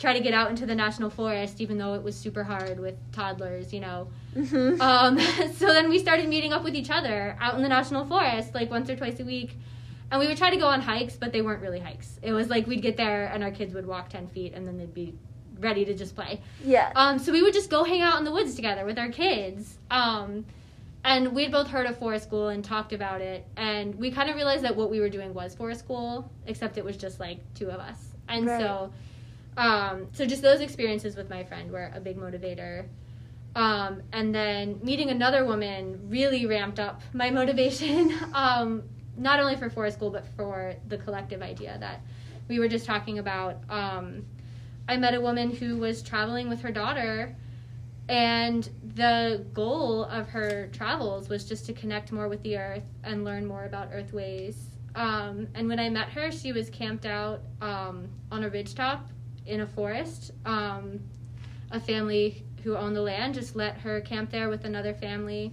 try 0.00 0.14
to 0.14 0.20
get 0.20 0.32
out 0.32 0.48
into 0.48 0.64
the 0.64 0.74
national 0.74 1.10
forest, 1.10 1.60
even 1.60 1.76
though 1.76 1.92
it 1.92 2.02
was 2.02 2.16
super 2.16 2.42
hard 2.42 2.80
with 2.80 2.96
toddlers, 3.12 3.72
you 3.72 3.80
know. 3.80 4.08
Mm-hmm. 4.34 4.80
Um, 4.80 5.18
so 5.54 5.66
then 5.66 5.90
we 5.90 5.98
started 5.98 6.28
meeting 6.28 6.52
up 6.52 6.64
with 6.64 6.74
each 6.74 6.90
other 6.90 7.36
out 7.40 7.54
in 7.54 7.62
the 7.62 7.68
national 7.68 8.06
forest, 8.06 8.54
like 8.54 8.70
once 8.70 8.88
or 8.88 8.96
twice 8.96 9.20
a 9.20 9.24
week. 9.24 9.56
And 10.10 10.18
we 10.18 10.26
would 10.26 10.38
try 10.38 10.50
to 10.50 10.56
go 10.56 10.66
on 10.66 10.80
hikes, 10.80 11.16
but 11.16 11.32
they 11.32 11.42
weren't 11.42 11.60
really 11.60 11.78
hikes. 11.78 12.18
It 12.22 12.32
was 12.32 12.48
like 12.48 12.66
we'd 12.66 12.82
get 12.82 12.96
there 12.96 13.26
and 13.26 13.44
our 13.44 13.50
kids 13.50 13.74
would 13.74 13.86
walk 13.86 14.08
10 14.08 14.26
feet 14.28 14.54
and 14.54 14.66
then 14.66 14.78
they'd 14.78 14.94
be 14.94 15.14
ready 15.60 15.84
to 15.84 15.94
just 15.94 16.16
play. 16.16 16.40
Yeah. 16.64 16.90
Um, 16.96 17.18
so 17.18 17.30
we 17.30 17.42
would 17.42 17.52
just 17.52 17.70
go 17.70 17.84
hang 17.84 18.00
out 18.00 18.18
in 18.18 18.24
the 18.24 18.32
woods 18.32 18.54
together 18.54 18.84
with 18.86 18.98
our 18.98 19.10
kids. 19.10 19.78
Um, 19.90 20.46
and 21.04 21.32
we'd 21.34 21.52
both 21.52 21.68
heard 21.68 21.86
of 21.86 21.98
forest 21.98 22.24
school 22.24 22.48
and 22.48 22.64
talked 22.64 22.92
about 22.92 23.20
it. 23.20 23.46
And 23.56 23.94
we 23.94 24.10
kind 24.10 24.30
of 24.30 24.36
realized 24.36 24.64
that 24.64 24.74
what 24.74 24.90
we 24.90 25.00
were 25.00 25.08
doing 25.10 25.34
was 25.34 25.54
forest 25.54 25.80
school, 25.80 26.30
except 26.46 26.78
it 26.78 26.84
was 26.84 26.96
just 26.96 27.20
like 27.20 27.38
two 27.54 27.68
of 27.70 27.80
us. 27.80 28.08
And 28.28 28.46
right. 28.46 28.60
so 28.60 28.92
um, 29.60 30.08
so 30.12 30.24
just 30.24 30.40
those 30.40 30.60
experiences 30.60 31.16
with 31.16 31.28
my 31.28 31.44
friend 31.44 31.70
were 31.70 31.92
a 31.94 32.00
big 32.00 32.16
motivator. 32.16 32.86
Um, 33.54 34.02
and 34.10 34.34
then 34.34 34.80
meeting 34.82 35.10
another 35.10 35.44
woman 35.44 36.00
really 36.08 36.46
ramped 36.46 36.80
up 36.80 37.02
my 37.12 37.28
motivation, 37.40 38.14
um, 38.32 38.82
not 39.18 39.38
only 39.38 39.56
for 39.56 39.68
forest 39.68 39.98
school, 39.98 40.10
but 40.10 40.24
for 40.34 40.74
the 40.88 40.96
collective 40.96 41.42
idea 41.42 41.76
that 41.78 42.00
we 42.48 42.58
were 42.58 42.68
just 42.68 42.86
talking 42.86 43.18
about. 43.18 43.58
Um, 43.68 44.24
I 44.88 44.96
met 44.96 45.12
a 45.12 45.20
woman 45.20 45.54
who 45.54 45.76
was 45.76 46.02
traveling 46.02 46.48
with 46.48 46.62
her 46.62 46.72
daughter, 46.72 47.36
and 48.08 48.66
the 48.94 49.44
goal 49.52 50.04
of 50.04 50.26
her 50.30 50.68
travels 50.72 51.28
was 51.28 51.44
just 51.44 51.66
to 51.66 51.74
connect 51.74 52.12
more 52.12 52.28
with 52.28 52.42
the 52.42 52.56
earth 52.56 52.88
and 53.04 53.24
learn 53.24 53.44
more 53.44 53.66
about 53.66 53.90
earth 53.92 54.14
ways. 54.14 54.56
Um, 54.94 55.48
and 55.54 55.68
when 55.68 55.78
I 55.78 55.90
met 55.90 56.08
her, 56.08 56.32
she 56.32 56.50
was 56.52 56.70
camped 56.70 57.04
out 57.04 57.42
um, 57.60 58.08
on 58.32 58.44
a 58.44 58.50
ridgetop 58.50 59.02
in 59.50 59.60
a 59.60 59.66
forest. 59.66 60.30
Um, 60.44 61.00
a 61.70 61.80
family 61.80 62.44
who 62.62 62.76
owned 62.76 62.96
the 62.96 63.02
land 63.02 63.34
just 63.34 63.56
let 63.56 63.78
her 63.78 64.00
camp 64.00 64.30
there 64.30 64.48
with 64.48 64.64
another 64.64 64.94
family, 64.94 65.52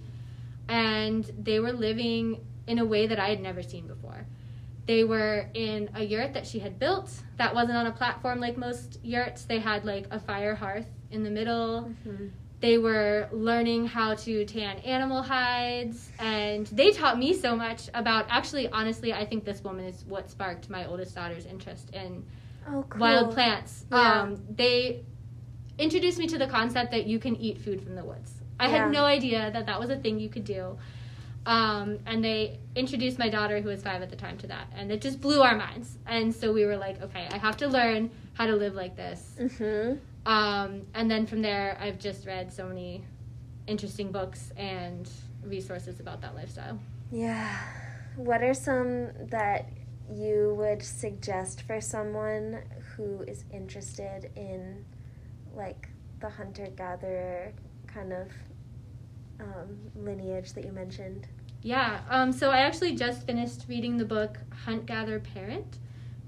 and 0.67 1.23
they 1.37 1.59
were 1.59 1.73
living 1.73 2.45
in 2.67 2.79
a 2.79 2.85
way 2.85 3.07
that 3.07 3.19
I 3.19 3.29
had 3.29 3.41
never 3.41 3.63
seen 3.63 3.87
before. 3.87 4.25
They 4.85 5.03
were 5.03 5.49
in 5.53 5.89
a 5.95 6.03
yurt 6.03 6.33
that 6.33 6.47
she 6.47 6.59
had 6.59 6.79
built 6.79 7.11
that 7.37 7.53
wasn't 7.53 7.77
on 7.77 7.87
a 7.87 7.91
platform 7.91 8.39
like 8.39 8.57
most 8.57 8.99
yurts. 9.03 9.43
They 9.43 9.59
had 9.59 9.83
like 9.83 10.05
a 10.11 10.19
fire 10.19 10.55
hearth 10.55 10.87
in 11.11 11.23
the 11.23 11.29
middle. 11.29 11.91
Mm-hmm. 12.07 12.27
They 12.59 12.77
were 12.77 13.29
learning 13.31 13.85
how 13.85 14.15
to 14.15 14.45
tan 14.45 14.77
animal 14.79 15.21
hides, 15.21 16.09
and 16.19 16.65
they 16.67 16.91
taught 16.91 17.19
me 17.19 17.33
so 17.33 17.55
much 17.55 17.89
about. 17.93 18.25
Actually, 18.29 18.67
honestly, 18.69 19.13
I 19.13 19.25
think 19.25 19.45
this 19.45 19.63
woman 19.63 19.85
is 19.85 20.03
what 20.05 20.29
sparked 20.31 20.69
my 20.69 20.87
oldest 20.87 21.13
daughter's 21.13 21.45
interest 21.45 21.91
in 21.93 22.25
oh, 22.70 22.86
cool. 22.89 22.99
wild 22.99 23.34
plants. 23.34 23.86
Yeah. 23.91 24.22
Um, 24.22 24.41
they 24.49 25.03
introduced 25.78 26.18
me 26.18 26.28
to 26.28 26.38
the 26.38 26.47
concept 26.47 26.91
that 26.91 27.05
you 27.05 27.20
can 27.20 27.36
eat 27.36 27.59
food 27.59 27.82
from 27.82 27.95
the 27.95 28.03
woods. 28.03 28.34
I 28.59 28.68
yeah. 28.68 28.84
had 28.84 28.91
no 28.91 29.03
idea 29.03 29.51
that 29.51 29.65
that 29.65 29.80
was 29.80 29.89
a 29.89 29.97
thing 29.97 30.20
you 30.20 30.30
could 30.30 30.45
do. 30.45 30.78
Um, 31.45 31.99
and 32.05 32.22
they 32.22 32.59
introduced 32.76 33.18
my 33.18 33.30
daughter, 33.30 33.61
who 33.61 33.70
was 33.70 33.82
five 33.82 34.01
at 34.01 34.09
the 34.09 34.18
time, 34.18 34.38
to 34.39 34.47
that, 34.47 34.68
and 34.76 34.91
it 34.91 34.99
just 34.99 35.22
blew 35.22 35.41
our 35.41 35.55
minds. 35.55 35.97
And 36.05 36.36
so 36.36 36.51
we 36.51 36.65
were 36.65 36.76
like, 36.76 37.01
okay, 37.01 37.28
I 37.32 37.38
have 37.38 37.55
to 37.57 37.68
learn 37.68 38.11
how 38.34 38.47
to 38.47 38.55
live 38.55 38.76
like 38.76 38.97
this. 38.97 39.36
Mm-hmm. 39.39 39.97
Um, 40.30 40.82
and 40.93 41.09
then 41.09 41.26
from 41.26 41.41
there, 41.41 41.78
I've 41.80 41.99
just 41.99 42.28
read 42.28 42.51
so 42.51 42.68
many 42.68 43.05
interesting 43.65 44.11
books 44.11 44.51
and 44.57 45.09
resources 45.41 46.01
about 46.01 46.20
that 46.22 46.36
lifestyle. 46.36 46.80
Yeah. 47.11 47.57
What 48.18 48.43
are 48.43 48.53
some 48.53 49.11
that 49.30 49.70
you 50.13 50.55
would 50.57 50.81
suggest 50.83 51.63
for 51.63 51.81
someone 51.81 52.61
who 52.95 53.21
is 53.23 53.43
interested 53.51 54.31
in 54.35 54.85
like 55.55 55.89
the 56.19 56.29
hunter 56.29 56.67
gatherer 56.75 57.53
kind 57.87 58.13
of 58.13 58.27
um, 59.39 59.77
lineage 59.95 60.53
that 60.53 60.65
you 60.65 60.71
mentioned? 60.71 61.27
Yeah, 61.61 62.01
um, 62.09 62.31
so 62.31 62.51
I 62.51 62.59
actually 62.59 62.95
just 62.95 63.25
finished 63.25 63.65
reading 63.67 63.97
the 63.97 64.05
book 64.05 64.37
Hunt 64.65 64.85
Gather 64.85 65.19
Parent 65.19 65.79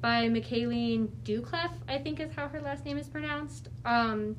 by 0.02 0.28
Michaeleen 0.28 1.12
Doucleff, 1.24 1.72
I 1.88 1.98
think 1.98 2.20
is 2.20 2.32
how 2.34 2.48
her 2.48 2.62
last 2.62 2.86
name 2.86 2.98
is 2.98 3.08
pronounced. 3.08 3.70
Um, 3.86 4.36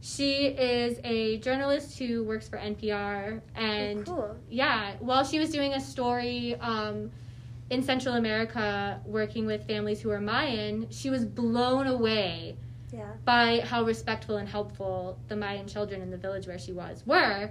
she 0.00 0.46
is 0.46 1.00
a 1.04 1.38
journalist 1.38 1.98
who 1.98 2.22
works 2.24 2.48
for 2.48 2.58
NPR, 2.58 3.40
and 3.54 4.08
oh, 4.08 4.14
cool. 4.14 4.36
yeah, 4.48 4.94
while 5.00 5.24
she 5.24 5.38
was 5.38 5.50
doing 5.50 5.74
a 5.74 5.80
story 5.80 6.54
um, 6.60 7.10
in 7.70 7.82
Central 7.82 8.14
America 8.14 9.00
working 9.04 9.46
with 9.46 9.66
families 9.66 10.00
who 10.00 10.10
are 10.10 10.20
Mayan, 10.20 10.86
she 10.90 11.10
was 11.10 11.24
blown 11.24 11.86
away 11.86 12.56
yeah. 12.92 13.12
by 13.24 13.60
how 13.60 13.84
respectful 13.84 14.38
and 14.38 14.48
helpful 14.48 15.18
the 15.28 15.36
Mayan 15.36 15.66
children 15.66 16.00
in 16.00 16.10
the 16.10 16.16
village 16.16 16.46
where 16.46 16.58
she 16.58 16.72
was 16.72 17.02
were. 17.06 17.50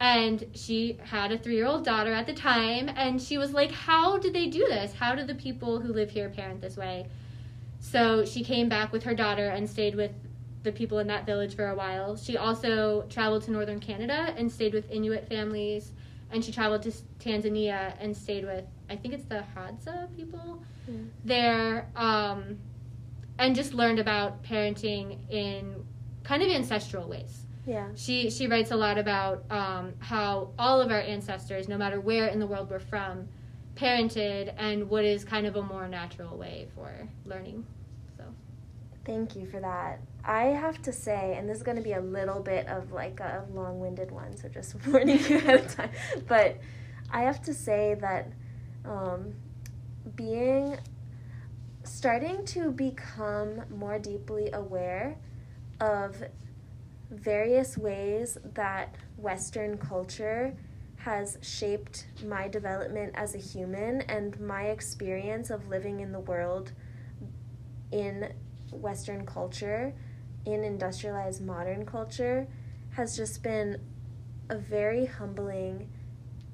And 0.00 0.44
she 0.54 0.96
had 1.02 1.32
a 1.32 1.38
three 1.38 1.56
year 1.56 1.66
old 1.66 1.84
daughter 1.84 2.12
at 2.12 2.26
the 2.26 2.32
time, 2.32 2.88
and 2.96 3.20
she 3.20 3.36
was 3.36 3.52
like, 3.52 3.72
How 3.72 4.16
did 4.16 4.32
they 4.32 4.46
do 4.46 4.64
this? 4.68 4.94
How 4.94 5.14
do 5.14 5.24
the 5.24 5.34
people 5.34 5.80
who 5.80 5.92
live 5.92 6.10
here 6.10 6.28
parent 6.28 6.60
this 6.60 6.76
way? 6.76 7.06
So 7.80 8.24
she 8.24 8.44
came 8.44 8.68
back 8.68 8.92
with 8.92 9.02
her 9.02 9.14
daughter 9.14 9.48
and 9.48 9.68
stayed 9.68 9.96
with 9.96 10.12
the 10.62 10.72
people 10.72 10.98
in 10.98 11.06
that 11.08 11.26
village 11.26 11.54
for 11.54 11.68
a 11.68 11.74
while. 11.74 12.16
She 12.16 12.36
also 12.36 13.02
traveled 13.08 13.42
to 13.44 13.50
northern 13.50 13.80
Canada 13.80 14.34
and 14.36 14.50
stayed 14.50 14.74
with 14.74 14.90
Inuit 14.90 15.28
families, 15.28 15.92
and 16.30 16.44
she 16.44 16.52
traveled 16.52 16.82
to 16.82 16.92
Tanzania 17.18 17.94
and 18.00 18.16
stayed 18.16 18.44
with 18.44 18.64
I 18.90 18.96
think 18.96 19.14
it's 19.14 19.24
the 19.24 19.44
Hadza 19.54 20.14
people 20.16 20.62
mm. 20.90 21.08
there, 21.24 21.88
um, 21.94 22.58
and 23.38 23.54
just 23.54 23.74
learned 23.74 23.98
about 23.98 24.42
parenting 24.42 25.18
in 25.30 25.84
kind 26.24 26.42
of 26.42 26.48
ancestral 26.48 27.08
ways. 27.08 27.44
Yeah. 27.66 27.88
She 27.94 28.30
she 28.30 28.46
writes 28.46 28.70
a 28.70 28.76
lot 28.76 28.96
about 28.96 29.44
um, 29.50 29.92
how 29.98 30.52
all 30.58 30.80
of 30.80 30.90
our 30.90 31.00
ancestors, 31.00 31.68
no 31.68 31.76
matter 31.76 32.00
where 32.00 32.26
in 32.28 32.38
the 32.38 32.46
world 32.46 32.70
we're 32.70 32.78
from, 32.78 33.28
parented 33.74 34.54
and 34.56 34.88
what 34.88 35.04
is 35.04 35.24
kind 35.24 35.46
of 35.46 35.56
a 35.56 35.62
more 35.62 35.86
natural 35.86 36.36
way 36.36 36.66
for 36.74 36.90
learning. 37.26 37.66
Thank 39.08 39.36
you 39.36 39.46
for 39.46 39.58
that. 39.58 40.00
I 40.22 40.48
have 40.48 40.82
to 40.82 40.92
say, 40.92 41.34
and 41.38 41.48
this 41.48 41.56
is 41.56 41.62
going 41.62 41.78
to 41.78 41.82
be 41.82 41.94
a 41.94 42.00
little 42.00 42.40
bit 42.40 42.66
of 42.66 42.92
like 42.92 43.20
a 43.20 43.46
long-winded 43.54 44.10
one, 44.10 44.36
so 44.36 44.50
just 44.50 44.74
warning 44.86 45.18
you 45.18 45.38
ahead 45.38 45.60
of 45.60 45.74
time. 45.74 45.90
But 46.26 46.58
I 47.10 47.22
have 47.22 47.40
to 47.44 47.54
say 47.54 47.96
that 48.02 48.30
um, 48.84 49.32
being 50.14 50.76
starting 51.84 52.44
to 52.44 52.70
become 52.70 53.62
more 53.70 53.98
deeply 53.98 54.50
aware 54.52 55.16
of 55.80 56.22
various 57.10 57.78
ways 57.78 58.36
that 58.52 58.94
Western 59.16 59.78
culture 59.78 60.54
has 60.96 61.38
shaped 61.40 62.08
my 62.26 62.46
development 62.46 63.14
as 63.14 63.34
a 63.34 63.38
human 63.38 64.02
and 64.02 64.38
my 64.38 64.64
experience 64.64 65.48
of 65.48 65.66
living 65.68 66.00
in 66.00 66.12
the 66.12 66.20
world 66.20 66.72
in 67.90 68.34
Western 68.72 69.26
culture, 69.26 69.94
in 70.44 70.64
industrialized 70.64 71.44
modern 71.44 71.84
culture, 71.84 72.46
has 72.90 73.16
just 73.16 73.42
been 73.42 73.80
a 74.48 74.56
very 74.56 75.06
humbling 75.06 75.88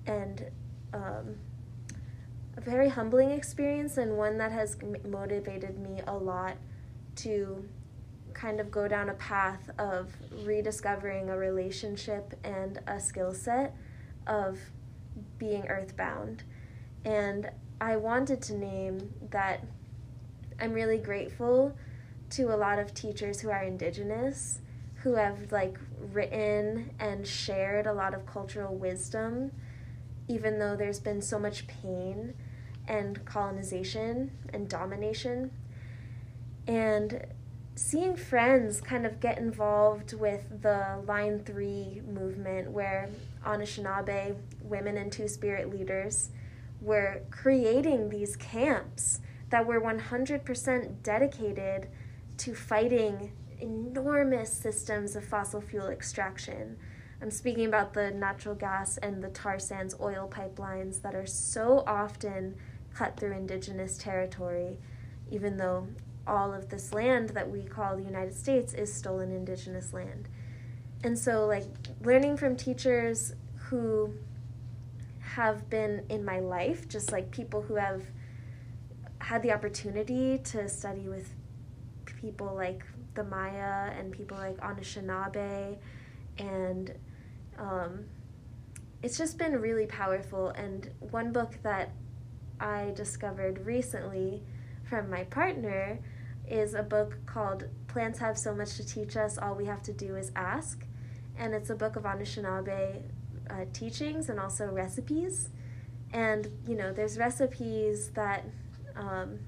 and 0.07 0.51
um, 0.93 1.37
a 2.57 2.61
very 2.61 2.89
humbling 2.89 3.31
experience 3.31 3.97
and 3.97 4.17
one 4.17 4.39
that 4.39 4.53
has 4.53 4.77
motivated 5.09 5.79
me 5.79 6.01
a 6.07 6.15
lot 6.15 6.57
to 7.17 7.65
kind 8.33 8.61
of 8.61 8.71
go 8.71 8.89
down 8.89 9.09
a 9.09 9.15
path 9.15 9.71
of 9.79 10.13
rediscovering 10.45 11.31
a 11.31 11.37
relationship 11.37 12.35
and 12.43 12.81
a 12.87 12.99
skill 12.99 13.33
set 13.33 13.75
of 14.27 14.59
being 15.39 15.67
earthbound. 15.69 16.43
And 17.05 17.51
I 17.81 17.97
wanted 17.97 18.43
to 18.43 18.55
name 18.55 19.15
that 19.31 19.65
I'm 20.61 20.73
really 20.73 20.99
grateful 20.99 21.77
to 22.37 22.55
a 22.55 22.57
lot 22.57 22.79
of 22.79 22.95
teachers 22.95 23.41
who 23.41 23.51
are 23.51 23.63
indigenous 23.63 24.61
who 25.03 25.15
have 25.15 25.53
like 25.53 25.79
written 26.13 26.91
and 26.99 27.27
shared 27.27 27.87
a 27.87 27.93
lot 27.93 28.15
of 28.15 28.25
cultural 28.27 28.75
wisdom 28.75 29.51
even 30.29 30.59
though 30.59 30.77
there's 30.77 31.01
been 31.01 31.21
so 31.21 31.39
much 31.39 31.67
pain 31.67 32.35
and 32.89 33.25
colonization 33.25 34.31
and 34.53 34.69
domination. 34.69 35.51
And 36.67 37.27
seeing 37.75 38.17
friends 38.17 38.81
kind 38.81 39.05
of 39.05 39.21
get 39.21 39.39
involved 39.39 40.15
with 40.15 40.63
the 40.63 41.03
Line 41.07 41.41
3 41.41 42.03
movement, 42.07 42.71
where 42.71 43.09
Anishinaabe 43.45 44.37
women 44.63 44.97
and 44.97 45.13
Two 45.13 45.29
Spirit 45.29 45.71
leaders 45.71 46.31
were 46.81 47.23
creating 47.31 48.09
these 48.09 48.37
camps 48.37 49.21
that 49.51 49.67
were 49.67 49.81
100% 49.81 51.03
dedicated 51.03 51.89
to 52.39 52.55
fighting 52.55 53.33
enormous 53.61 54.53
systems 54.53 55.17
of 55.17 55.25
fossil 55.25 55.61
fuel 55.61 55.89
extraction. 55.89 56.77
I'm 57.23 57.31
speaking 57.31 57.67
about 57.67 57.95
the 57.95 58.11
natural 58.11 58.55
gas 58.55 58.99
and 58.99 59.23
the 59.23 59.31
tar 59.31 59.59
sands 59.59 59.95
oil 60.01 60.31
pipelines 60.31 61.01
that 61.03 61.15
are 61.15 61.27
so 61.27 61.85
often 61.87 62.57
cut 62.93 63.19
through 63.19 63.33
indigenous 63.33 63.97
territory, 63.97 64.79
even 65.31 65.57
though 65.57 65.89
all 66.27 66.53
of 66.53 66.69
this 66.69 66.93
land 66.93 67.31
that 67.31 67.51
we 67.51 67.63
call 67.63 67.97
the 67.97 68.03
United 68.03 68.35
States 68.35 68.75
is 68.75 68.93
stolen 68.93 69.31
indigenous 69.31 69.93
land. 69.93 70.29
And 71.03 71.19
so, 71.19 71.47
like, 71.47 71.65
learning 72.03 72.37
from 72.37 72.57
teachers 72.57 73.35
who 73.69 74.15
have 75.21 75.69
been 75.69 76.05
in 76.09 76.25
my 76.25 76.41
life, 76.41 76.89
just 76.89 77.13
like 77.13 77.31
people 77.31 77.63
who 77.63 77.75
have 77.75 78.05
had 79.19 79.43
the 79.43 79.53
opportunity 79.53 80.39
to 80.39 80.69
study 80.69 81.09
with 81.09 81.35
people 82.25 82.55
like 82.55 82.83
the 83.15 83.23
Maya 83.23 83.93
and 83.99 84.11
people 84.11 84.39
like 84.39 84.57
Anishinaabe, 84.59 85.77
and 86.39 86.95
um, 87.59 88.05
it's 89.03 89.19
just 89.19 89.37
been 89.37 89.61
really 89.61 89.87
powerful. 89.87 90.49
And 90.49 90.91
one 91.11 91.33
book 91.33 91.53
that 91.63 91.91
I 92.59 92.93
discovered 92.97 93.67
recently 93.67 94.43
from 94.89 95.11
my 95.11 95.25
partner 95.25 95.99
is 96.49 96.73
a 96.73 96.83
book 96.83 97.19
called 97.27 97.69
Plants 97.89 98.19
Have 98.21 98.39
So 98.39 98.55
Much 98.55 98.77
to 98.77 98.87
Teach 98.87 99.17
Us, 99.17 99.37
All 99.37 99.55
We 99.55 99.67
Have 99.67 99.83
to 99.83 99.93
Do 99.93 100.17
Is 100.17 100.33
Ask. 100.35 100.87
And 101.37 101.53
it's 101.53 101.69
a 101.69 101.75
book 101.75 101.97
of 101.97 102.05
Anishinaabe 102.05 103.03
uh, 103.51 103.65
teachings 103.73 104.31
and 104.31 104.41
also 104.41 104.67
recipes. 104.71 105.51
And, 106.13 106.49
you 106.67 106.77
know, 106.77 106.93
there's 106.93 107.19
recipes 107.19 108.11
that 108.11 108.45
um, 108.97 109.41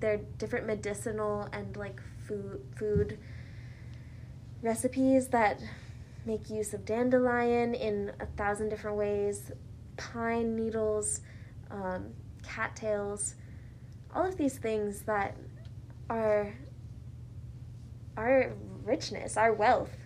they're 0.00 0.20
different 0.38 0.66
medicinal 0.66 1.48
and 1.52 1.76
like 1.76 2.00
food, 2.26 2.60
food 2.76 3.18
recipes 4.62 5.28
that 5.28 5.60
make 6.26 6.48
use 6.48 6.72
of 6.72 6.84
dandelion 6.84 7.74
in 7.74 8.12
a 8.20 8.26
thousand 8.26 8.70
different 8.70 8.96
ways, 8.96 9.52
pine 9.96 10.56
needles, 10.56 11.20
um, 11.70 12.12
cattails, 12.42 13.34
all 14.14 14.26
of 14.26 14.36
these 14.36 14.58
things 14.58 15.02
that 15.02 15.36
our 16.08 16.54
our 18.16 18.52
richness, 18.84 19.36
our 19.36 19.52
wealth 19.52 19.96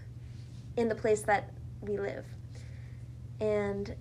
in 0.76 0.89
the 0.89 0.95
place 0.95 1.22
that 1.22 1.51
we 1.80 1.99
live. 1.99 2.24
And 3.41 3.95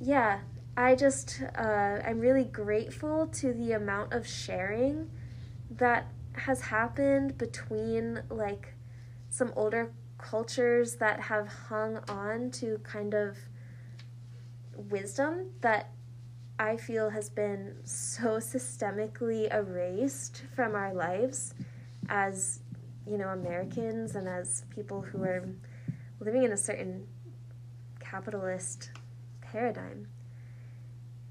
yeah, 0.00 0.40
I 0.78 0.94
just 0.94 1.42
uh, 1.56 1.98
I'm 2.06 2.20
really 2.20 2.44
grateful 2.44 3.26
to 3.26 3.52
the 3.52 3.72
amount 3.72 4.12
of 4.12 4.24
sharing 4.24 5.10
that 5.72 6.06
has 6.34 6.60
happened 6.60 7.36
between 7.36 8.22
like 8.30 8.74
some 9.28 9.52
older 9.56 9.90
cultures 10.18 10.94
that 10.94 11.18
have 11.18 11.48
hung 11.48 11.96
on 12.08 12.52
to 12.52 12.78
kind 12.84 13.12
of 13.12 13.38
wisdom 14.76 15.50
that 15.62 15.90
I 16.60 16.76
feel 16.76 17.10
has 17.10 17.28
been 17.28 17.78
so 17.82 18.36
systemically 18.36 19.52
erased 19.52 20.44
from 20.54 20.76
our 20.76 20.94
lives 20.94 21.54
as, 22.08 22.60
you 23.04 23.18
know, 23.18 23.30
Americans 23.30 24.14
and 24.14 24.28
as 24.28 24.62
people 24.70 25.02
who 25.02 25.24
are 25.24 25.44
living 26.20 26.44
in 26.44 26.52
a 26.52 26.56
certain 26.56 27.08
capitalist 27.98 28.92
paradigm. 29.40 30.06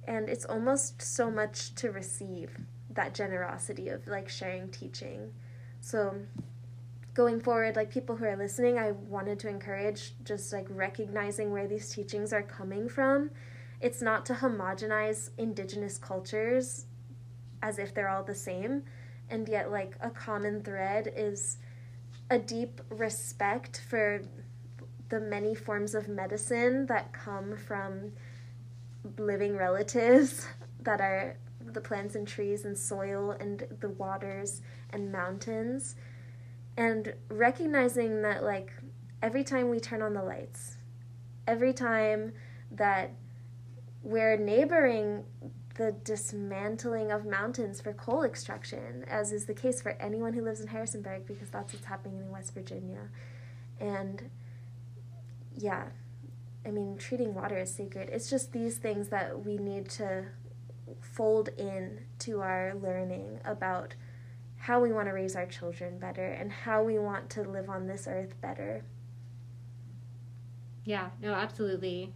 And 0.07 0.29
it's 0.29 0.45
almost 0.45 1.01
so 1.01 1.29
much 1.29 1.75
to 1.75 1.91
receive 1.91 2.57
that 2.91 3.13
generosity 3.13 3.89
of 3.89 4.07
like 4.07 4.29
sharing 4.29 4.69
teaching. 4.69 5.31
So 5.81 6.15
going 7.13 7.39
forward, 7.41 7.75
like 7.75 7.91
people 7.91 8.15
who 8.15 8.25
are 8.25 8.37
listening, 8.37 8.79
I 8.79 8.91
wanted 8.91 9.37
to 9.39 9.49
encourage 9.49 10.13
just 10.23 10.53
like 10.53 10.65
recognizing 10.69 11.51
where 11.51 11.67
these 11.67 11.93
teachings 11.93 12.31
are 12.31 12.43
coming 12.43 12.87
from 12.87 13.31
it's 13.79 14.01
not 14.01 14.25
to 14.25 14.33
homogenize 14.33 15.29
indigenous 15.37 15.97
cultures 15.97 16.85
as 17.61 17.79
if 17.79 17.93
they're 17.93 18.09
all 18.09 18.23
the 18.23 18.35
same 18.35 18.83
and 19.29 19.47
yet 19.47 19.71
like 19.71 19.95
a 20.01 20.09
common 20.09 20.63
thread 20.63 21.11
is 21.15 21.57
a 22.29 22.39
deep 22.39 22.81
respect 22.89 23.81
for 23.89 24.21
the 25.09 25.19
many 25.19 25.53
forms 25.55 25.95
of 25.95 26.07
medicine 26.07 26.85
that 26.87 27.13
come 27.13 27.55
from 27.55 28.11
living 29.17 29.55
relatives 29.55 30.47
that 30.81 31.01
are 31.01 31.37
the 31.65 31.81
plants 31.81 32.15
and 32.15 32.27
trees 32.27 32.65
and 32.65 32.77
soil 32.77 33.31
and 33.31 33.67
the 33.81 33.89
waters 33.89 34.61
and 34.91 35.11
mountains 35.11 35.95
and 36.77 37.13
recognizing 37.29 38.21
that 38.21 38.43
like 38.43 38.71
every 39.21 39.43
time 39.43 39.69
we 39.69 39.79
turn 39.79 40.01
on 40.01 40.13
the 40.13 40.23
lights 40.23 40.77
every 41.47 41.73
time 41.73 42.33
that 42.71 43.13
we're 44.03 44.37
neighboring 44.37 45.23
the 45.75 45.95
dismantling 46.03 47.11
of 47.11 47.25
mountains 47.25 47.79
for 47.79 47.93
coal 47.93 48.23
extraction, 48.23 49.05
as 49.07 49.31
is 49.31 49.45
the 49.45 49.53
case 49.53 49.81
for 49.81 49.91
anyone 49.99 50.33
who 50.33 50.41
lives 50.41 50.59
in 50.59 50.67
Harrisonburg, 50.67 51.25
because 51.25 51.49
that's 51.49 51.71
what's 51.73 51.85
happening 51.85 52.19
in 52.19 52.29
West 52.29 52.53
Virginia. 52.53 53.09
And 53.79 54.29
yeah, 55.55 55.85
I 56.65 56.71
mean, 56.71 56.97
treating 56.97 57.33
water 57.33 57.57
as 57.57 57.73
sacred. 57.73 58.09
It's 58.09 58.29
just 58.29 58.51
these 58.51 58.77
things 58.77 59.09
that 59.09 59.45
we 59.45 59.57
need 59.57 59.89
to 59.91 60.25
fold 61.01 61.49
in 61.57 61.99
to 62.19 62.41
our 62.41 62.73
learning 62.75 63.39
about 63.45 63.95
how 64.57 64.81
we 64.81 64.91
want 64.91 65.07
to 65.07 65.13
raise 65.13 65.35
our 65.35 65.45
children 65.45 65.99
better 65.99 66.25
and 66.25 66.51
how 66.51 66.83
we 66.83 66.97
want 66.97 67.29
to 67.31 67.43
live 67.43 67.69
on 67.69 67.87
this 67.87 68.07
earth 68.07 68.39
better. 68.41 68.83
Yeah, 70.83 71.09
no, 71.21 71.33
absolutely. 71.33 72.13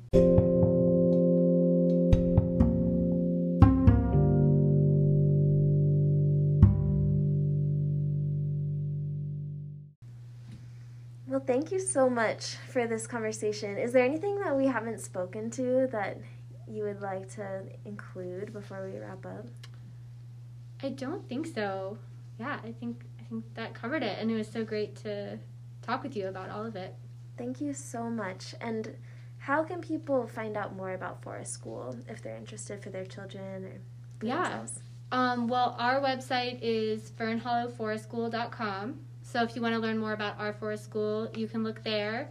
Thank 11.52 11.70
you 11.70 11.80
so 11.80 12.10
much 12.10 12.56
for 12.70 12.88
this 12.88 13.06
conversation. 13.06 13.78
Is 13.78 13.91
there 13.91 14.06
anything 14.06 14.39
that 14.39 14.56
we 14.56 14.68
haven't 14.68 15.02
spoken 15.02 15.49
to 15.52 15.89
that 15.91 16.18
you 16.66 16.84
would 16.86 17.02
like 17.02 17.28
to 17.36 17.64
include 17.84 18.54
before 18.54 18.89
we 18.89 18.97
wrap 18.97 19.26
up? 19.26 19.47
I 20.82 20.89
don't 20.89 21.28
think 21.28 21.47
so. 21.47 21.97
Yeah, 22.39 22.58
I 22.64 22.72
think 22.72 23.04
I 23.20 23.24
think 23.24 23.43
that 23.56 23.74
covered 23.74 24.02
it 24.02 24.18
and 24.18 24.32
it 24.32 24.36
was 24.36 24.47
so 24.47 24.64
great 24.64 24.95
to 25.04 25.39
talk 25.82 26.04
with 26.04 26.16
you 26.16 26.30
about 26.30 26.49
all 26.49 26.66
of 26.66 26.78
it. 26.78 26.95
Thank 27.38 27.60
you 27.60 27.74
so 27.74 28.10
much. 28.10 28.56
And 28.62 28.95
how 29.38 29.62
can 29.66 29.82
people 29.82 30.28
find 30.28 30.56
out 30.56 30.74
more 30.74 30.93
about 30.93 31.22
Forest 31.22 31.52
School 31.52 31.97
if 32.08 32.22
they're 32.22 32.38
interested 32.38 32.82
for 32.82 32.91
their 32.91 33.06
children 33.06 33.66
or 33.66 33.82
yeah. 34.26 34.43
Themselves? 34.43 34.84
Um, 35.12 35.49
well, 35.49 35.76
our 35.78 35.99
website 35.99 36.60
is 36.62 37.12
fernhollowforestschool.com 37.12 38.99
so 39.32 39.41
if 39.43 39.55
you 39.55 39.61
want 39.61 39.73
to 39.73 39.79
learn 39.79 39.97
more 39.97 40.11
about 40.11 40.38
our 40.39 40.51
forest 40.51 40.84
school, 40.84 41.29
you 41.36 41.47
can 41.47 41.63
look 41.63 41.84
there. 41.84 42.29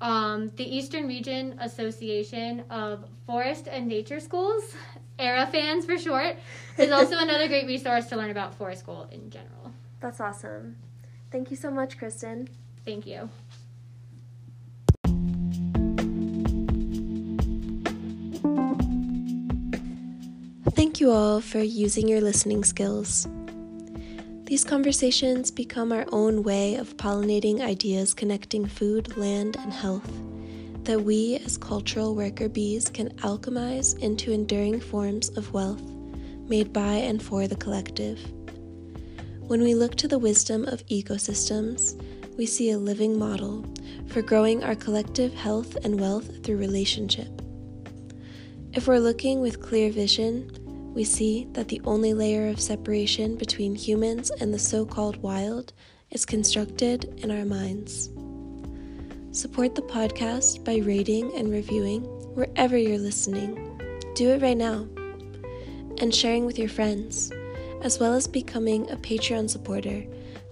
Um, 0.00 0.50
the 0.56 0.64
Eastern 0.64 1.06
Region 1.06 1.56
Association 1.60 2.64
of 2.70 3.04
Forest 3.26 3.68
and 3.70 3.86
Nature 3.86 4.18
Schools, 4.18 4.74
ERA 5.18 5.46
fans 5.46 5.84
for 5.84 5.96
short, 5.96 6.36
is 6.76 6.90
also 6.90 7.18
another 7.18 7.46
great 7.46 7.66
resource 7.66 8.06
to 8.06 8.16
learn 8.16 8.30
about 8.30 8.54
forest 8.56 8.80
school 8.80 9.08
in 9.12 9.30
general. 9.30 9.72
That's 10.00 10.20
awesome. 10.20 10.76
Thank 11.30 11.52
you 11.52 11.56
so 11.56 11.70
much, 11.70 11.98
Kristen. 11.98 12.48
Thank 12.84 13.06
you. 13.06 13.28
Thank 20.74 20.98
you 20.98 21.12
all 21.12 21.40
for 21.40 21.60
using 21.60 22.08
your 22.08 22.20
listening 22.20 22.64
skills. 22.64 23.28
These 24.50 24.64
conversations 24.64 25.52
become 25.52 25.92
our 25.92 26.04
own 26.10 26.42
way 26.42 26.74
of 26.74 26.96
pollinating 26.96 27.60
ideas 27.60 28.14
connecting 28.14 28.66
food, 28.66 29.16
land, 29.16 29.54
and 29.54 29.72
health 29.72 30.10
that 30.82 31.00
we 31.00 31.36
as 31.44 31.56
cultural 31.56 32.16
worker 32.16 32.48
bees 32.48 32.90
can 32.90 33.10
alchemize 33.18 33.96
into 34.00 34.32
enduring 34.32 34.80
forms 34.80 35.28
of 35.36 35.52
wealth 35.52 35.84
made 36.48 36.72
by 36.72 36.94
and 36.94 37.22
for 37.22 37.46
the 37.46 37.54
collective. 37.54 38.18
When 39.38 39.62
we 39.62 39.76
look 39.76 39.94
to 39.98 40.08
the 40.08 40.18
wisdom 40.18 40.64
of 40.64 40.84
ecosystems, 40.86 42.02
we 42.36 42.44
see 42.44 42.72
a 42.72 42.78
living 42.78 43.16
model 43.16 43.64
for 44.08 44.20
growing 44.20 44.64
our 44.64 44.74
collective 44.74 45.32
health 45.32 45.76
and 45.84 46.00
wealth 46.00 46.42
through 46.42 46.56
relationship. 46.56 47.40
If 48.72 48.88
we're 48.88 48.98
looking 48.98 49.40
with 49.40 49.62
clear 49.62 49.92
vision, 49.92 50.50
we 50.94 51.04
see 51.04 51.46
that 51.52 51.68
the 51.68 51.80
only 51.84 52.14
layer 52.14 52.48
of 52.48 52.60
separation 52.60 53.36
between 53.36 53.74
humans 53.74 54.30
and 54.40 54.52
the 54.52 54.58
so 54.58 54.84
called 54.84 55.16
wild 55.22 55.72
is 56.10 56.26
constructed 56.26 57.04
in 57.22 57.30
our 57.30 57.44
minds. 57.44 58.10
Support 59.32 59.76
the 59.76 59.82
podcast 59.82 60.64
by 60.64 60.78
rating 60.78 61.32
and 61.36 61.52
reviewing 61.52 62.02
wherever 62.34 62.76
you're 62.76 62.98
listening. 62.98 63.80
Do 64.16 64.30
it 64.30 64.42
right 64.42 64.56
now. 64.56 64.88
And 65.98 66.12
sharing 66.12 66.46
with 66.46 66.58
your 66.58 66.68
friends, 66.68 67.30
as 67.82 68.00
well 68.00 68.14
as 68.14 68.26
becoming 68.26 68.90
a 68.90 68.96
Patreon 68.96 69.48
supporter 69.48 70.04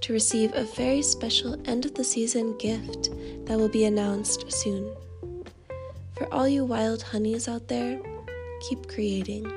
to 0.03 0.13
receive 0.13 0.55
a 0.55 0.63
very 0.63 1.03
special 1.03 1.61
end 1.69 1.85
of 1.85 1.95
the 1.95 2.05
season 2.05 2.57
gift 2.59 3.11
that 3.47 3.59
will 3.59 3.69
be 3.69 3.85
announced 3.85 4.51
soon. 4.53 4.95
For 6.17 6.33
all 6.33 6.49
you 6.49 6.65
wild 6.65 7.03
honeys 7.03 7.49
out 7.49 7.67
there, 7.67 8.01
keep 8.69 8.89
creating. 8.89 9.51